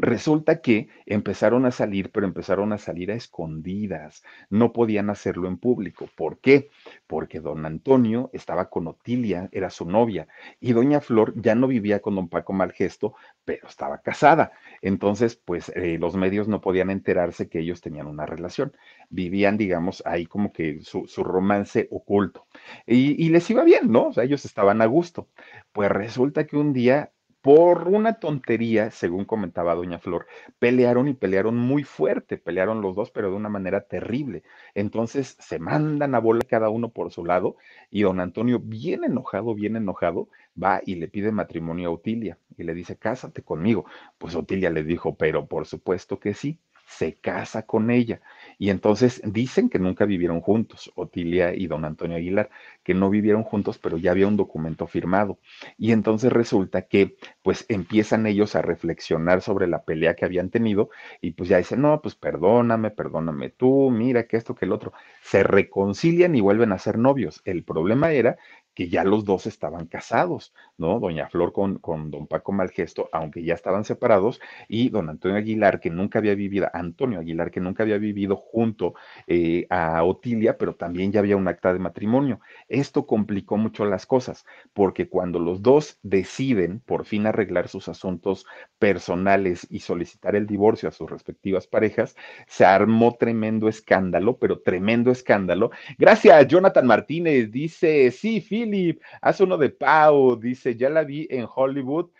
Resulta 0.00 0.60
que 0.60 0.88
empezaron 1.06 1.66
a 1.66 1.72
salir, 1.72 2.12
pero 2.12 2.24
empezaron 2.24 2.72
a 2.72 2.78
salir 2.78 3.10
a 3.10 3.16
escondidas. 3.16 4.22
No 4.48 4.72
podían 4.72 5.10
hacerlo 5.10 5.48
en 5.48 5.58
público. 5.58 6.08
¿Por 6.14 6.38
qué? 6.38 6.70
Porque 7.08 7.40
don 7.40 7.66
Antonio 7.66 8.30
estaba 8.32 8.70
con 8.70 8.86
Otilia, 8.86 9.48
era 9.50 9.70
su 9.70 9.86
novia, 9.86 10.28
y 10.60 10.72
doña 10.72 11.00
Flor 11.00 11.32
ya 11.34 11.56
no 11.56 11.66
vivía 11.66 11.98
con 12.00 12.14
don 12.14 12.28
Paco 12.28 12.52
Malgesto, 12.52 13.16
pero 13.44 13.66
estaba 13.66 13.98
casada. 13.98 14.52
Entonces, 14.82 15.34
pues 15.34 15.70
eh, 15.74 15.98
los 15.98 16.14
medios 16.14 16.46
no 16.46 16.60
podían 16.60 16.90
enterarse 16.90 17.48
que 17.48 17.58
ellos 17.58 17.80
tenían 17.80 18.06
una 18.06 18.24
relación. 18.24 18.72
Vivían, 19.10 19.56
digamos, 19.58 20.04
ahí 20.06 20.26
como 20.26 20.52
que 20.52 20.80
su, 20.82 21.08
romance 21.24 21.88
oculto. 21.90 22.46
Y, 22.86 23.20
y 23.24 23.30
les 23.30 23.50
iba 23.50 23.64
bien, 23.64 23.90
¿no? 23.90 24.08
O 24.08 24.12
sea, 24.12 24.22
ellos 24.22 24.44
estaban 24.44 24.80
a 24.80 24.86
gusto. 24.86 25.28
Pues 25.72 25.90
resulta 25.90 26.46
que 26.46 26.56
un 26.56 26.72
día 26.72 27.10
por 27.48 27.88
una 27.88 28.20
tontería, 28.20 28.90
según 28.90 29.24
comentaba 29.24 29.74
doña 29.74 29.98
Flor, 29.98 30.26
pelearon 30.58 31.08
y 31.08 31.14
pelearon 31.14 31.56
muy 31.56 31.82
fuerte, 31.82 32.36
pelearon 32.36 32.82
los 32.82 32.94
dos, 32.94 33.10
pero 33.10 33.30
de 33.30 33.36
una 33.36 33.48
manera 33.48 33.80
terrible. 33.80 34.42
Entonces 34.74 35.34
se 35.40 35.58
mandan 35.58 36.14
a 36.14 36.18
bola 36.18 36.42
cada 36.46 36.68
uno 36.68 36.90
por 36.90 37.10
su 37.10 37.24
lado 37.24 37.56
y 37.90 38.02
don 38.02 38.20
Antonio, 38.20 38.60
bien 38.62 39.02
enojado, 39.02 39.54
bien 39.54 39.76
enojado, 39.76 40.28
va 40.62 40.82
y 40.84 40.96
le 40.96 41.08
pide 41.08 41.32
matrimonio 41.32 41.88
a 41.88 41.92
Otilia 41.92 42.36
y 42.58 42.64
le 42.64 42.74
dice, 42.74 42.98
cásate 42.98 43.40
conmigo. 43.40 43.86
Pues 44.18 44.34
Otilia 44.34 44.68
le 44.68 44.84
dijo, 44.84 45.16
pero 45.16 45.46
por 45.46 45.64
supuesto 45.64 46.20
que 46.20 46.34
sí, 46.34 46.60
se 46.86 47.14
casa 47.14 47.64
con 47.64 47.90
ella. 47.90 48.20
Y 48.58 48.70
entonces 48.70 49.22
dicen 49.24 49.68
que 49.70 49.78
nunca 49.78 50.04
vivieron 50.04 50.40
juntos, 50.40 50.90
Otilia 50.96 51.54
y 51.54 51.66
don 51.68 51.84
Antonio 51.84 52.16
Aguilar, 52.16 52.50
que 52.82 52.94
no 52.94 53.08
vivieron 53.08 53.44
juntos, 53.44 53.78
pero 53.78 53.96
ya 53.98 54.10
había 54.10 54.26
un 54.26 54.36
documento 54.36 54.86
firmado. 54.86 55.38
Y 55.76 55.92
entonces 55.92 56.32
resulta 56.32 56.82
que 56.82 57.16
pues 57.42 57.64
empiezan 57.68 58.26
ellos 58.26 58.56
a 58.56 58.62
reflexionar 58.62 59.42
sobre 59.42 59.66
la 59.68 59.84
pelea 59.84 60.14
que 60.14 60.24
habían 60.24 60.50
tenido 60.50 60.90
y 61.20 61.32
pues 61.32 61.48
ya 61.48 61.58
dicen, 61.58 61.82
no, 61.82 62.00
pues 62.02 62.14
perdóname, 62.14 62.90
perdóname 62.90 63.50
tú, 63.50 63.90
mira 63.90 64.26
que 64.26 64.36
esto, 64.36 64.54
que 64.54 64.64
el 64.64 64.72
otro. 64.72 64.92
Se 65.22 65.42
reconcilian 65.42 66.34
y 66.34 66.40
vuelven 66.40 66.72
a 66.72 66.78
ser 66.78 66.98
novios. 66.98 67.40
El 67.44 67.64
problema 67.64 68.12
era 68.12 68.38
que 68.78 68.88
ya 68.88 69.02
los 69.02 69.24
dos 69.24 69.48
estaban 69.48 69.86
casados, 69.86 70.54
¿no? 70.76 71.00
Doña 71.00 71.28
Flor 71.28 71.52
con, 71.52 71.80
con 71.80 72.12
don 72.12 72.28
Paco 72.28 72.52
Malgesto, 72.52 73.08
aunque 73.12 73.42
ya 73.42 73.54
estaban 73.54 73.82
separados, 73.82 74.40
y 74.68 74.88
don 74.90 75.08
Antonio 75.08 75.36
Aguilar, 75.36 75.80
que 75.80 75.90
nunca 75.90 76.20
había 76.20 76.36
vivido, 76.36 76.68
Antonio 76.72 77.18
Aguilar, 77.18 77.50
que 77.50 77.58
nunca 77.58 77.82
había 77.82 77.98
vivido 77.98 78.36
junto 78.36 78.94
eh, 79.26 79.66
a 79.68 80.04
Otilia, 80.04 80.58
pero 80.58 80.76
también 80.76 81.10
ya 81.10 81.18
había 81.18 81.36
un 81.36 81.48
acta 81.48 81.72
de 81.72 81.80
matrimonio. 81.80 82.38
Esto 82.68 83.04
complicó 83.04 83.56
mucho 83.56 83.84
las 83.84 84.06
cosas, 84.06 84.46
porque 84.74 85.08
cuando 85.08 85.40
los 85.40 85.60
dos 85.60 85.98
deciden 86.04 86.78
por 86.78 87.04
fin 87.04 87.26
arreglar 87.26 87.66
sus 87.66 87.88
asuntos 87.88 88.46
personales 88.78 89.66
y 89.70 89.80
solicitar 89.80 90.36
el 90.36 90.46
divorcio 90.46 90.88
a 90.88 90.92
sus 90.92 91.10
respectivas 91.10 91.66
parejas, 91.66 92.14
se 92.46 92.64
armó 92.64 93.16
tremendo 93.18 93.68
escándalo, 93.68 94.38
pero 94.38 94.60
tremendo 94.60 95.10
escándalo. 95.10 95.72
Gracias, 95.98 96.46
Jonathan 96.46 96.86
Martínez, 96.86 97.50
dice, 97.50 98.12
sí, 98.12 98.40
Phil, 98.40 98.67
Philip, 98.68 99.02
haz 99.22 99.40
uno 99.40 99.56
de 99.56 99.70
Pau, 99.70 100.38
dice, 100.38 100.76
ya 100.76 100.90
la 100.90 101.04
vi 101.04 101.26
en 101.30 101.46
Hollywood 101.52 102.10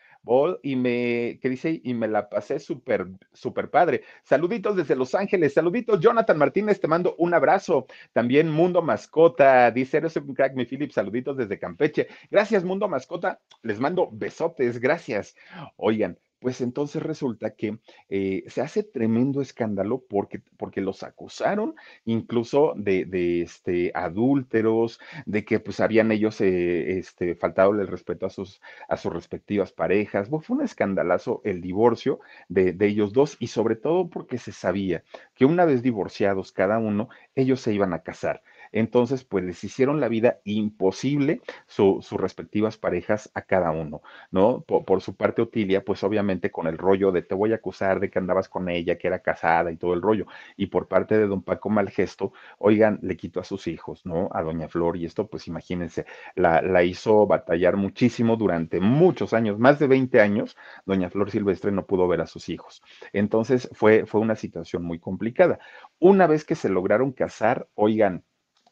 y 0.62 0.76
me, 0.76 1.38
¿qué 1.40 1.49
dice? 1.49 1.80
Y 1.82 1.94
me 1.94 2.07
la 2.07 2.28
pasé 2.28 2.59
súper, 2.59 3.07
súper 3.32 3.70
padre. 3.70 4.03
Saluditos 4.24 4.76
desde 4.76 4.94
Los 4.94 5.14
Ángeles, 5.14 5.55
saluditos, 5.55 6.01
Jonathan 6.01 6.36
Martínez, 6.36 6.80
te 6.80 6.88
mando 6.88 7.14
un 7.18 7.32
abrazo. 7.32 7.86
También 8.12 8.51
Mundo 8.51 8.82
Mascota, 8.82 9.70
dice, 9.70 9.99
eres 9.99 10.16
un 10.16 10.34
crack, 10.34 10.55
mi 10.55 10.66
Philip, 10.66 10.90
saluditos 10.90 11.36
desde 11.36 11.59
Campeche. 11.59 12.09
Gracias, 12.30 12.62
Mundo 12.64 12.88
Mascota, 12.88 13.40
les 13.62 13.80
mando 13.80 14.11
besotes, 14.12 14.78
gracias. 14.78 15.34
Oigan, 15.76 16.18
pues 16.41 16.61
entonces 16.61 17.03
resulta 17.03 17.55
que 17.55 17.78
eh, 18.09 18.45
se 18.47 18.61
hace 18.61 18.82
tremendo 18.82 19.41
escándalo 19.41 20.05
porque, 20.09 20.41
porque 20.57 20.80
los 20.80 21.03
acusaron 21.03 21.74
incluso 22.05 22.74
de, 22.76 23.43
este, 23.43 23.91
adúlteros, 23.95 25.01
de 25.26 25.45
que 25.45 25.61
pues 25.61 25.80
habían 25.80 26.12
ellos 26.12 26.41
eh, 26.41 26.99
este, 26.99 27.34
faltado 27.34 27.72
el 27.72 27.86
respeto 27.86 28.26
a 28.26 28.30
sus, 28.30 28.61
a 28.89 28.97
sus 28.97 29.12
respectivas 29.12 29.72
parejas. 29.72 30.28
fue 30.28 30.57
un 30.57 30.62
escandalazo 30.62 31.41
el 31.45 31.61
divorcio 31.61 32.20
de, 32.49 32.72
de 32.72 32.86
ellos 32.86 33.12
dos 33.12 33.36
y 33.41 33.49
sobre 33.49 33.76
todo 33.76 34.09
porque 34.09 34.39
se 34.39 34.53
sabía 34.53 35.03
que 35.34 35.45
una 35.45 35.64
vez 35.64 35.82
divorciados 35.82 36.53
cada 36.53 36.78
uno, 36.78 37.09
ellos 37.34 37.61
se 37.61 37.72
iban 37.72 37.93
a 37.93 38.03
casar. 38.03 38.43
Entonces, 38.73 39.25
pues 39.25 39.45
les 39.45 39.62
hicieron 39.64 40.01
la 40.01 40.09
vida 40.09 40.41
imposible 40.45 41.41
sus 41.66 42.11
respectivas 42.12 42.77
parejas 42.77 43.31
a 43.35 43.43
cada 43.43 43.71
uno, 43.71 44.03
¿no? 44.31 44.62
Por, 44.62 45.01
su 45.01 45.16
parte, 45.16 45.43
Otilia, 45.43 45.85
pues 45.85 46.03
obviamente 46.05 46.51
con 46.51 46.66
el 46.66 46.79
rollo 46.79 47.12
de 47.12 47.23
te 47.23 47.35
voy 47.35 47.53
a 47.53 47.57
acusar 47.57 48.01
de 48.01 48.11
que 48.11 48.19
andabas 48.19 48.49
con 48.49 48.69
ella, 48.69 48.99
que 48.99 49.07
era 49.07 49.21
casada 49.21 49.71
y 49.71 49.77
todo 49.77 49.95
el 49.95 50.03
rollo. 50.03 50.27
Y 50.57 50.66
por 50.66 50.89
parte 50.89 51.16
de 51.19 51.27
don 51.27 51.43
Paco 51.43 51.71
Malgesto, 51.71 52.33
oigan, 52.59 52.99
le 53.03 53.16
quitó 53.16 53.41
a 53.41 53.45
sus 53.45 53.66
hijos, 53.66 54.05
¿no? 54.05 54.29
A 54.33 54.43
doña 54.43 54.69
Flor 54.69 54.97
y 54.97 55.05
esto, 55.05 55.27
pues 55.29 55.47
imagínense, 55.49 56.07
la, 56.35 56.62
la 56.62 56.83
hizo 56.83 57.27
batallar 57.27 57.77
muchísimo 57.77 58.37
durante 58.37 58.81
muchos 58.81 59.33
años, 59.33 59.59
más 59.59 59.79
de 59.79 59.87
20 59.87 60.21
años, 60.21 60.57
doña 60.87 61.11
Flor 61.11 61.31
Silvestre 61.31 61.73
no 61.73 61.87
pudo 61.87 62.09
ver 62.09 62.21
a 62.21 62.27
sus 62.27 62.49
hijos. 62.49 62.83
Entonces 63.12 63.69
fue, 63.73 64.07
fue 64.07 64.21
una 64.21 64.37
situación 64.37 64.85
muy 64.85 64.99
complicada. 64.99 65.59
Una 65.99 66.27
vez 66.27 66.45
que 66.45 66.55
se 66.55 66.69
lograron 66.69 67.12
casar, 67.12 67.69
oigan, 67.75 68.25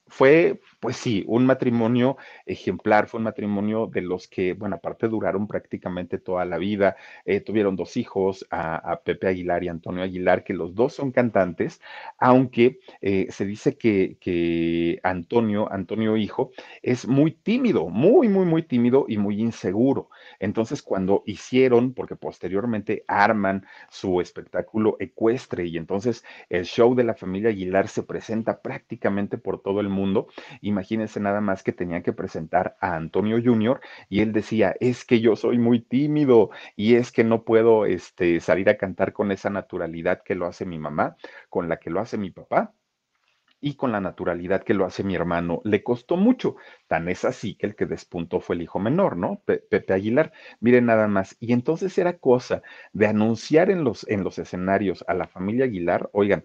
fue, 0.09 0.61
pues 0.81 0.97
sí, 0.97 1.25
un 1.27 1.47
matrimonio 1.47 2.17
ejemplar, 2.47 3.09
fue 3.09 3.19
un 3.19 3.25
matrimonio 3.25 3.87
de 3.87 4.03
los 4.03 4.29
que, 4.29 4.53
bueno, 4.53 4.77
aparte 4.77 5.09
duraron 5.09 5.47
prácticamente 5.47 6.19
toda 6.19 6.45
la 6.45 6.59
vida, 6.59 6.97
eh, 7.25 7.41
tuvieron 7.41 7.77
dos 7.77 7.97
hijos, 7.97 8.47
a, 8.51 9.01
Pepe 9.05 9.29
Aguilar 9.29 9.65
y 9.65 9.69
Antonio 9.69 10.03
Aguilar, 10.03 10.45
que 10.45 10.55
los 10.55 10.75
dos 10.75 10.95
son 10.95 11.13
cantantes, 11.13 11.81
aunque 12.19 12.79
eh, 13.01 13.27
se 13.31 13.45
dice 13.45 13.77
que, 13.77 14.17
que 14.21 15.01
Antonio, 15.03 15.71
Antonio 15.73 16.17
hijo, 16.17 16.53
es 16.83 17.07
muy 17.07 17.33
tímido, 17.33 17.89
muy, 17.89 18.29
muy, 18.29 18.47
muy 18.47 18.63
tímido 18.63 19.07
y 19.09 19.19
muy 19.19 19.41
inseguro. 19.41 20.09
Entonces, 20.39 20.83
cuando 20.83 21.23
hicieron, 21.27 21.95
porque 21.95 22.17
posteriormente 22.17 23.05
arman 23.09 23.67
su 23.91 24.21
espectáculo 24.21 24.97
ecuestre 25.01 25.67
y 25.67 25.77
entonces 25.77 26.25
el 26.49 26.65
show 26.65 26.95
de 26.95 27.05
la 27.05 27.15
familia 27.15 27.51
Aguilar 27.51 27.89
se 27.89 28.03
presenta 28.03 28.61
prácticamente 28.63 29.39
por 29.39 29.61
todo 29.63 29.81
el 29.81 29.89
mundo, 29.89 29.96
mundo. 29.97 30.29
Imagínense 30.61 31.19
nada 31.21 31.41
más 31.41 31.63
que 31.63 31.73
tenían 31.73 32.03
que 32.03 32.13
presentar 32.13 32.77
a 32.81 32.95
Antonio 32.97 33.41
Junior 33.43 33.81
y 34.09 34.21
él 34.21 34.33
decía, 34.33 34.75
es 34.81 35.05
que 35.05 35.21
yo 35.21 35.37
soy 35.37 35.59
muy 35.59 35.81
tímido 35.81 36.51
y 36.77 36.95
es 36.97 37.13
que 37.13 37.25
no 37.25 37.45
puedo 37.45 37.87
este, 37.87 38.41
salir 38.41 38.69
a 38.69 38.77
cantar 38.77 39.13
con 39.13 39.33
esa 39.33 39.51
naturalidad 39.51 40.23
que 40.25 40.35
lo 40.35 40.47
hace 40.47 40.65
mi 40.67 40.79
mamá, 40.79 41.17
con 41.49 41.69
la 41.69 41.79
que 41.79 41.91
lo 41.91 42.01
hace 42.01 42.19
mi 42.19 42.31
papá 42.31 42.75
y 43.61 43.75
con 43.75 43.93
la 43.93 44.01
naturalidad 44.01 44.63
que 44.63 44.75
lo 44.75 44.85
hace 44.85 45.03
mi 45.03 45.15
hermano. 45.15 45.61
Le 45.65 45.83
costó 45.83 46.17
mucho. 46.17 46.57
Tan 46.87 47.09
es 47.09 47.25
así 47.25 47.55
que 47.55 47.67
el 47.67 47.75
que 47.77 47.87
despuntó 47.87 48.41
fue 48.41 48.57
el 48.57 48.63
hijo 48.63 48.79
menor, 48.79 49.17
¿no? 49.17 49.43
Pepe 49.45 49.93
Aguilar. 49.93 50.33
Miren 50.61 50.87
nada 50.87 51.09
más. 51.09 51.37
Y 51.41 51.53
entonces 51.53 51.97
era 51.99 52.19
cosa 52.19 52.63
de 52.93 53.07
anunciar 53.09 53.71
en 53.71 53.85
los, 53.85 54.07
en 54.09 54.25
los 54.25 54.39
escenarios 54.39 55.05
a 55.09 55.15
la 55.15 55.27
familia 55.27 55.65
Aguilar, 55.65 56.11
oigan, 56.13 56.45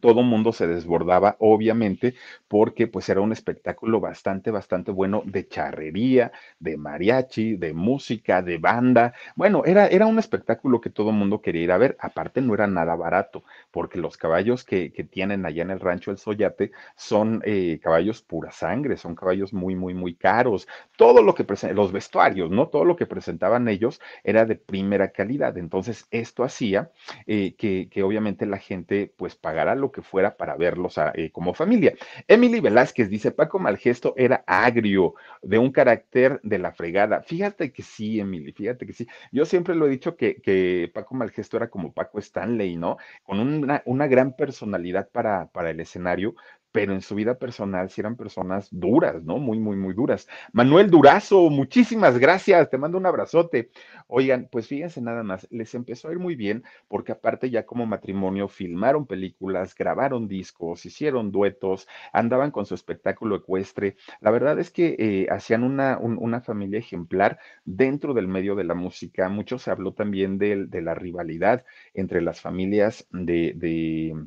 todo 0.00 0.22
mundo 0.22 0.52
se 0.52 0.66
desbordaba, 0.66 1.36
obviamente, 1.40 2.14
porque 2.48 2.86
pues 2.86 3.08
era 3.08 3.20
un 3.20 3.32
espectáculo 3.32 4.00
bastante, 4.00 4.50
bastante 4.50 4.90
bueno 4.90 5.22
de 5.26 5.46
charrería, 5.48 6.32
de 6.58 6.76
mariachi, 6.76 7.56
de 7.56 7.74
música, 7.74 8.42
de 8.42 8.58
banda. 8.58 9.12
Bueno, 9.36 9.62
era, 9.64 9.86
era 9.88 10.06
un 10.06 10.18
espectáculo 10.18 10.80
que 10.80 10.90
todo 10.90 11.12
mundo 11.12 11.40
quería 11.40 11.62
ir 11.62 11.72
a 11.72 11.78
ver. 11.78 11.96
Aparte, 12.00 12.40
no 12.40 12.54
era 12.54 12.66
nada 12.66 12.94
barato, 12.96 13.44
porque 13.70 13.98
los 13.98 14.16
caballos 14.16 14.64
que, 14.64 14.92
que 14.92 15.04
tienen 15.04 15.44
allá 15.46 15.62
en 15.62 15.70
el 15.70 15.80
rancho 15.80 16.10
El 16.10 16.18
Soyate 16.18 16.72
son 16.96 17.42
eh, 17.44 17.78
caballos 17.82 18.22
pura 18.22 18.52
sangre, 18.52 18.96
son 18.96 19.14
caballos 19.14 19.52
muy, 19.52 19.74
muy, 19.76 19.94
muy 19.94 20.14
caros. 20.14 20.66
Todo 20.96 21.22
lo 21.22 21.34
que 21.34 21.44
los 21.74 21.92
vestuarios, 21.92 22.50
¿no? 22.50 22.68
Todo 22.68 22.84
lo 22.84 22.96
que 22.96 23.06
presentaban 23.06 23.68
ellos 23.68 24.00
era 24.22 24.44
de 24.46 24.56
primera 24.56 25.10
calidad. 25.10 25.56
Entonces, 25.58 26.06
esto 26.10 26.44
hacía 26.44 26.90
eh, 27.26 27.54
que, 27.56 27.88
que 27.90 28.02
obviamente 28.02 28.46
la 28.46 28.58
gente 28.58 29.12
pues 29.16 29.34
pagara 29.36 29.73
lo 29.74 29.90
que 29.92 30.02
fuera 30.02 30.36
para 30.36 30.56
verlos 30.56 30.98
eh, 31.14 31.30
como 31.30 31.54
familia. 31.54 31.94
Emily 32.28 32.60
Velázquez 32.60 33.08
dice, 33.08 33.30
Paco 33.32 33.58
Malgesto 33.58 34.14
era 34.16 34.44
agrio, 34.46 35.14
de 35.42 35.58
un 35.58 35.72
carácter 35.72 36.40
de 36.42 36.58
la 36.58 36.72
fregada. 36.72 37.22
Fíjate 37.22 37.72
que 37.72 37.82
sí, 37.82 38.20
Emily, 38.20 38.52
fíjate 38.52 38.86
que 38.86 38.92
sí. 38.92 39.06
Yo 39.32 39.44
siempre 39.44 39.74
lo 39.74 39.86
he 39.86 39.90
dicho 39.90 40.16
que, 40.16 40.40
que 40.40 40.90
Paco 40.92 41.14
Malgesto 41.14 41.56
era 41.56 41.68
como 41.68 41.92
Paco 41.92 42.18
Stanley, 42.18 42.76
¿no? 42.76 42.96
Con 43.22 43.40
una, 43.40 43.82
una 43.86 44.06
gran 44.06 44.34
personalidad 44.36 45.08
para, 45.10 45.46
para 45.48 45.70
el 45.70 45.80
escenario, 45.80 46.34
pero 46.74 46.92
en 46.92 47.02
su 47.02 47.14
vida 47.14 47.38
personal 47.38 47.88
sí 47.88 48.00
eran 48.00 48.16
personas 48.16 48.66
duras, 48.72 49.22
¿no? 49.22 49.38
Muy, 49.38 49.60
muy, 49.60 49.76
muy 49.76 49.94
duras. 49.94 50.26
Manuel 50.52 50.90
Durazo, 50.90 51.48
muchísimas 51.48 52.18
gracias, 52.18 52.68
te 52.68 52.78
mando 52.78 52.98
un 52.98 53.06
abrazote. 53.06 53.70
Oigan, 54.08 54.48
pues 54.50 54.66
fíjense 54.66 55.00
nada 55.00 55.22
más, 55.22 55.46
les 55.52 55.72
empezó 55.76 56.08
a 56.08 56.12
ir 56.12 56.18
muy 56.18 56.34
bien 56.34 56.64
porque 56.88 57.12
aparte 57.12 57.48
ya 57.48 57.64
como 57.64 57.86
matrimonio 57.86 58.48
filmaron 58.48 59.06
películas, 59.06 59.72
grabaron 59.72 60.26
discos, 60.26 60.84
hicieron 60.84 61.30
duetos, 61.30 61.86
andaban 62.12 62.50
con 62.50 62.66
su 62.66 62.74
espectáculo 62.74 63.36
ecuestre. 63.36 63.96
La 64.20 64.32
verdad 64.32 64.58
es 64.58 64.72
que 64.72 64.96
eh, 64.98 65.28
hacían 65.30 65.62
una, 65.62 65.96
una 65.98 66.40
familia 66.40 66.80
ejemplar 66.80 67.38
dentro 67.64 68.14
del 68.14 68.26
medio 68.26 68.56
de 68.56 68.64
la 68.64 68.74
música. 68.74 69.28
Mucho 69.28 69.60
se 69.60 69.70
habló 69.70 69.94
también 69.94 70.38
de, 70.38 70.66
la 70.82 70.94
rivalidad 70.96 71.64
entre 71.94 72.20
las 72.20 72.40
familias 72.40 73.06
de 73.12 74.26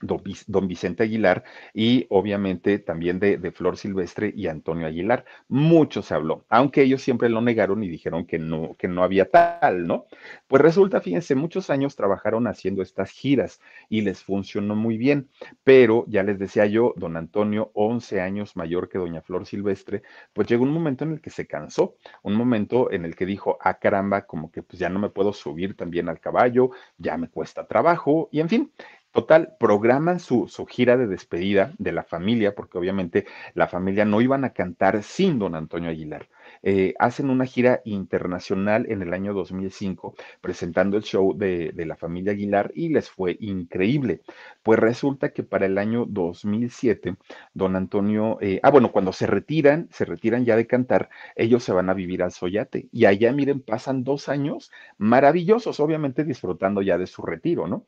don, 0.00 0.68
Vicente 0.68 1.02
Aguilar 1.02 1.44
y 1.74 2.06
obviamente 2.10 2.78
también 2.78 3.18
de, 3.18 3.38
de, 3.38 3.50
Flor 3.52 3.76
Silvestre 3.76 4.32
y 4.34 4.46
Antonio 4.46 4.86
Aguilar. 4.86 5.24
Mucho 5.48 6.02
se 6.02 6.14
habló, 6.14 6.44
aunque 6.48 6.82
ellos 6.82 7.02
siempre 7.02 7.28
lo 7.28 7.40
negaron 7.40 7.82
y 7.82 7.88
dijeron 7.88 8.26
que 8.26 8.38
no, 8.38 8.74
que 8.78 8.88
no 8.88 9.02
había 9.02 9.30
tal, 9.30 9.86
¿no? 9.86 10.06
Pues 10.46 10.62
resulta, 10.62 11.00
fíjense, 11.00 11.34
muchos 11.34 11.70
años 11.70 11.96
trabajaron 11.96 12.46
haciendo 12.46 12.82
estas 12.82 13.10
giras 13.10 13.60
y 13.88 14.02
les 14.02 14.22
funcionó 14.22 14.76
muy 14.76 14.96
bien, 14.96 15.28
pero 15.64 16.04
ya 16.08 16.22
les 16.22 16.38
decía 16.38 16.66
yo, 16.66 16.94
don 16.96 17.16
Antonio, 17.16 17.70
11 17.74 18.20
años 18.20 18.56
mayor 18.56 18.88
que 18.88 18.98
doña 18.98 19.22
Flor 19.22 19.46
Silvestre, 19.46 20.02
pues 20.32 20.48
llegó 20.48 20.64
un 20.64 20.72
momento 20.72 21.04
en 21.04 21.12
el 21.12 21.20
que 21.20 21.30
se 21.30 21.46
cansó, 21.46 21.96
un 22.22 22.34
momento 22.34 22.90
en 22.92 23.04
el 23.04 23.16
que 23.16 23.26
dijo, 23.26 23.58
ah 23.60 23.78
caramba, 23.78 24.26
como 24.26 24.50
que 24.50 24.62
pues 24.62 24.78
ya 24.78 24.88
no 24.88 24.98
me 24.98 25.10
puedo 25.10 25.32
subir 25.32 25.76
también 25.76 26.08
al 26.08 26.20
caballo, 26.20 26.70
ya 26.96 27.16
me 27.16 27.28
cuesta 27.28 27.66
trabajo, 27.66 28.28
y 28.32 28.40
en 28.40 28.48
fin, 28.48 28.72
Total, 29.10 29.56
programan 29.58 30.20
su, 30.20 30.46
su, 30.48 30.64
gira 30.66 30.96
de 30.96 31.06
despedida 31.08 31.74
de 31.78 31.92
la 31.92 32.04
familia, 32.04 32.54
porque 32.54 32.78
obviamente 32.78 33.26
la 33.54 33.66
familia 33.66 34.04
no 34.04 34.20
iban 34.20 34.44
a 34.44 34.52
cantar 34.52 35.02
sin 35.02 35.38
don 35.38 35.54
Antonio 35.56 35.90
Aguilar. 35.90 36.28
eh, 36.62 36.94
hacen 36.98 37.30
una 37.30 37.44
gira 37.46 37.80
internacional 37.84 38.86
en 38.88 39.02
el 39.02 39.12
año 39.14 39.32
2005 39.34 40.14
presentando 40.40 40.96
el 40.96 41.02
show 41.02 41.36
de, 41.36 41.72
de 41.72 41.86
la 41.86 41.96
familia 41.96 42.32
Aguilar 42.32 42.70
y 42.74 42.90
les 42.90 43.10
fue 43.10 43.36
increíble. 43.40 44.20
Pues 44.62 44.78
resulta 44.78 45.30
que 45.32 45.42
para 45.42 45.66
el 45.66 45.78
año 45.78 46.04
2007, 46.06 47.16
don 47.54 47.76
Antonio, 47.76 48.38
eh, 48.40 48.60
ah, 48.62 48.70
bueno, 48.70 48.92
cuando 48.92 49.12
se 49.12 49.26
retiran, 49.26 49.88
se 49.90 50.04
retiran 50.04 50.44
ya 50.44 50.54
de 50.56 50.66
cantar, 50.66 51.08
ellos 51.34 51.64
se 51.64 51.72
van 51.72 51.88
a 51.90 51.94
vivir 51.94 52.22
al 52.22 52.32
Soyate. 52.32 52.88
Y 52.92 53.06
allá, 53.06 53.32
miren, 53.32 53.60
pasan 53.62 54.04
dos 54.04 54.28
años 54.28 54.70
maravillosos, 54.98 55.80
obviamente 55.80 56.24
disfrutando 56.24 56.82
ya 56.82 56.98
de 56.98 57.06
su 57.06 57.22
retiro, 57.22 57.66
¿no? 57.66 57.86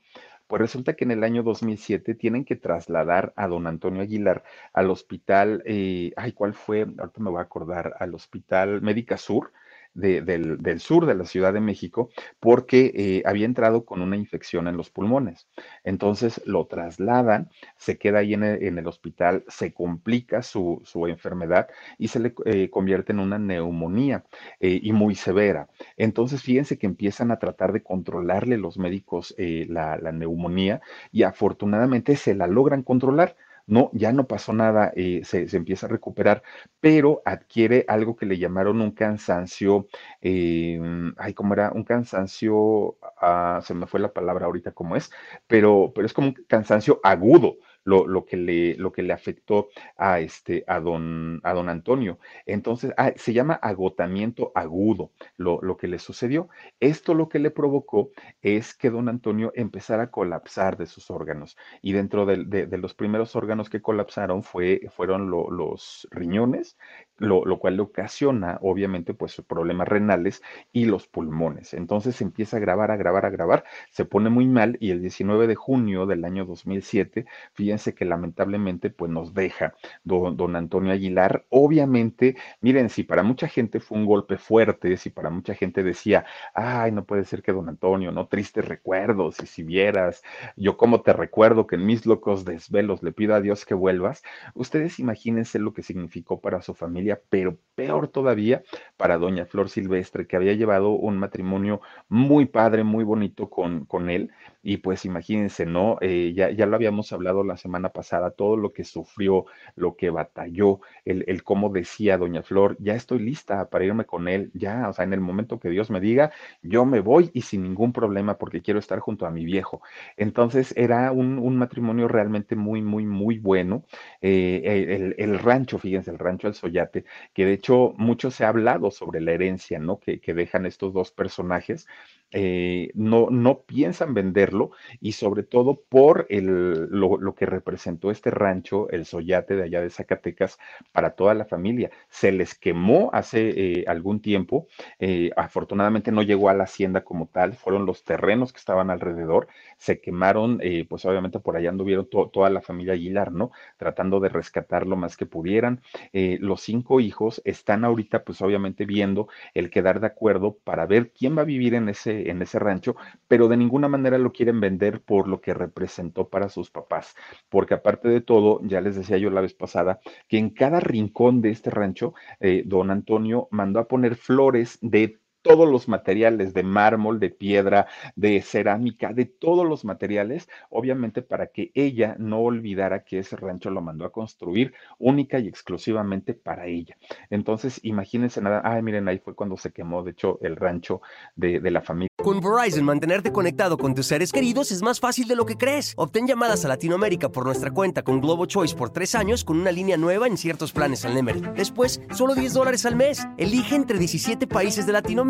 Pues 0.51 0.61
resulta 0.61 0.95
que 0.97 1.05
en 1.05 1.13
el 1.13 1.23
año 1.23 1.45
2007 1.45 2.17
tienen 2.17 2.45
que 2.45 2.57
trasladar 2.57 3.33
a 3.37 3.47
don 3.47 3.69
Antonio 3.69 4.03
Aguilar 4.03 4.43
al 4.73 4.91
hospital, 4.91 5.63
eh, 5.65 6.13
ay, 6.17 6.33
¿cuál 6.33 6.55
fue? 6.55 6.81
Ahorita 6.81 7.21
me 7.21 7.31
voy 7.31 7.39
a 7.39 7.43
acordar, 7.43 7.95
al 8.01 8.17
hospital 8.17 8.83
Médica 8.83 9.17
Sur, 9.17 9.53
del, 9.95 10.81
sur 10.81 11.07
de 11.07 11.15
la 11.15 11.25
Ciudad 11.25 11.53
de 11.53 11.61
México 11.61 12.11
porque 12.39 12.93
eh, 12.95 13.23
había 13.27 13.47
entrado 13.47 13.85
con 13.85 14.03
una 14.03 14.17
infección 14.17 14.69
en 14.69 14.77
los 14.77 14.91
pulmones. 14.91 15.49
Entonces 15.85 16.41
lo 16.47 16.67
trasladan, 16.67 17.51
se 17.77 17.99
queda 17.99 18.21
ahí 18.21 18.35
en 18.35 18.45
el, 18.45 18.87
hospital, 18.87 19.45
se 19.49 19.73
complica 19.73 20.43
su, 20.43 20.83
enfermedad 21.09 21.69
y 21.99 22.09
se 22.09 22.21
le 22.21 22.35
eh, 22.45 22.71
convierte 22.71 23.13
en 23.13 23.21
una 23.21 23.39
neumonía 23.39 24.25
eh, 24.61 24.81
y 24.83 24.93
muy 24.93 25.15
severa. 25.15 25.69
Entonces 25.97 26.43
fíjense 26.43 26.79
que 26.79 26.87
empiezan 26.87 27.31
a 27.31 27.39
tratar 27.39 27.73
de 27.73 27.83
controlarle 27.83 28.57
los 28.57 28.79
médicos 28.79 29.35
la, 29.39 29.97
la 29.97 30.13
neumonía 30.13 30.81
y 31.13 31.23
afortunadamente 31.23 32.17
se 32.17 32.35
la 32.35 32.47
logran 32.47 32.83
controlar 32.83 33.37
no, 33.67 33.91
ya 33.93 34.13
no 34.13 34.27
pasó 34.27 34.53
nada, 34.53 34.93
eh, 34.97 35.23
se, 35.25 35.47
empieza 35.57 35.87
a 35.87 35.91
recuperar, 35.91 36.43
pero 36.81 37.23
adquiere 37.25 37.85
algo 37.89 38.17
que 38.17 38.27
le 38.27 38.39
llamaron 38.39 38.81
un 38.81 38.93
cansancio, 38.93 39.87
eh, 40.21 40.81
ay, 41.19 41.35
¿cómo 41.35 41.55
era? 41.55 41.71
Un 41.73 41.85
cansancio, 41.85 42.97
ah, 43.21 43.61
se 43.63 43.75
me 43.75 43.87
fue 43.87 44.01
la 44.01 44.13
palabra 44.13 44.47
ahorita 44.47 44.73
cómo 44.73 44.97
es, 44.97 45.11
pero, 45.47 45.93
pero 45.95 46.07
es 46.07 46.13
como 46.13 46.29
un 46.29 46.35
cansancio 46.49 47.01
agudo, 47.03 47.57
lo, 47.85 48.25
que, 48.25 48.37
le, 48.37 48.77
lo 48.77 48.93
que 48.93 49.03
le 49.03 49.13
afectó 49.13 49.69
a, 49.97 50.21
este, 50.21 50.65
a, 50.67 50.81
don, 50.81 51.41
a 51.43 51.53
don 51.55 51.69
Antonio. 51.69 52.19
Entonces, 52.47 52.93
ah, 52.97 53.13
se 53.17 53.33
llama 53.33 53.55
agotamiento 53.55 54.53
agudo 54.55 55.13
lo, 55.37 55.61
lo, 55.63 55.77
que 55.77 55.89
le 55.89 55.99
sucedió. 55.99 56.49
Esto 56.81 57.15
lo 57.15 57.29
que 57.29 57.39
le 57.39 57.51
provocó 57.51 58.11
es 58.43 58.75
que 58.75 58.91
don 58.91 59.09
Antonio 59.09 59.53
empezara 59.55 60.05
a 60.05 60.11
colapsar 60.11 60.77
de 60.77 60.87
sus 60.87 61.11
órganos. 61.11 61.57
Y 61.83 61.93
dentro 61.93 62.27
de, 62.27 62.69
los 62.79 62.95
primeros 62.95 63.37
órganos 63.37 63.71
que 63.71 63.83
colapsaron 63.83 64.43
fue, 64.43 64.89
fueron 64.95 65.31
los 65.31 66.09
riñones, 66.11 66.77
lo, 67.21 67.45
lo, 67.45 67.59
cual 67.59 67.77
le 67.77 67.83
ocasiona, 67.83 68.59
obviamente, 68.63 69.15
pues 69.15 69.41
problemas 69.47 69.87
renales 69.87 70.43
y 70.73 70.87
los 70.87 71.07
pulmones. 71.07 71.75
Entonces 71.75 72.21
empieza 72.23 72.57
a 72.57 72.61
grabar, 72.61 72.91
a 72.91 72.97
grabar, 72.97 73.27
a 73.27 73.31
grabar, 73.31 73.65
se 73.91 74.05
pone 74.05 74.31
muy 74.31 74.47
mal 74.47 74.79
y 74.81 74.91
el 74.91 75.03
19 75.03 75.47
de 75.47 75.55
junio 75.55 76.07
del 76.07 76.25
año 76.25 76.47
2007, 76.47 77.27
fíjense 77.53 77.95
que 77.95 78.05
lamentablemente, 78.07 78.91
pues 78.91 79.11
nos 79.11 79.35
deja 79.35 79.75
don, 80.03 80.37
don 80.37 80.57
Antonio 80.57 80.93
Aguilar. 80.93 81.45
Obviamente, 81.51 82.37
miren, 82.63 82.89
si 82.89 83.03
para 83.03 83.23
mucha 83.23 83.49
gente 83.49 83.81
fue 83.81 83.99
un 83.99 84.07
golpe 84.07 84.39
fuerte, 84.39 84.97
si 84.97 85.11
para 85.11 85.29
mucha 85.31 85.55
gente 85.55 85.83
decía, 85.83 86.25
ay, 86.55 86.91
no 86.91 87.05
puede 87.05 87.25
ser 87.25 87.43
que 87.43 87.53
don 87.53 87.69
Antonio, 87.69 88.13
no, 88.13 88.29
tristes 88.29 88.67
recuerdos, 88.67 89.41
y 89.43 89.47
si 89.47 89.63
vieras, 89.63 90.23
yo 90.57 90.79
como 90.79 91.03
te 91.03 91.13
recuerdo 91.13 91.67
que 91.67 91.77
en 91.77 91.85
mis 91.85 92.07
locos 92.07 92.47
desvelos 92.47 93.03
le 93.03 93.13
pido 93.13 93.35
a 93.35 93.41
Dios 93.43 93.67
que 93.67 93.75
vuelvas, 93.75 94.23
ustedes 94.55 94.99
imagínense 94.99 95.59
lo 95.59 95.75
que 95.75 95.83
significó 95.83 96.41
para 96.41 96.63
su 96.63 96.75
familia 96.75 97.10
pero 97.17 97.59
peor 97.75 98.09
todavía 98.09 98.63
para 98.97 99.17
doña 99.17 99.47
Flor 99.47 99.71
Silvestre, 99.71 100.27
que 100.27 100.37
había 100.37 100.53
llevado 100.53 100.91
un 100.91 101.17
matrimonio 101.19 101.81
muy 102.09 102.45
padre, 102.45 102.85
muy 102.85 103.05
bonito 103.05 103.49
con, 103.49 103.87
con 103.87 104.11
él. 104.11 104.31
Y 104.63 104.79
pues 104.79 105.05
imagínense, 105.07 105.65
¿no? 105.67 105.97
Eh, 106.03 106.33
ya, 106.35 106.51
ya 106.51 106.67
lo 106.67 106.77
habíamos 106.77 107.13
hablado 107.13 107.45
la 107.45 107.57
semana 107.57 107.91
pasada, 107.91 108.31
todo 108.31 108.57
lo 108.57 108.73
que 108.73 108.85
sufrió, 108.85 109.47
lo 109.75 109.97
que 109.97 110.11
batalló, 110.11 110.81
el, 111.05 111.25
el 111.29 111.43
cómo 111.43 111.71
decía 111.71 112.19
doña 112.19 112.43
Flor, 112.43 112.77
ya 112.79 112.95
estoy 112.95 113.21
lista 113.21 113.71
para 113.71 113.85
irme 113.87 114.05
con 114.05 114.29
él, 114.29 114.51
ya, 114.55 114.89
o 114.89 114.93
sea, 114.93 115.05
en 115.05 115.15
el 115.15 115.21
momento 115.21 115.59
que 115.59 115.71
Dios 115.71 115.91
me 115.91 116.01
diga, 116.01 116.31
yo 116.63 116.85
me 116.85 117.01
voy 117.01 117.31
y 117.33 117.43
sin 117.43 117.63
ningún 117.63 117.93
problema 117.93 118.37
porque 118.37 118.61
quiero 118.63 118.79
estar 118.81 118.99
junto 119.01 119.27
a 119.27 119.31
mi 119.31 119.45
viejo. 119.47 119.81
Entonces 120.17 120.75
era 120.77 121.13
un, 121.13 121.39
un 121.39 121.57
matrimonio 121.57 122.09
realmente 122.09 122.57
muy, 122.57 122.83
muy, 122.83 123.07
muy 123.07 123.39
bueno. 123.39 123.85
Eh, 124.21 124.63
el, 124.65 125.15
el 125.19 125.39
rancho, 125.39 125.79
fíjense, 125.79 126.11
el 126.11 126.19
rancho 126.19 126.49
El 126.49 126.55
Soyate 126.55 127.05
que 127.35 127.45
de 127.47 127.53
hecho 127.55 127.95
mucho 127.97 128.31
se 128.31 128.45
ha 128.45 128.49
hablado 128.49 128.91
sobre 128.91 129.21
la 129.21 129.33
herencia, 129.33 129.79
¿no? 129.79 129.99
Que, 130.01 130.21
que 130.21 130.35
dejan 130.35 130.67
estos 130.67 130.93
dos 130.93 131.11
personajes 131.13 131.87
eh, 132.33 132.91
no, 132.95 133.29
no 133.31 133.63
piensan 133.63 134.15
venderlo 134.15 134.71
y 135.01 135.13
sobre 135.13 135.43
todo 135.43 135.83
por 135.89 136.27
el, 136.29 136.89
lo, 136.91 137.35
que 137.35 137.47
representó 137.47 138.11
este 138.11 138.31
rancho, 138.31 138.89
el 138.91 139.05
Soyate 139.05 139.57
de 139.57 139.65
allá 139.65 139.81
de 139.81 139.91
Zacatecas, 139.91 140.59
para 140.93 141.11
toda 141.11 141.35
la 141.35 141.45
familia. 141.45 141.91
Se 142.09 142.31
les 142.31 142.55
quemó 142.55 143.11
hace 143.13 143.81
eh, 143.81 143.85
algún 143.89 144.21
tiempo, 144.21 144.69
eh, 145.01 145.31
afortunadamente 145.37 146.13
no 146.13 146.23
llegó 146.23 146.49
a 146.51 146.55
la 146.55 146.65
hacienda 146.65 147.03
como 147.03 147.27
tal, 147.27 147.55
fueron 147.55 147.85
los 147.87 148.05
terrenos 148.05 148.53
que 148.53 148.59
estaban 148.59 148.91
alrededor, 148.91 149.49
se 149.77 150.01
quemaron, 150.01 150.61
pues 150.89 151.05
obviamente 151.05 151.41
por 151.41 151.57
allá 151.57 151.71
anduvieron 151.71 152.09
toda 152.09 152.51
la 152.51 152.61
familia 152.61 152.93
Aguilar, 152.95 153.33
¿no? 153.33 153.51
Tratando 153.79 154.21
de 154.21 154.29
rescatar 154.29 154.87
lo 154.87 154.97
más 154.97 155.17
que 155.17 155.27
pudieran. 155.27 155.81
los 156.13 156.61
cinco 156.61 157.01
hijos 157.01 157.41
están 157.45 157.85
ahorita, 157.85 158.25
pues 158.25 158.43
obviamente 158.43 158.85
viendo 158.85 159.29
el 159.55 159.71
quedar 159.71 160.01
de 160.01 160.07
acuerdo 160.09 160.59
para 160.65 160.87
ver 160.87 161.13
quién 161.13 161.37
va 161.37 161.43
a 161.43 161.45
vivir 161.45 161.75
en 161.75 161.89
ese 161.89 162.20
en 162.29 162.43
ese 162.43 162.59
rancho, 162.59 162.97
pero 163.29 163.49
de 163.49 163.57
ninguna 163.57 163.89
manera 163.89 164.19
lo 164.19 164.33
quieren 164.33 164.61
vender 164.61 165.01
por 165.01 165.29
lo 165.29 165.41
que 165.41 165.55
representó 165.55 166.29
para 166.29 166.49
sus 166.49 166.71
papás, 166.71 167.15
porque 167.49 167.75
aparte 167.75 168.09
de 168.09 168.21
todo, 168.21 168.61
ya 168.65 168.81
les 168.81 168.97
decía 168.97 169.19
yo 169.19 169.31
la 169.31 169.41
vez 169.41 169.55
pasada, 169.55 170.01
que 170.29 170.39
en 170.39 170.51
cada 170.51 170.81
rincón 170.81 171.41
de 171.41 171.51
este 171.51 171.71
rancho, 171.71 172.15
eh, 172.41 172.65
don 172.67 172.91
Antonio 172.91 173.49
mandó 173.51 173.79
a 173.79 173.89
poner 173.89 174.17
flores 174.17 174.79
de 174.83 175.20
todos 175.43 175.69
los 175.69 175.89
materiales 175.89 176.53
de 176.55 176.63
mármol, 176.63 177.21
de 177.21 177.31
piedra, 177.31 177.87
de 178.17 178.43
cerámica, 178.43 179.13
de 179.13 179.25
todos 179.25 179.67
los 179.67 179.85
materiales, 179.85 180.49
obviamente 180.69 181.23
para 181.23 181.47
que 181.49 181.71
ella 181.75 182.17
no 182.19 182.41
olvidara 182.41 183.05
que 183.05 183.21
ese 183.21 183.37
rancho 183.37 183.71
lo 183.71 183.81
mandó 183.81 184.05
a 184.05 184.13
construir 184.13 184.75
única 184.99 185.39
y 185.39 185.49
exclusivamente 185.49 186.35
para 186.35 186.67
ella. 186.67 186.97
Entonces, 187.31 187.81
imagínense 187.83 188.41
nada, 188.41 188.61
ay, 188.65 188.83
miren, 188.83 189.09
ahí 189.09 189.19
fue 189.19 189.35
cuando 189.35 189.57
se 189.57 189.73
quemó, 189.73 190.03
de 190.03 190.13
hecho, 190.13 190.39
el 190.43 190.57
rancho 190.57 191.01
de, 191.37 191.61
de 191.61 191.71
la 191.71 191.81
familia. 191.81 192.11
Con 192.23 192.41
Verizon, 192.41 192.85
mantenerte 192.85 193.33
conectado 193.33 193.79
con 193.79 193.95
tus 193.95 194.07
seres 194.07 194.31
queridos 194.31 194.71
es 194.73 194.83
más 194.83 195.01
fácil 195.01 195.27
de 195.27 195.37
lo 195.37 195.47
que 195.47 195.57
crees. 195.57 195.95
Obtén 195.97 196.27
llamadas 196.27 196.65
a 196.67 196.69
Latinoamérica 196.69 197.31
por 197.31 197.47
nuestra 197.47 197.71
cuenta 197.71 198.03
con 198.03 198.21
Globo 198.21 198.45
Choice 198.45 198.77
por 198.77 198.91
tres 198.91 199.15
años 199.15 199.43
con 199.43 199.59
una 199.59 199.73
línea 199.73 199.97
nueva 199.97 200.27
en 200.27 200.37
ciertos 200.37 200.73
planes 200.73 201.05
al 201.07 201.15
Nemery. 201.15 201.41
Después, 201.57 202.03
solo 202.15 202.35
10 202.35 202.53
dólares 202.53 202.85
al 202.85 202.97
mes. 202.97 203.27
Elige 203.39 203.75
entre 203.75 203.99
17 203.99 204.47
países 204.47 204.85
de 204.85 204.93
Latinoamérica 204.93 205.30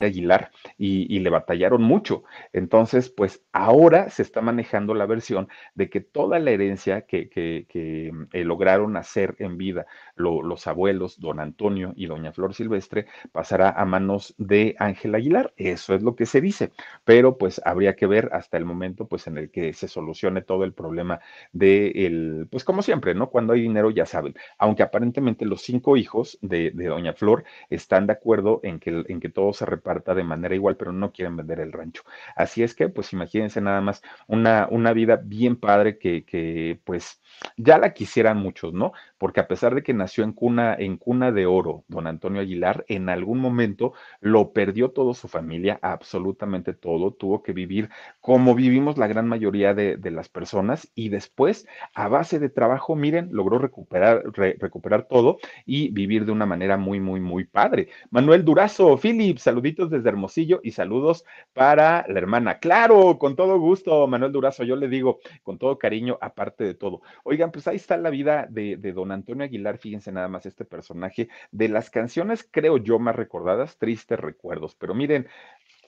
Aguilar 0.00 0.50
y, 0.78 1.18
le 1.20 1.30
batallaron 1.30 1.82
mucho. 1.82 2.24
Entonces, 2.52 3.10
pues 3.10 3.44
ahora 3.52 4.10
se 4.10 4.22
está 4.22 4.40
manejando 4.40 4.94
la 4.94 5.06
versión 5.06 5.48
de 5.74 5.88
que 5.88 6.00
toda 6.00 6.38
la 6.38 6.50
herencia 6.50 7.02
que, 7.02 7.30
eh, 7.34 8.44
lograron 8.44 8.96
hacer 8.96 9.36
en 9.38 9.56
vida 9.56 9.86
los 10.16 10.66
abuelos, 10.66 11.20
don 11.20 11.40
Antonio 11.40 11.92
y 11.96 12.06
doña 12.06 12.32
Flor 12.32 12.54
Silvestre, 12.54 13.06
pasará 13.32 13.70
a 13.70 13.84
manos 13.84 14.34
de 14.38 14.74
Ángel 14.78 15.14
Aguilar. 15.14 15.52
Eso 15.56 15.94
es 15.94 16.02
lo 16.02 16.16
que 16.16 16.26
se 16.26 16.40
dice, 16.40 16.72
pero 17.04 17.38
pues 17.38 17.60
habría 17.64 17.94
que 17.94 18.06
ver 18.06 18.30
hasta 18.32 18.56
el 18.56 18.64
momento 18.64 19.06
pues 19.06 19.26
en 19.26 19.38
el 19.38 19.50
que 19.50 19.72
se 19.72 19.88
solucione 19.88 20.42
todo 20.42 20.64
el 20.64 20.72
problema 20.72 21.20
de 21.52 22.06
el, 22.06 22.48
pues 22.50 22.64
como 22.64 22.82
siempre, 22.82 23.14
¿no? 23.14 23.30
Cuando 23.30 23.52
hay 23.52 23.62
dinero 23.62 23.90
ya 23.90 24.06
saben, 24.06 24.34
aunque 24.58 24.82
aparentemente 24.82 25.44
los 25.44 25.62
cinco 25.62 25.96
hijos 25.96 26.38
de, 26.42 26.70
doña 26.70 27.12
Flor 27.12 27.44
están 27.70 28.06
de 28.06 28.14
acuerdo 28.14 28.60
en 28.62 28.78
que, 28.80 29.04
en 29.08 29.20
que 29.20 29.28
todo 29.28 29.52
se 29.52 29.66
de 30.00 30.24
manera 30.24 30.54
igual, 30.54 30.76
pero 30.76 30.92
no 30.92 31.12
quieren 31.12 31.36
vender 31.36 31.60
el 31.60 31.72
rancho. 31.72 32.02
Así 32.36 32.62
es 32.62 32.74
que 32.74 32.88
pues 32.88 33.12
imagínense 33.12 33.60
nada 33.60 33.80
más 33.80 34.02
una, 34.26 34.66
una 34.70 34.92
vida 34.92 35.20
bien 35.22 35.56
padre 35.56 35.98
que, 35.98 36.24
que 36.24 36.80
pues 36.84 37.20
ya 37.56 37.78
la 37.78 37.92
quisieran 37.92 38.38
muchos, 38.38 38.72
¿no? 38.72 38.92
Porque 39.22 39.38
a 39.38 39.46
pesar 39.46 39.76
de 39.76 39.84
que 39.84 39.94
nació 39.94 40.24
en 40.24 40.32
cuna, 40.32 40.74
en 40.76 40.96
cuna 40.96 41.30
de 41.30 41.46
oro, 41.46 41.84
don 41.86 42.08
Antonio 42.08 42.40
Aguilar, 42.40 42.84
en 42.88 43.08
algún 43.08 43.38
momento 43.38 43.92
lo 44.20 44.52
perdió 44.52 44.90
todo 44.90 45.14
su 45.14 45.28
familia, 45.28 45.78
absolutamente 45.80 46.72
todo, 46.74 47.12
tuvo 47.12 47.40
que 47.40 47.52
vivir 47.52 47.88
como 48.20 48.56
vivimos 48.56 48.98
la 48.98 49.06
gran 49.06 49.28
mayoría 49.28 49.74
de, 49.74 49.96
las 50.10 50.28
personas 50.28 50.90
y 50.96 51.08
después, 51.08 51.68
a 51.94 52.08
base 52.08 52.40
de 52.40 52.48
trabajo, 52.48 52.96
miren, 52.96 53.28
logró 53.30 53.60
recuperar, 53.60 54.24
recuperar 54.34 55.06
todo 55.06 55.38
y 55.66 55.90
vivir 55.90 56.24
de 56.26 56.32
una 56.32 56.44
manera 56.44 56.76
muy, 56.76 56.98
muy, 56.98 57.20
muy 57.20 57.44
padre. 57.44 57.90
Manuel 58.10 58.44
Durazo, 58.44 58.96
Philip, 58.96 59.38
saluditos 59.38 59.88
desde 59.88 60.08
Hermosillo 60.08 60.58
y 60.64 60.72
saludos 60.72 61.24
para 61.52 62.04
la 62.08 62.18
hermana. 62.18 62.58
Claro, 62.58 63.18
con 63.20 63.36
todo 63.36 63.60
gusto, 63.60 64.04
Manuel 64.08 64.32
Durazo, 64.32 64.64
yo 64.64 64.74
le 64.74 64.88
digo 64.88 65.20
con 65.44 65.58
todo 65.58 65.78
cariño, 65.78 66.18
aparte 66.20 66.64
de 66.64 66.74
todo. 66.74 67.02
Oigan, 67.22 67.52
pues 67.52 67.68
ahí 67.68 67.76
está 67.76 67.96
la 67.96 68.10
vida 68.10 68.48
de, 68.50 68.76
de 68.76 68.92
don 68.92 69.11
Antonio 69.12 69.44
Aguilar, 69.44 69.78
fíjense 69.78 70.12
nada 70.12 70.28
más 70.28 70.46
este 70.46 70.64
personaje, 70.64 71.28
de 71.50 71.68
las 71.68 71.90
canciones, 71.90 72.46
creo 72.50 72.78
yo, 72.78 72.98
más 72.98 73.16
recordadas, 73.16 73.76
tristes 73.76 74.18
recuerdos, 74.18 74.74
pero 74.74 74.94
miren, 74.94 75.28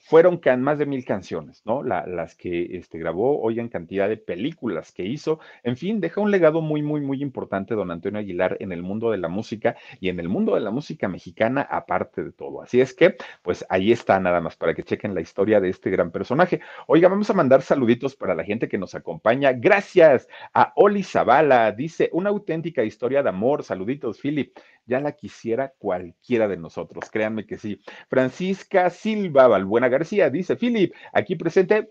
fueron 0.05 0.39
más 0.59 0.77
de 0.77 0.85
mil 0.85 1.03
canciones, 1.03 1.63
¿no? 1.65 1.81
las 1.81 2.35
que 2.35 2.77
este, 2.77 2.99
grabó, 2.99 3.41
oigan, 3.41 3.69
cantidad 3.69 4.07
de 4.07 4.17
películas 4.17 4.91
que 4.91 5.03
hizo. 5.03 5.39
En 5.63 5.77
fin, 5.77 5.99
deja 5.99 6.21
un 6.21 6.29
legado 6.29 6.61
muy, 6.61 6.83
muy, 6.83 7.01
muy 7.01 7.23
importante, 7.23 7.73
don 7.73 7.89
Antonio 7.89 8.19
Aguilar, 8.19 8.55
en 8.59 8.71
el 8.71 8.83
mundo 8.83 9.09
de 9.09 9.17
la 9.17 9.29
música 9.29 9.75
y 9.99 10.09
en 10.09 10.19
el 10.19 10.29
mundo 10.29 10.53
de 10.53 10.61
la 10.61 10.69
música 10.69 11.07
mexicana, 11.07 11.63
aparte 11.63 12.23
de 12.23 12.31
todo. 12.31 12.61
Así 12.61 12.81
es 12.81 12.93
que, 12.93 13.15
pues 13.41 13.65
ahí 13.67 13.91
está 13.91 14.19
nada 14.19 14.41
más 14.41 14.55
para 14.55 14.75
que 14.75 14.83
chequen 14.83 15.15
la 15.15 15.21
historia 15.21 15.59
de 15.59 15.69
este 15.69 15.89
gran 15.89 16.11
personaje. 16.11 16.61
Oiga, 16.85 17.09
vamos 17.09 17.31
a 17.31 17.33
mandar 17.33 17.63
saluditos 17.63 18.15
para 18.15 18.35
la 18.35 18.43
gente 18.43 18.67
que 18.67 18.77
nos 18.77 18.93
acompaña. 18.93 19.53
Gracias 19.53 20.27
a 20.53 20.71
Oli 20.75 21.01
Zavala, 21.01 21.71
dice, 21.71 22.11
una 22.13 22.29
auténtica 22.29 22.83
historia 22.83 23.23
de 23.23 23.29
amor. 23.29 23.63
Saluditos, 23.63 24.19
Philip 24.19 24.55
ya 24.85 24.99
la 24.99 25.13
quisiera 25.13 25.73
cualquiera 25.77 26.47
de 26.47 26.57
nosotros, 26.57 27.09
créanme 27.09 27.45
que 27.45 27.57
sí. 27.57 27.81
Francisca 28.07 28.89
Silva 28.89 29.47
Balbuena 29.47 29.89
García 29.97 30.29
dice, 30.29 30.55
Philip, 30.55 30.93
aquí 31.13 31.35
presente, 31.35 31.89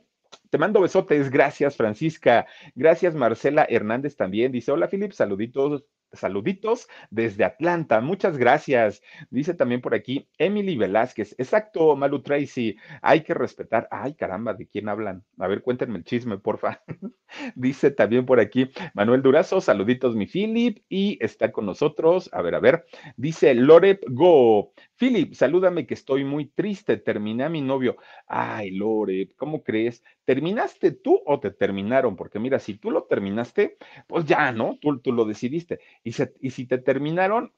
te 0.50 0.58
mando 0.58 0.80
besotes, 0.80 1.30
gracias 1.30 1.76
Francisca, 1.76 2.46
gracias 2.74 3.14
Marcela 3.14 3.66
Hernández 3.68 4.16
también, 4.16 4.52
dice, 4.52 4.72
hola 4.72 4.88
Philip, 4.88 5.12
saluditos 5.12 5.84
saluditos 6.14 6.88
desde 7.10 7.44
Atlanta. 7.44 8.00
Muchas 8.00 8.38
gracias. 8.38 9.02
Dice 9.30 9.54
también 9.54 9.80
por 9.80 9.94
aquí 9.94 10.28
Emily 10.38 10.76
Velázquez. 10.76 11.34
Exacto, 11.38 11.96
Malu 11.96 12.22
Tracy. 12.22 12.76
Hay 13.02 13.22
que 13.22 13.34
respetar. 13.34 13.88
Ay, 13.90 14.14
caramba, 14.14 14.54
¿de 14.54 14.66
quién 14.66 14.88
hablan? 14.88 15.24
A 15.38 15.48
ver, 15.48 15.62
cuéntenme 15.62 15.98
el 15.98 16.04
chisme, 16.04 16.38
porfa. 16.38 16.82
Dice 17.54 17.90
también 17.90 18.26
por 18.26 18.40
aquí 18.40 18.70
Manuel 18.94 19.22
Durazo. 19.22 19.60
Saluditos, 19.60 20.14
mi 20.14 20.26
Philip. 20.26 20.78
Y 20.88 21.18
está 21.20 21.52
con 21.52 21.66
nosotros. 21.66 22.30
A 22.32 22.42
ver, 22.42 22.54
a 22.54 22.60
ver. 22.60 22.86
Dice 23.16 23.54
Lorep 23.54 24.02
Go. 24.08 24.72
Philip, 24.96 25.34
salúdame 25.34 25.86
que 25.86 25.94
estoy 25.94 26.24
muy 26.24 26.46
triste. 26.46 26.96
Terminé 26.96 27.44
a 27.44 27.48
mi 27.48 27.60
novio. 27.60 27.96
Ay, 28.26 28.70
Lorep, 28.70 29.34
¿cómo 29.36 29.62
crees? 29.62 30.04
¿Terminaste 30.24 30.92
tú 30.92 31.20
o 31.26 31.40
te 31.40 31.50
terminaron? 31.50 32.16
Porque 32.16 32.38
mira, 32.38 32.58
si 32.58 32.74
tú 32.78 32.90
lo 32.90 33.04
terminaste, 33.04 33.76
pues 34.06 34.24
ya, 34.24 34.52
¿no? 34.52 34.78
Tú, 34.80 35.00
tú 35.00 35.12
lo 35.12 35.24
decidiste. 35.24 35.80
Y, 36.04 36.12
si 36.12 36.66
te 36.66 36.78
terminaron, 36.78 37.52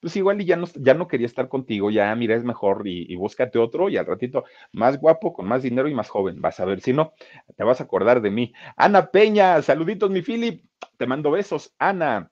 pues 0.00 0.16
igual 0.16 0.40
y 0.40 0.44
ya 0.46 0.56
no, 0.56 0.66
ya 0.76 0.94
no 0.94 1.08
quería 1.08 1.26
estar 1.26 1.48
contigo, 1.48 1.90
ya 1.90 2.14
mira, 2.14 2.36
es 2.36 2.44
mejor 2.44 2.86
y, 2.86 3.14
búscate 3.16 3.58
otro 3.58 3.88
y 3.88 3.96
al 3.96 4.06
ratito 4.06 4.44
más 4.72 4.98
guapo, 5.00 5.32
con 5.32 5.46
más 5.46 5.62
dinero 5.62 5.88
y 5.88 5.94
más 5.94 6.08
joven. 6.08 6.40
Vas 6.40 6.60
a 6.60 6.64
ver, 6.64 6.80
si 6.80 6.92
no, 6.92 7.12
te 7.56 7.64
vas 7.64 7.80
a 7.80 7.84
acordar 7.84 8.20
de 8.22 8.30
mí. 8.30 8.52
Ana 8.76 9.10
Peña, 9.10 9.60
saluditos, 9.62 10.10
mi 10.10 10.22
Philip. 10.22 10.64
Te 10.96 11.06
mando 11.06 11.30
besos. 11.30 11.74
Ana. 11.78 12.30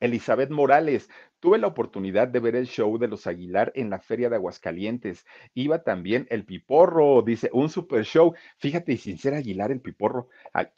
Elizabeth 0.00 0.50
Morales, 0.50 1.08
tuve 1.40 1.58
la 1.58 1.66
oportunidad 1.66 2.28
de 2.28 2.40
ver 2.40 2.56
el 2.56 2.66
show 2.66 2.98
de 2.98 3.08
los 3.08 3.26
Aguilar 3.26 3.72
en 3.74 3.90
la 3.90 4.00
Feria 4.00 4.28
de 4.28 4.36
Aguascalientes. 4.36 5.26
Iba 5.54 5.82
también 5.82 6.26
el 6.30 6.44
Piporro, 6.44 7.22
dice, 7.22 7.50
un 7.52 7.68
super 7.68 8.04
show. 8.04 8.34
Fíjate, 8.58 8.92
y 8.92 8.96
sin 8.96 9.18
ser 9.18 9.34
Aguilar 9.34 9.70
el 9.70 9.80
Piporro, 9.80 10.28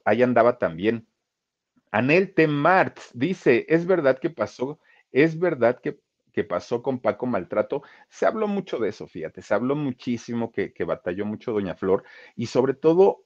ahí 0.05 0.23
andaba 0.23 0.59
también. 0.59 1.07
Anel 1.91 2.35
T. 2.35 2.49
Dice, 3.15 3.67
¿es 3.69 3.87
verdad 3.87 4.19
que 4.19 4.31
pasó? 4.31 4.79
¿Es 5.13 5.39
verdad 5.39 5.81
que, 5.81 5.99
que, 6.33 6.45
pasó 6.45 6.83
con 6.83 7.01
Paco 7.01 7.27
Maltrato? 7.27 7.83
Se 8.09 8.27
habló 8.27 8.47
mucho 8.47 8.79
de 8.79 8.91
eso, 8.91 9.07
fíjate, 9.09 9.43
se 9.43 9.55
habló 9.55 9.75
muchísimo 9.75 10.53
que, 10.53 10.73
que 10.73 10.85
batalló 10.85 11.27
mucho 11.27 11.53
Doña 11.53 11.75
Flor 11.75 12.05
y 12.37 12.47
sobre 12.47 12.75
todo 12.75 13.25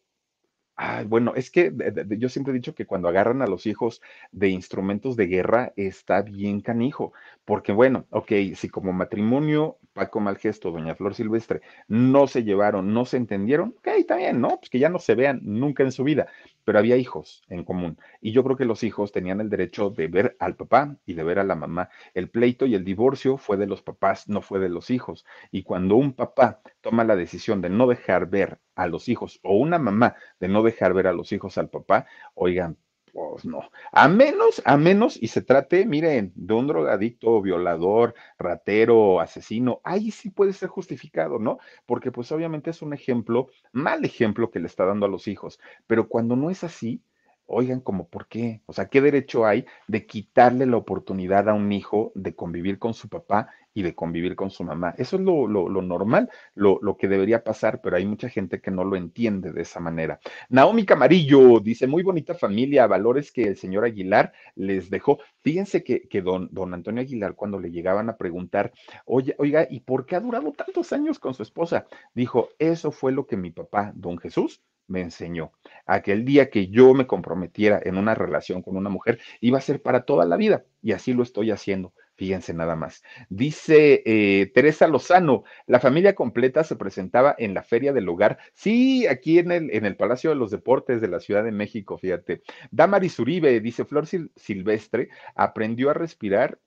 bueno, 1.07 1.35
es 1.37 1.51
que 1.51 1.73
yo 2.19 2.29
siempre 2.29 2.53
he 2.53 2.55
dicho 2.55 2.75
que 2.75 2.87
cuando 2.87 3.09
agarran 3.09 3.43
a 3.43 3.47
los 3.47 3.67
hijos 3.67 4.01
de 4.33 4.49
instrumentos 4.49 5.17
de 5.17 5.27
guerra 5.27 5.73
está 5.77 6.23
bien 6.23 6.61
canijo, 6.61 7.13
porque 7.45 7.73
bueno, 7.73 8.07
ok, 8.11 8.33
si 8.55 8.69
como 8.69 8.93
matrimonio 8.93 9.79
Paco 9.95 10.21
Malgesto, 10.21 10.71
Doña 10.71 10.95
Flor 10.95 11.15
Silvestre 11.15 11.63
no 11.89 12.27
se 12.27 12.45
llevaron, 12.45 12.93
no 12.93 13.07
se 13.07 13.17
entendieron, 13.17 13.75
ok, 13.79 13.89
está 13.97 14.17
bien, 14.17 14.41
¿no? 14.41 14.59
Pues 14.59 14.69
que 14.69 14.79
ya 14.79 14.91
no 14.91 14.99
se 14.99 15.15
vean 15.15 15.41
nunca 15.43 15.83
en 15.83 15.93
su 15.93 16.05
vida, 16.05 16.27
pero 16.65 16.79
había 16.79 16.97
hijos 16.97 17.43
en 17.49 17.65
común 17.65 17.99
y 18.21 18.33
yo 18.33 18.45
creo 18.45 18.57
que 18.57 18.65
los 18.65 18.83
hijos 18.83 19.13
tenían 19.13 19.41
el 19.41 19.51
derecho 19.51 19.91
de 19.91 20.09
ver 20.09 20.37
al 20.39 20.57
papá 20.57 20.97
y 21.07 21.15
de 21.15 21.25
ver 21.25 21.39
a 21.39 21.45
la 21.45 21.55
mamá. 21.55 21.91
El 22.15 22.29
pleito 22.31 22.67
y 22.67 22.75
el 22.75 22.85
divorcio 22.85 23.39
fue 23.39 23.57
de 23.57 23.67
los 23.67 23.83
papás, 23.83 24.29
no 24.29 24.43
fue 24.43 24.59
de 24.61 24.69
los 24.69 24.91
hijos. 24.91 25.25
Y 25.51 25.63
cuando 25.63 25.97
un 25.97 26.13
papá 26.15 26.61
toma 26.81 27.05
la 27.05 27.17
decisión 27.17 27.61
de 27.61 27.71
no 27.71 27.87
dejar 27.87 28.29
ver 28.29 28.61
a 28.75 28.87
los 28.87 29.09
hijos 29.09 29.41
o 29.43 29.57
una 29.57 29.79
mamá 29.79 30.17
de 30.41 30.49
no 30.49 30.63
dejar 30.63 30.95
ver 30.95 31.07
a 31.07 31.13
los 31.13 31.33
hijos 31.33 31.59
al 31.59 31.71
papá, 31.71 32.07
oigan, 32.35 32.77
pues 33.15 33.45
no. 33.47 33.71
A 33.93 34.09
menos, 34.09 34.61
a 34.67 34.77
menos, 34.77 35.17
y 35.23 35.29
se 35.29 35.41
trate, 35.43 35.87
miren, 35.87 36.33
de 36.35 36.55
un 36.55 36.67
drogadicto, 36.67 37.41
violador, 37.41 38.15
ratero, 38.39 39.21
asesino, 39.21 39.81
ahí 39.85 40.11
sí 40.11 40.31
puede 40.31 40.53
ser 40.53 40.69
justificado, 40.69 41.39
¿no? 41.39 41.59
Porque 41.87 42.13
pues 42.13 42.33
obviamente 42.33 42.71
es 42.71 42.83
un 42.83 42.93
ejemplo, 42.93 43.49
mal 43.73 44.05
ejemplo 44.05 44.51
que 44.51 44.61
le 44.61 44.67
está 44.67 44.85
dando 44.85 45.07
a 45.07 45.09
los 45.09 45.29
hijos. 45.29 45.61
Pero 45.87 46.09
cuando 46.09 46.37
no 46.37 46.51
es 46.51 46.65
así, 46.65 47.03
Oigan, 47.47 47.81
¿cómo 47.81 48.09
por 48.09 48.27
qué? 48.27 48.63
O 48.65 48.73
sea, 48.73 48.89
¿qué 48.89 49.03
derecho 49.03 49.45
hay 49.45 49.67
de 49.87 50.07
quitarle 50.07 50.65
la 50.65 50.79
oportunidad 50.79 51.49
a 51.51 51.55
un 51.55 51.73
hijo 51.73 52.11
de 52.15 52.35
convivir 52.35 52.79
con 52.79 52.95
su 52.95 53.11
papá 53.11 53.49
y 53.75 53.83
de 53.83 53.95
convivir 53.95 54.35
con 54.35 54.51
su 54.51 54.65
mamá? 54.65 54.95
Eso 54.97 55.17
es 55.17 55.23
lo, 55.23 55.47
normal, 55.83 56.31
lo, 56.55 56.79
lo, 56.81 56.97
que 56.97 57.07
debería 57.07 57.45
pasar, 57.45 57.83
pero 57.83 57.97
hay 57.97 58.07
mucha 58.07 58.31
gente 58.31 58.63
que 58.63 58.71
no 58.71 58.83
lo 58.85 58.97
entiende 58.97 59.53
de 59.53 59.61
esa 59.61 59.79
manera. 59.79 60.21
Naomi 60.49 60.87
Camarillo 60.87 61.61
dice, 61.61 61.87
muy 61.87 62.03
bonita 62.03 62.35
familia, 62.35 62.87
valores 62.87 63.31
que 63.31 63.43
el 63.43 63.57
señor 63.59 63.85
Aguilar 63.85 64.33
les 64.55 64.89
dejó. 64.89 65.19
Fíjense 65.43 65.85
que, 65.85 66.09
que 66.09 66.23
don, 66.23 66.49
don 66.51 66.73
Antonio 66.73 67.03
Aguilar, 67.03 67.35
cuando 67.35 67.61
le 67.61 67.71
llegaban 67.71 68.09
a 68.09 68.17
preguntar, 68.17 68.73
oye, 69.05 69.35
oiga, 69.39 69.67
¿y 69.69 69.81
por 69.81 70.07
qué 70.07 70.17
ha 70.17 70.21
durado 70.21 70.51
tantos 70.53 70.95
años 70.95 71.19
con 71.19 71.35
su 71.35 71.43
esposa? 71.43 71.87
Dijo, 72.15 72.49
eso 72.59 72.91
fue 72.91 73.13
lo 73.13 73.27
que 73.27 73.37
mi 73.37 73.51
papá, 73.51 73.93
don 73.95 74.17
Jesús, 74.17 74.63
me 74.87 75.01
enseñó. 75.01 75.53
Aquel 75.87 76.25
día 76.25 76.51
que 76.51 76.69
yo 76.69 76.95
me 76.95 77.07
comprometiera 77.07 77.81
en 77.83 77.97
una 77.97 78.15
relación 78.15 78.63
con 78.63 78.77
una 78.77 78.91
mujer 78.91 79.21
iba 79.41 79.59
a 79.59 79.63
ser 79.63 79.83
para 79.83 80.05
toda 80.05 80.25
la 80.25 80.37
vida 80.37 80.65
y 80.83 80.93
así 80.93 81.13
lo 81.13 81.23
estoy 81.23 81.51
haciendo. 81.51 81.93
Fíjense 82.17 82.55
nada 82.55 82.77
más. 82.77 83.03
Dice 83.29 84.03
eh, 84.07 84.47
Teresa 84.55 84.87
Lozano, 84.87 85.43
la 85.67 85.81
familia 85.81 86.15
completa 86.15 86.63
se 86.63 86.77
presentaba 86.77 87.35
en 87.39 87.55
la 87.55 87.65
Feria 87.65 87.93
del 87.93 88.09
Hogar. 88.09 88.39
Sí, 88.53 89.07
aquí 89.09 89.39
en 89.41 89.51
el, 89.51 89.75
en 89.75 89.85
el 89.85 89.97
Palacio 89.97 90.31
de 90.31 90.37
los 90.37 90.53
Deportes 90.53 91.01
de 91.01 91.09
la 91.09 91.19
Ciudad 91.19 91.43
de 91.43 91.51
México, 91.51 91.99
fíjate. 91.99 92.43
Damaris 92.71 93.19
Uribe, 93.19 93.59
dice 93.61 93.85
Flor 93.85 94.07
Silvestre, 94.07 95.09
aprendió 95.35 95.91
a 95.91 95.95
respirar, 95.95 96.61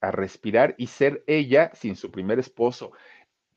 a 0.00 0.10
respirar 0.10 0.74
y 0.78 0.86
ser 0.86 1.24
ella 1.26 1.70
sin 1.74 1.94
su 1.94 2.10
primer 2.10 2.38
esposo. 2.38 2.92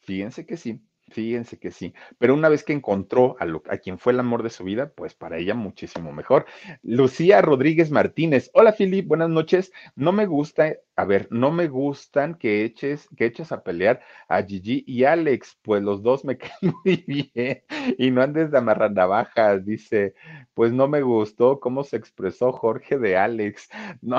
Fíjense 0.02 0.46
que 0.46 0.58
sí. 0.58 0.82
Fíjense 1.14 1.60
que 1.60 1.70
sí, 1.70 1.94
pero 2.18 2.34
una 2.34 2.50
vez 2.50 2.64
que 2.64 2.74
encontró 2.74 3.36
a, 3.40 3.46
a, 3.72 3.78
quien 3.78 4.00
fue 4.00 4.14
el 4.14 4.20
amor 4.20 4.42
de 4.42 4.50
su 4.50 4.64
vida, 4.64 4.92
pues 4.96 5.14
para 5.14 5.38
ella 5.38 5.54
muchísimo 5.54 6.12
mejor. 6.12 6.48
Lucía 6.82 7.40
Rodríguez 7.44 7.92
Martínez, 7.92 8.50
hola 8.54 8.74
Filip, 8.74 9.08
buenas 9.08 9.30
noches. 9.30 9.72
No 9.96 10.12
me 10.12 10.26
gusta, 10.26 10.74
a 10.96 11.06
ver, 11.06 11.28
no 11.30 11.52
me 11.52 11.68
gustan 11.68 12.34
que 12.34 12.66
eches, 12.66 13.08
que 13.16 13.26
eches 13.28 13.52
a 13.52 13.64
pelear 13.64 14.02
a 14.28 14.42
Gigi 14.42 14.84
y 14.88 15.04
Alex, 15.04 15.60
pues 15.62 15.84
los 15.84 16.02
dos 16.02 16.26
me 16.26 16.38
caen 16.40 16.74
muy 16.84 17.04
bien 17.06 17.64
y 18.00 18.10
no 18.10 18.24
andes 18.24 18.50
de 18.50 18.58
amarrandabajas, 18.58 19.64
dice, 19.64 20.16
pues 20.56 20.74
no 20.74 20.88
me 20.88 21.04
gustó 21.04 21.60
cómo 21.60 21.84
se 21.84 21.98
expresó 21.98 22.52
Jorge 22.52 22.98
de 22.98 23.18
Alex. 23.18 23.70
No. 24.02 24.18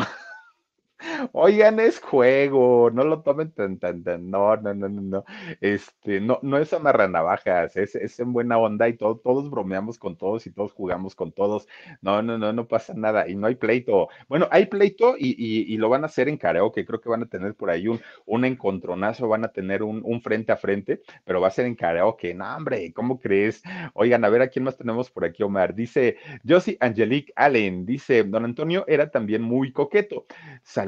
Oigan, 1.33 1.81
es 1.81 2.01
juego, 2.01 2.91
no 2.91 3.05
lo 3.05 3.23
tomen 3.23 3.51
tan, 3.53 3.79
tan, 3.79 4.03
tan, 4.03 4.31
no, 4.31 4.57
no, 4.57 4.75
no, 4.75 4.89
no, 4.89 5.01
no, 5.01 5.25
este, 5.61 6.21
no, 6.21 6.39
no 6.43 6.59
es 6.59 6.73
amarranavajas, 6.73 7.77
es, 7.77 7.95
es 7.95 8.19
en 8.21 8.33
buena 8.33 8.59
onda 8.59 8.89
y 8.89 8.97
todo, 8.97 9.17
todos 9.19 9.51
bromeamos 9.51 9.99
con 9.99 10.17
todos 10.17 10.47
y 10.47 10.51
todos 10.51 10.73
jugamos 10.73 11.15
con 11.15 11.33
todos, 11.33 11.69
no, 12.01 12.23
no, 12.23 12.39
no, 12.39 12.53
no 12.53 12.67
pasa 12.69 12.95
nada 12.95 13.29
y 13.29 13.35
no 13.35 13.47
hay 13.47 13.55
pleito, 13.57 14.09
bueno, 14.29 14.49
hay 14.51 14.67
pleito 14.67 15.17
y, 15.19 15.35
y, 15.73 15.77
lo 15.77 15.89
van 15.89 16.05
a 16.05 16.07
hacer 16.07 16.29
en 16.29 16.37
karaoke, 16.37 16.85
creo 16.87 17.01
que 17.01 17.09
van 17.09 17.23
a 17.23 17.27
tener 17.27 17.55
por 17.55 17.71
ahí 17.71 17.89
un, 17.89 18.01
un 18.27 18.45
encontronazo, 18.45 19.29
van 19.29 19.45
a 19.45 19.49
tener 19.53 19.83
un, 19.83 20.03
un 20.05 20.21
frente 20.23 20.53
a 20.53 20.57
frente, 20.57 21.03
pero 21.25 21.41
va 21.41 21.49
a 21.49 21.51
ser 21.51 21.67
en 21.67 21.75
karaoke, 21.75 22.35
no, 22.35 22.57
hombre, 22.57 22.93
¿cómo 22.93 23.19
crees? 23.19 23.63
Oigan, 23.95 24.25
a 24.25 24.29
ver, 24.29 24.43
¿a 24.43 24.49
quién 24.49 24.65
más 24.65 24.77
tenemos 24.77 25.11
por 25.11 25.25
aquí, 25.25 25.43
Omar? 25.43 25.75
Dice 25.75 26.17
Josie 26.47 26.77
Angelique 26.81 27.33
Allen, 27.37 27.85
dice, 27.85 28.25
don 28.25 28.45
Antonio 28.45 28.85
era 28.87 29.11
también 29.11 29.43
muy 29.43 29.73
coqueto, 29.73 30.27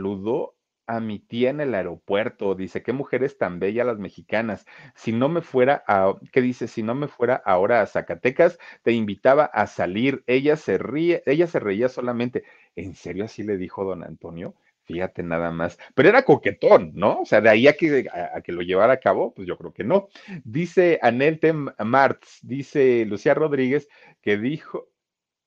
saludó 0.07 0.55
a 0.89 1.01
mi 1.01 1.19
tía 1.19 1.51
en 1.51 1.61
el 1.61 1.75
aeropuerto, 1.75 2.55
dice, 2.55 2.83
qué 2.85 2.93
mujeres 2.93 3.39
tan 3.39 3.59
bellas 3.59 3.87
las 3.87 3.99
mexicanas. 3.99 4.65
Si 4.95 5.11
no 5.11 5.29
me 5.29 5.43
fuera 5.43 5.83
a, 5.89 6.15
¿qué 6.33 6.41
dice? 6.41 6.69
Si 6.69 6.85
no 6.85 6.95
me 6.95 7.09
fuera 7.09 7.43
ahora 7.45 7.81
a 7.81 7.87
Zacatecas, 7.87 8.57
te 8.83 8.93
invitaba 8.93 9.47
a 9.47 9.67
salir. 9.67 10.23
Ella 10.29 10.57
se 10.57 10.79
ríe, 10.79 11.25
ella 11.27 11.49
se 11.49 11.59
reía 11.59 11.89
solamente. 11.89 12.45
¿En 12.77 12.95
serio 12.95 13.25
así 13.25 13.43
le 13.43 13.57
dijo 13.57 13.85
don 13.85 14.05
Antonio? 14.05 14.55
Fíjate 14.85 15.25
nada 15.25 15.51
más. 15.51 15.77
Pero 15.97 16.09
era 16.09 16.23
coquetón, 16.25 16.93
¿no? 16.95 17.23
O 17.23 17.25
sea, 17.25 17.41
de 17.41 17.49
ahí 17.49 17.67
a 17.67 17.73
que, 17.73 18.07
a, 18.09 18.41
que 18.41 18.53
lo 18.53 18.63
llevara 18.63 18.93
a 18.93 19.01
cabo, 19.01 19.35
pues 19.35 19.49
yo 19.49 19.59
creo 19.59 19.73
que 19.73 19.83
no. 19.83 20.07
Dice 20.45 21.01
Anelte 21.03 21.53
Martz, 21.53 22.39
dice 22.43 23.05
Lucía 23.07 23.35
Rodríguez, 23.35 23.89
que 24.23 24.39
dijo, 24.39 24.87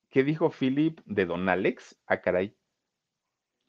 ¿qué 0.10 0.24
dijo 0.26 0.52
Philip 0.52 1.00
de 1.06 1.26
don 1.26 1.50
Alex? 1.50 1.98
Ah, 2.08 2.22
caray. 2.22 2.59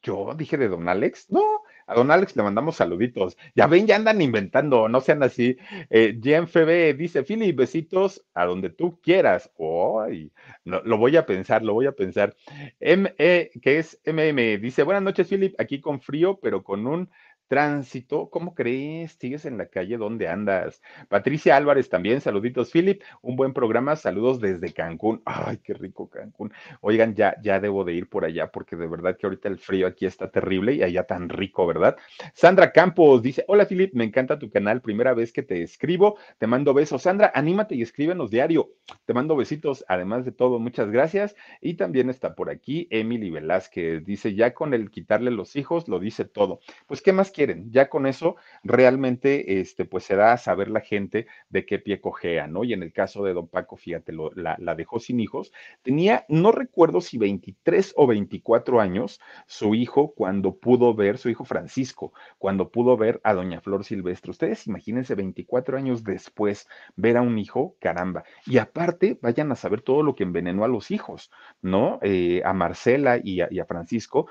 Yo 0.03 0.35
dije 0.35 0.57
de 0.57 0.69
don 0.69 0.89
Alex. 0.89 1.31
No, 1.31 1.43
a 1.87 1.95
don 1.95 2.11
Alex 2.11 2.37
le 2.37 2.43
mandamos 2.43 2.77
saluditos. 2.77 3.37
Ya 3.55 3.67
ven, 3.67 3.87
ya 3.87 3.97
andan 3.97 4.23
inventando, 4.23 4.89
no 4.89 5.01
sean 5.01 5.23
así. 5.23 5.57
Eh, 5.91 6.19
GMFB 6.19 6.97
dice, 6.97 7.23
Philip, 7.25 7.57
besitos 7.57 8.25
a 8.33 8.47
donde 8.47 8.71
tú 8.71 9.01
quieras. 9.01 9.51
Ay, 9.59 10.33
no, 10.65 10.81
lo 10.85 10.99
voy 10.99 11.17
a 11.17 11.27
pensar, 11.27 11.63
lo 11.63 11.75
voy 11.75 11.87
a 11.87 11.93
pensar. 11.93 12.37
M 12.79 13.13
-E, 13.19 13.51
que 13.61 13.79
es 13.79 14.01
MM, 14.05 14.59
dice, 14.59 14.85
buenas 14.85 15.03
noches, 15.03 15.29
Philip, 15.29 15.55
aquí 15.59 15.81
con 15.81 16.01
frío, 16.01 16.39
pero 16.41 16.63
con 16.63 16.87
un 16.87 17.11
Tránsito, 17.51 18.31
¿cómo 18.31 18.55
crees? 18.55 19.17
¿Sigues 19.19 19.45
en 19.45 19.59
la 19.59 19.67
calle? 19.67 19.97
¿Dónde 19.97 20.29
andas? 20.29 20.81
Patricia 21.09 21.57
Álvarez 21.57 21.89
también, 21.89 22.21
saluditos, 22.21 22.71
Philip, 22.71 23.03
un 23.23 23.35
buen 23.35 23.53
programa, 23.53 23.97
saludos 23.97 24.41
desde 24.41 24.73
Cancún. 24.73 25.21
Ay, 25.25 25.57
qué 25.57 25.75
rico 25.75 26.09
Cancún. 26.09 26.53
Oigan, 26.81 27.17
ya, 27.17 27.35
ya 27.43 27.59
debo 27.59 27.83
de 27.83 27.95
ir 27.95 28.09
por 28.09 28.25
allá 28.25 28.53
porque 28.53 28.77
de 28.77 28.87
verdad 28.87 29.17
que 29.17 29.27
ahorita 29.27 29.49
el 29.49 29.59
frío 29.59 29.89
aquí 29.89 30.07
está 30.07 30.31
terrible 30.31 30.75
y 30.75 30.85
allá 30.85 31.03
tan 31.03 31.29
rico, 31.29 31.67
¿verdad? 31.67 31.97
Sandra 32.35 32.71
Campos 32.71 33.21
dice, 33.21 33.45
hola 33.49 33.67
Philip, 33.67 33.95
me 33.95 34.05
encanta 34.05 34.39
tu 34.39 34.49
canal, 34.49 34.81
primera 34.81 35.13
vez 35.13 35.33
que 35.33 35.43
te 35.43 35.61
escribo, 35.65 36.19
te 36.39 36.47
mando 36.47 36.73
besos. 36.73 37.03
Sandra, 37.03 37.33
anímate 37.35 37.75
y 37.75 37.83
escríbenos 37.83 38.31
diario. 38.31 38.71
Te 39.07 39.13
mando 39.13 39.35
besitos, 39.35 39.85
además 39.89 40.25
de 40.25 40.31
todo, 40.31 40.61
muchas 40.61 40.89
gracias. 40.93 41.35
Y 41.61 41.75
también 41.75 42.11
está 42.11 42.37
por 42.37 42.49
aquí 42.49 42.87
Emily 42.93 43.29
Velázquez, 43.31 44.05
dice, 44.05 44.37
ya 44.37 44.55
con 44.55 44.73
el 44.73 44.93
quitarle 44.93 45.33
los 45.33 45.57
hijos, 45.57 45.89
lo 45.89 45.99
dice 45.99 46.25
todo. 46.25 46.61
Pues, 46.87 47.03
¿qué 47.03 47.13
más 47.13 47.33
Ya 47.71 47.89
con 47.89 48.07
eso 48.07 48.37
realmente 48.63 49.61
este, 49.61 49.85
pues 49.85 50.05
se 50.05 50.17
da 50.17 50.33
a 50.33 50.37
saber 50.37 50.69
la 50.69 50.81
gente 50.81 51.27
de 51.49 51.65
qué 51.65 51.79
pie 51.79 52.01
cojea, 52.01 52.47
¿no? 52.47 52.65
Y 52.65 52.73
en 52.73 52.83
el 52.83 52.93
caso 52.93 53.25
de 53.25 53.33
don 53.33 53.49
Paco, 53.49 53.77
fíjate, 53.77 54.13
lo, 54.13 54.31
la, 54.35 54.57
la, 54.59 54.75
dejó 54.75 55.01
sin 55.01 55.21
hijos. 55.21 55.53
Tenía, 55.83 56.25
no 56.29 56.53
recuerdo 56.53 57.01
si 57.01 57.19
23 57.19 57.95
o 57.97 58.07
24 58.07 58.81
años, 58.81 59.21
su 59.47 59.75
hijo 59.75 60.13
cuando 60.15 60.57
pudo 60.57 60.95
ver, 60.95 61.19
su 61.19 61.29
hijo 61.29 61.45
Francisco, 61.45 62.13
cuando 62.39 62.71
pudo 62.71 62.97
ver 62.97 63.21
a 63.25 63.35
doña 63.35 63.61
Flor 63.61 63.85
Silvestre. 63.85 64.31
Ustedes 64.31 64.67
imagínense 64.67 65.15
24 65.15 65.77
años 65.77 66.05
después 66.05 66.69
ver 66.97 67.17
a 67.17 67.23
un 67.23 67.39
hijo, 67.39 67.77
caramba. 67.81 68.25
Y 68.47 68.59
aparte, 68.59 69.19
vayan 69.21 69.51
a 69.53 69.57
saber 69.57 69.83
todo 69.83 70.03
lo 70.03 70.15
que 70.15 70.25
envenenó 70.25 70.65
a 70.65 70.69
los 70.69 70.91
hijos, 70.91 71.31
¿no? 71.63 71.99
Eh, 72.03 72.43
a 72.45 72.53
Marcela 72.53 73.19
y 73.23 73.41
a, 73.41 73.49
y 73.51 73.59
a 73.61 73.67
Francisco, 73.67 74.29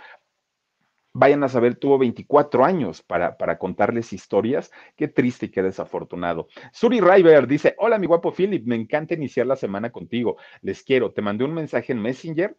vayan 1.14 1.44
a 1.44 1.50
saber, 1.50 1.76
tuvo 1.76 1.98
24 1.98 2.66
años 2.66 3.02
para, 3.02 3.38
para 3.38 3.58
contarles 3.58 4.14
historias. 4.14 4.72
Qué 4.96 5.08
triste 5.08 5.48
y 5.48 5.50
qué 5.50 5.62
desafortunado. 5.64 6.48
Suri 6.72 7.02
River 7.02 7.48
dice, 7.48 7.76
hola 7.78 7.98
mi 7.98 8.08
guapo 8.08 8.32
Philip, 8.32 8.66
me 8.66 8.76
encanta 8.76 9.14
iniciar 9.14 9.48
la 9.48 9.56
semana 9.56 9.92
contigo. 9.92 10.38
Les 10.62 10.84
quiero, 10.84 11.12
te 11.12 11.22
mandé 11.22 11.46
un 11.46 11.54
mensaje 11.54 11.92
en 11.94 12.02
Messenger. 12.02 12.58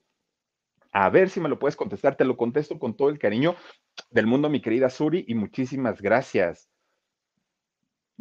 A 0.92 1.08
ver 1.08 1.30
si 1.30 1.40
me 1.40 1.48
lo 1.48 1.58
puedes 1.58 1.76
contestar, 1.76 2.16
te 2.16 2.24
lo 2.24 2.36
contesto 2.36 2.78
con 2.78 2.96
todo 2.96 3.10
el 3.10 3.18
cariño 3.18 3.54
del 4.10 4.26
mundo, 4.26 4.48
mi 4.48 4.60
querida 4.60 4.90
Suri, 4.90 5.24
y 5.28 5.34
muchísimas 5.34 6.02
gracias. 6.02 6.68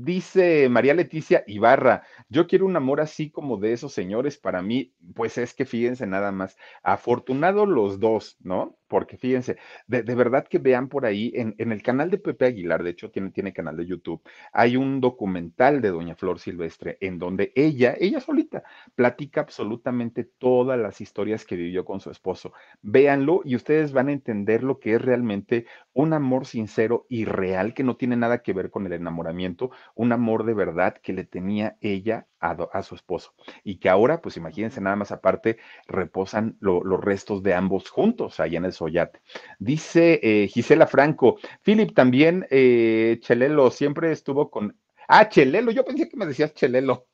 Dice 0.01 0.69
María 0.69 0.93
Leticia 0.93 1.43
Ibarra, 1.45 2.03
yo 2.29 2.47
quiero 2.47 2.65
un 2.65 2.77
amor 2.77 3.01
así 3.01 3.31
como 3.31 3.57
de 3.57 3.73
esos 3.73 3.91
señores. 3.91 4.37
Para 4.37 4.61
mí, 4.61 4.93
pues 5.13 5.37
es 5.37 5.53
que 5.53 5.65
fíjense 5.65 6.07
nada 6.07 6.31
más, 6.31 6.55
afortunado 6.83 7.65
los 7.65 7.99
dos, 7.99 8.37
¿no? 8.39 8.78
Porque 8.89 9.17
fíjense, 9.17 9.57
de, 9.87 10.01
verdad 10.01 10.47
que 10.47 10.57
vean 10.57 10.89
por 10.89 11.05
ahí 11.05 11.31
en, 11.35 11.55
en, 11.59 11.71
el 11.71 11.81
canal 11.81 12.09
de 12.09 12.17
Pepe 12.17 12.45
Aguilar, 12.45 12.83
de 12.83 12.89
hecho 12.89 13.11
tiene, 13.11 13.31
tiene 13.31 13.53
canal 13.53 13.77
de 13.77 13.85
YouTube, 13.85 14.21
hay 14.51 14.75
un 14.75 14.99
documental 14.99 15.79
de 15.79 15.89
Doña 15.89 16.15
Flor 16.15 16.39
Silvestre 16.39 16.97
en 16.99 17.19
donde 17.19 17.53
ella, 17.55 17.95
ella 17.99 18.19
solita, 18.19 18.63
platica 18.95 19.41
absolutamente 19.41 20.25
todas 20.25 20.77
las 20.77 20.99
historias 20.99 21.45
que 21.45 21.55
vivió 21.55 21.85
con 21.85 21.99
su 22.01 22.09
esposo. 22.09 22.51
Véanlo 22.81 23.41
y 23.45 23.55
ustedes 23.55 23.93
van 23.93 24.09
a 24.09 24.13
entender 24.13 24.63
lo 24.63 24.79
que 24.79 24.95
es 24.95 25.01
realmente 25.01 25.67
un 25.93 26.13
amor 26.13 26.45
sincero 26.45 27.05
y 27.09 27.25
real 27.25 27.73
que 27.73 27.83
no 27.83 27.95
tiene 27.95 28.15
nada 28.17 28.41
que 28.41 28.53
ver 28.53 28.71
con 28.71 28.85
el 28.85 28.93
enamoramiento 28.93 29.69
un 29.95 30.11
amor 30.11 30.45
de 30.45 30.53
verdad 30.53 30.95
que 30.97 31.13
le 31.13 31.23
tenía 31.23 31.77
ella 31.81 32.27
a, 32.39 32.51
a 32.71 32.83
su 32.83 32.95
esposo 32.95 33.33
y 33.63 33.77
que 33.77 33.89
ahora, 33.89 34.21
pues 34.21 34.37
imagínense 34.37 34.81
nada 34.81 34.95
más 34.95 35.11
aparte, 35.11 35.57
reposan 35.87 36.57
lo, 36.59 36.83
los 36.83 36.99
restos 37.03 37.43
de 37.43 37.53
ambos 37.53 37.89
juntos 37.89 38.39
allá 38.39 38.57
en 38.57 38.65
el 38.65 38.73
Soyate. 38.73 39.21
Dice 39.59 40.19
eh, 40.23 40.47
Gisela 40.47 40.87
Franco, 40.87 41.37
Philip 41.63 41.93
también, 41.93 42.45
eh, 42.49 43.17
Chelelo 43.21 43.71
siempre 43.71 44.11
estuvo 44.11 44.49
con... 44.49 44.77
Ah, 45.07 45.27
Chelelo, 45.29 45.71
yo 45.71 45.83
pensé 45.85 46.07
que 46.09 46.17
me 46.17 46.25
decías 46.25 46.53
Chelelo. 46.53 47.07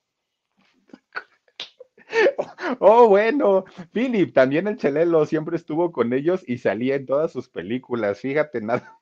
Oh, 2.80 3.07
bueno, 3.07 3.65
Philip, 3.91 4.34
también 4.34 4.67
el 4.67 4.78
Chelelo 4.78 5.26
siempre 5.26 5.55
estuvo 5.57 5.91
con 5.91 6.13
ellos 6.13 6.43
y 6.47 6.57
salía 6.57 6.95
en 6.95 7.05
todas 7.05 7.32
sus 7.32 7.49
películas, 7.49 8.19
fíjate 8.19 8.61
nada. 8.61 8.99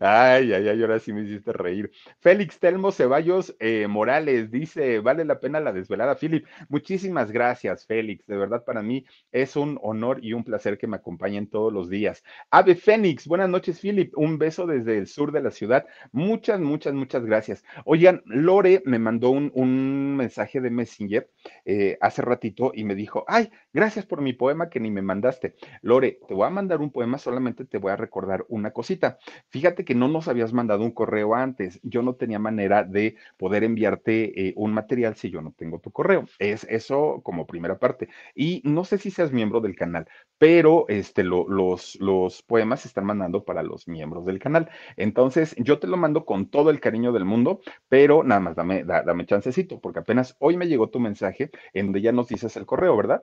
Ay, 0.00 0.52
ay, 0.52 0.68
ay, 0.68 0.80
ahora 0.82 0.98
sí 0.98 1.12
me 1.12 1.22
hiciste 1.22 1.52
reír. 1.52 1.90
Félix 2.20 2.58
Telmo 2.58 2.92
Ceballos 2.92 3.54
eh, 3.58 3.86
Morales 3.88 4.50
dice, 4.50 4.98
vale 5.00 5.24
la 5.24 5.40
pena 5.40 5.60
la 5.60 5.72
desvelada, 5.72 6.16
Philip. 6.16 6.46
Muchísimas 6.68 7.30
gracias, 7.30 7.86
Félix. 7.86 8.26
De 8.26 8.36
verdad, 8.36 8.64
para 8.64 8.82
mí 8.82 9.04
es 9.30 9.56
un 9.56 9.78
honor 9.82 10.18
y 10.22 10.32
un 10.34 10.44
placer 10.44 10.78
que 10.78 10.86
me 10.86 10.96
acompañen 10.96 11.46
todos 11.48 11.72
los 11.72 11.88
días. 11.88 12.22
Ave 12.50 12.74
Fénix, 12.74 13.26
buenas 13.26 13.48
noches, 13.48 13.80
Philip. 13.80 14.12
Un 14.16 14.36
beso 14.38 14.66
desde 14.66 14.98
el 14.98 15.06
sur 15.06 15.32
de 15.32 15.42
la 15.42 15.50
ciudad. 15.50 15.86
Muchas, 16.12 16.60
muchas, 16.60 16.92
muchas 16.94 17.24
gracias. 17.24 17.64
Oigan, 17.84 18.22
Lore 18.26 18.82
me 18.84 18.98
mandó 18.98 19.30
un, 19.30 19.50
un 19.54 20.16
mensaje 20.16 20.60
de 20.60 20.70
Messenger 20.70 21.30
eh, 21.64 21.96
hace 22.00 22.22
ratito 22.22 22.72
y 22.74 22.84
me 22.84 22.94
dijo, 22.94 23.24
ay, 23.26 23.50
gracias 23.72 24.06
por 24.06 24.20
mi 24.20 24.32
poema 24.32 24.68
que 24.70 24.80
ni 24.80 24.90
me 24.90 25.02
mandaste. 25.02 25.54
Lore, 25.82 26.18
te 26.28 26.34
voy 26.34 26.46
a 26.46 26.50
mandar 26.50 26.80
un 26.80 26.90
poema, 26.90 27.18
solamente 27.18 27.64
te 27.64 27.78
voy 27.78 27.92
a 27.92 27.96
recordar 27.96 28.44
una 28.48 28.72
cosita. 28.72 29.18
Fíjate 29.48 29.84
que 29.84 29.94
no 29.94 30.08
nos 30.08 30.28
habías 30.28 30.52
mandado 30.52 30.82
un 30.84 30.92
correo 30.92 31.34
antes. 31.34 31.80
Yo 31.82 32.02
no 32.02 32.14
tenía 32.14 32.38
manera 32.38 32.84
de 32.84 33.16
poder 33.36 33.64
enviarte 33.64 34.48
eh, 34.48 34.52
un 34.56 34.72
material 34.74 35.16
si 35.16 35.30
yo 35.30 35.42
no 35.42 35.52
tengo 35.52 35.80
tu 35.80 35.90
correo. 35.90 36.24
Es 36.38 36.64
eso 36.64 37.20
como 37.22 37.46
primera 37.46 37.78
parte. 37.78 38.08
Y 38.34 38.62
no 38.64 38.84
sé 38.84 38.98
si 38.98 39.10
seas 39.10 39.32
miembro 39.32 39.60
del 39.60 39.76
canal, 39.76 40.06
pero 40.38 40.86
este, 40.88 41.22
lo, 41.24 41.48
los, 41.48 41.96
los 42.00 42.42
poemas 42.42 42.80
se 42.80 42.88
están 42.88 43.04
mandando 43.06 43.44
para 43.44 43.62
los 43.62 43.88
miembros 43.88 44.24
del 44.26 44.38
canal. 44.38 44.70
Entonces, 44.96 45.54
yo 45.58 45.78
te 45.78 45.86
lo 45.86 45.96
mando 45.96 46.24
con 46.24 46.48
todo 46.50 46.70
el 46.70 46.80
cariño 46.80 47.12
del 47.12 47.24
mundo, 47.24 47.60
pero 47.88 48.22
nada 48.24 48.40
más 48.40 48.56
dame, 48.56 48.84
da, 48.84 49.02
dame 49.02 49.26
chancecito, 49.26 49.80
porque 49.80 50.00
apenas 50.00 50.36
hoy 50.38 50.56
me 50.56 50.66
llegó 50.68 50.88
tu 50.90 51.00
mensaje 51.00 51.50
en 51.72 51.86
donde 51.86 52.00
ya 52.02 52.12
nos 52.12 52.28
dices 52.28 52.56
el 52.56 52.66
correo, 52.66 52.96
¿verdad? 52.96 53.22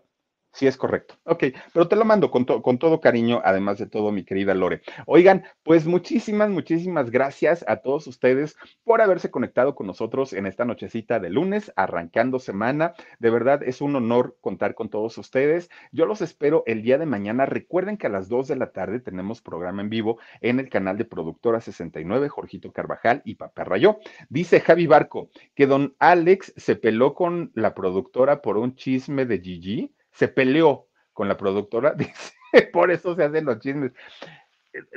Sí, 0.52 0.66
es 0.66 0.78
correcto. 0.78 1.16
Ok, 1.26 1.46
pero 1.74 1.88
te 1.88 1.96
lo 1.96 2.06
mando 2.06 2.32
con, 2.32 2.46
to 2.46 2.62
con, 2.62 2.80
todo 2.80 3.00
cariño, 3.00 3.40
además 3.46 3.78
de 3.78 3.86
todo, 3.86 4.12
mi 4.12 4.24
querida 4.26 4.56
Lore. 4.56 4.82
Oigan, 5.06 5.44
pues 5.64 5.86
muchísimas, 5.86 6.50
muchísimas 6.50 7.12
gracias 7.12 7.64
a 7.68 7.78
todos 7.78 8.08
ustedes 8.08 8.58
por 8.84 9.02
haberse 9.02 9.30
conectado 9.30 9.76
con 9.76 9.86
nosotros 9.86 10.34
en 10.34 10.48
esta 10.48 10.66
nochecita 10.66 11.20
de 11.20 11.30
lunes, 11.30 11.72
arrancando 11.76 12.40
semana. 12.40 12.94
De 13.20 13.30
verdad, 13.30 13.62
es 13.64 13.80
un 13.80 13.96
honor 13.96 14.38
contar 14.42 14.74
con 14.74 14.90
todos 14.90 15.18
ustedes. 15.20 15.70
Yo 15.92 16.06
los 16.06 16.22
espero 16.22 16.64
el 16.66 16.82
día 16.82 16.98
de 16.98 17.06
mañana. 17.06 17.46
Recuerden 17.46 17.98
que 17.98 18.08
a 18.08 18.12
las 18.12 18.28
2 18.28 18.48
de 18.48 18.56
la 18.56 18.72
tarde 18.72 19.00
tenemos 19.00 19.42
programa 19.42 19.84
en 19.84 19.90
vivo 19.90 20.18
en 20.42 20.60
el 20.60 20.68
canal 20.68 20.98
de 20.98 21.06
Productora 21.06 21.62
69, 21.62 22.28
Jorgito 22.28 22.72
Carvajal 22.72 23.22
y 23.24 23.36
Papá 23.36 23.66
Rayó. 23.66 24.00
Dice 24.30 24.60
Javi 24.60 24.88
Barco 24.88 25.30
que 25.54 25.68
don 25.68 25.96
Alex 26.00 26.54
se 26.58 26.76
peló 26.76 27.14
con 27.14 27.52
la 27.54 27.76
productora 27.76 28.42
por 28.42 28.58
un 28.58 28.76
chisme 28.76 29.26
de 29.26 29.40
Gigi 29.40 29.94
se 30.20 30.28
peleó 30.28 30.90
con 31.14 31.30
la 31.30 31.38
productora, 31.38 31.94
dice, 31.98 32.34
por 32.74 32.92
eso 32.92 33.16
se 33.16 33.24
hacen 33.24 33.46
los 33.46 33.60
chismes. 33.60 33.94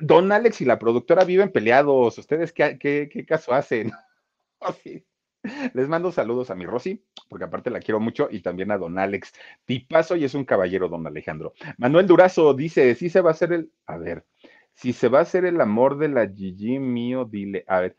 Don 0.00 0.30
Alex 0.32 0.60
y 0.60 0.64
la 0.64 0.78
productora 0.78 1.24
viven 1.24 1.50
peleados. 1.50 2.18
¿Ustedes 2.18 2.52
qué, 2.52 2.76
qué, 2.78 3.24
caso 3.26 3.54
hacen? 3.54 3.92
Les 5.74 5.88
mando 5.88 6.12
saludos 6.12 6.50
a 6.50 6.54
mi 6.54 6.66
Rosy, 6.66 7.04
porque 7.28 7.44
aparte 7.44 7.70
la 7.70 7.80
quiero 7.80 7.98
mucho, 7.98 8.28
y 8.30 8.40
también 8.40 8.70
a 8.70 8.78
don 8.78 8.98
Alex. 8.98 9.32
Tipazo 9.64 10.14
y 10.16 10.24
es 10.24 10.34
un 10.34 10.44
caballero, 10.44 10.88
don 10.88 11.06
Alejandro. 11.06 11.54
Manuel 11.78 12.06
Durazo 12.06 12.52
dice: 12.54 12.94
Sí 12.94 13.08
se 13.08 13.20
va 13.20 13.30
a 13.30 13.32
hacer 13.32 13.52
el. 13.52 13.72
A 13.86 13.96
ver, 13.96 14.24
si 14.74 14.92
se 14.92 15.08
va 15.08 15.20
a 15.20 15.22
hacer 15.22 15.44
el 15.44 15.60
amor 15.60 15.98
de 15.98 16.08
la 16.08 16.28
Gigi 16.28 16.78
mío, 16.78 17.24
dile. 17.24 17.64
A 17.66 17.80
ver, 17.80 17.96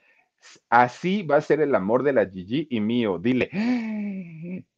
así 0.69 1.23
va 1.23 1.37
a 1.37 1.41
ser 1.41 1.59
el 1.61 1.75
amor 1.75 2.03
de 2.03 2.13
la 2.13 2.25
Gigi 2.25 2.67
y 2.69 2.79
mío, 2.79 3.19
dile. 3.19 3.49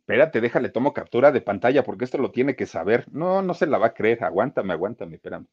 Espérate, 0.08 0.40
déjale, 0.40 0.70
tomo 0.70 0.94
captura 0.94 1.32
de 1.32 1.42
pantalla 1.42 1.84
porque 1.84 2.06
esto 2.06 2.20
lo 2.20 2.30
tiene 2.30 2.56
que 2.56 2.68
saber. 2.68 3.06
No, 3.12 3.42
no 3.42 3.56
se 3.56 3.66
la 3.66 3.80
va 3.80 3.88
a 3.88 3.94
creer. 3.96 4.24
Aguántame, 4.24 4.72
aguántame, 4.74 5.16
espérame. 5.16 5.48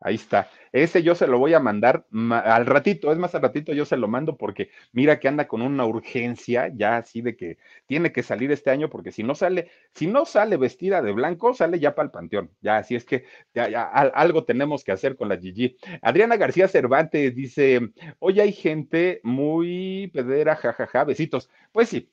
Ahí 0.00 0.14
está. 0.14 0.50
Ese 0.72 1.02
yo 1.02 1.14
se 1.14 1.26
lo 1.26 1.38
voy 1.38 1.52
a 1.54 1.60
mandar 1.60 2.06
al 2.30 2.66
ratito, 2.66 3.12
es 3.12 3.18
más 3.18 3.34
al 3.34 3.42
ratito 3.42 3.72
yo 3.72 3.84
se 3.84 3.96
lo 3.98 4.08
mando 4.08 4.36
porque 4.36 4.70
mira 4.92 5.20
que 5.20 5.28
anda 5.28 5.46
con 5.46 5.62
una 5.62 5.84
urgencia 5.84 6.72
ya 6.74 6.96
así 6.96 7.20
de 7.20 7.36
que 7.36 7.58
tiene 7.86 8.12
que 8.12 8.22
salir 8.22 8.50
este 8.50 8.70
año 8.70 8.88
porque 8.88 9.12
si 9.12 9.22
no 9.22 9.34
sale, 9.34 9.70
si 9.94 10.06
no 10.06 10.24
sale 10.24 10.56
vestida 10.56 11.02
de 11.02 11.12
blanco, 11.12 11.54
sale 11.54 11.78
ya 11.78 11.94
para 11.94 12.06
el 12.06 12.12
panteón. 12.12 12.50
Ya, 12.62 12.78
así 12.78 12.96
es 12.96 13.04
que 13.04 13.24
ya, 13.54 13.66
algo 13.82 14.44
tenemos 14.44 14.84
que 14.84 14.92
hacer 14.92 15.16
con 15.16 15.28
la 15.28 15.36
Gigi. 15.36 15.76
Adriana 16.00 16.36
García 16.38 16.66
Cervantes 16.66 17.34
dice, 17.34 17.92
hoy 18.18 18.40
hay 18.40 18.52
gente 18.52 19.20
muy 19.22 20.10
pedera, 20.14 20.56
jajaja, 20.56 21.04
besitos. 21.04 21.50
Pues 21.72 21.90
sí, 21.90 22.10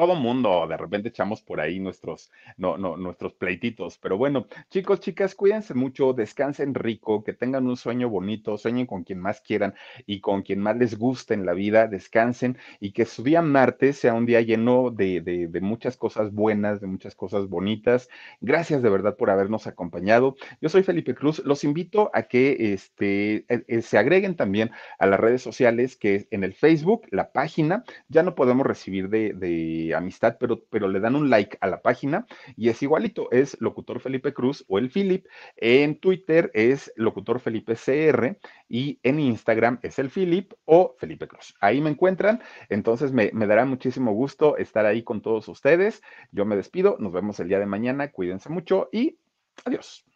todo 0.00 0.14
mundo 0.14 0.66
de 0.66 0.78
repente 0.78 1.10
echamos 1.10 1.42
por 1.42 1.60
ahí 1.60 1.78
nuestros, 1.78 2.30
no, 2.56 2.78
no, 2.78 2.96
nuestros 2.96 3.34
pleititos. 3.34 3.98
Pero 3.98 4.16
bueno, 4.16 4.46
chicos, 4.70 5.00
chicas, 5.00 5.34
cuídense 5.34 5.74
mucho, 5.74 6.14
descansen 6.14 6.74
rico, 6.74 7.22
que 7.22 7.34
tengan 7.34 7.66
un 7.66 7.76
sueño 7.76 8.08
bonito, 8.08 8.56
sueñen 8.56 8.86
con 8.86 9.04
quien 9.04 9.20
más 9.20 9.42
quieran 9.42 9.74
y 10.06 10.20
con 10.20 10.40
quien 10.40 10.60
más 10.60 10.78
les 10.78 10.96
guste 10.96 11.34
en 11.34 11.44
la 11.44 11.52
vida, 11.52 11.86
descansen 11.86 12.56
y 12.80 12.92
que 12.92 13.04
su 13.04 13.22
día 13.22 13.42
martes 13.42 13.98
sea 13.98 14.14
un 14.14 14.24
día 14.24 14.40
lleno 14.40 14.90
de, 14.90 15.20
de, 15.20 15.60
muchas 15.60 15.98
cosas 15.98 16.32
buenas, 16.32 16.80
de 16.80 16.86
muchas 16.86 17.14
cosas 17.14 17.50
bonitas. 17.50 18.08
Gracias 18.40 18.80
de 18.80 18.88
verdad 18.88 19.18
por 19.18 19.28
habernos 19.28 19.66
acompañado. 19.66 20.34
Yo 20.62 20.70
soy 20.70 20.82
Felipe 20.82 21.14
Cruz. 21.14 21.42
Los 21.44 21.62
invito 21.62 22.10
a 22.14 22.22
que 22.22 22.72
este, 22.72 23.44
eh, 23.50 23.64
eh, 23.68 23.82
se 23.82 23.98
agreguen 23.98 24.34
también 24.34 24.70
a 24.98 25.04
las 25.04 25.20
redes 25.20 25.42
sociales, 25.42 25.94
que 25.94 26.26
en 26.30 26.42
el 26.42 26.54
Facebook, 26.54 27.02
la 27.10 27.32
página, 27.32 27.84
ya 28.08 28.22
no 28.22 28.34
podemos 28.34 28.66
recibir 28.66 29.10
de 29.10 29.89
amistad, 29.94 30.36
pero, 30.38 30.64
pero 30.70 30.88
le 30.88 31.00
dan 31.00 31.16
un 31.16 31.30
like 31.30 31.58
a 31.60 31.66
la 31.66 31.82
página 31.82 32.26
y 32.56 32.68
es 32.68 32.82
igualito, 32.82 33.30
es 33.30 33.56
Locutor 33.60 34.00
Felipe 34.00 34.32
Cruz 34.32 34.64
o 34.68 34.78
el 34.78 34.90
Philip. 34.90 35.26
En 35.56 35.98
Twitter 35.98 36.50
es 36.54 36.92
Locutor 36.96 37.40
Felipe 37.40 37.74
CR 37.74 38.38
y 38.68 38.98
en 39.02 39.20
Instagram 39.20 39.78
es 39.82 39.98
el 39.98 40.10
Philip 40.10 40.52
o 40.64 40.94
Felipe 40.98 41.28
Cruz. 41.28 41.54
Ahí 41.60 41.80
me 41.80 41.90
encuentran, 41.90 42.42
entonces 42.68 43.12
me, 43.12 43.30
me 43.32 43.46
dará 43.46 43.64
muchísimo 43.64 44.12
gusto 44.12 44.56
estar 44.56 44.86
ahí 44.86 45.02
con 45.02 45.20
todos 45.20 45.48
ustedes. 45.48 46.02
Yo 46.32 46.44
me 46.44 46.56
despido, 46.56 46.96
nos 46.98 47.12
vemos 47.12 47.40
el 47.40 47.48
día 47.48 47.58
de 47.58 47.66
mañana, 47.66 48.10
cuídense 48.10 48.48
mucho 48.48 48.88
y 48.92 49.18
adiós. 49.64 50.09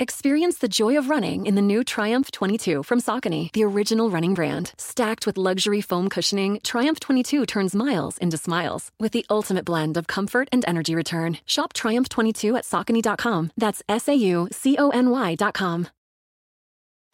Experience 0.00 0.58
the 0.58 0.66
joy 0.66 0.98
of 0.98 1.08
running 1.08 1.46
in 1.46 1.54
the 1.54 1.62
new 1.62 1.84
Triumph 1.84 2.32
22 2.32 2.82
from 2.82 3.00
Saucony, 3.00 3.52
the 3.52 3.62
original 3.62 4.10
running 4.10 4.34
brand. 4.34 4.72
Stacked 4.76 5.24
with 5.24 5.38
luxury 5.38 5.80
foam 5.80 6.08
cushioning, 6.08 6.58
Triumph 6.64 6.98
22 6.98 7.46
turns 7.46 7.76
miles 7.76 8.18
into 8.18 8.36
smiles 8.36 8.90
with 8.98 9.12
the 9.12 9.24
ultimate 9.30 9.64
blend 9.64 9.96
of 9.96 10.08
comfort 10.08 10.48
and 10.50 10.64
energy 10.66 10.96
return. 10.96 11.38
Shop 11.46 11.72
Triumph 11.72 12.08
22 12.08 12.56
at 12.56 12.64
Saucony.com. 12.64 13.52
That's 13.56 13.82
S 13.88 14.08
A 14.08 14.14
U 14.14 14.48
C 14.50 14.76
O 14.78 14.90
N 14.90 15.10
Y.com. 15.10 15.86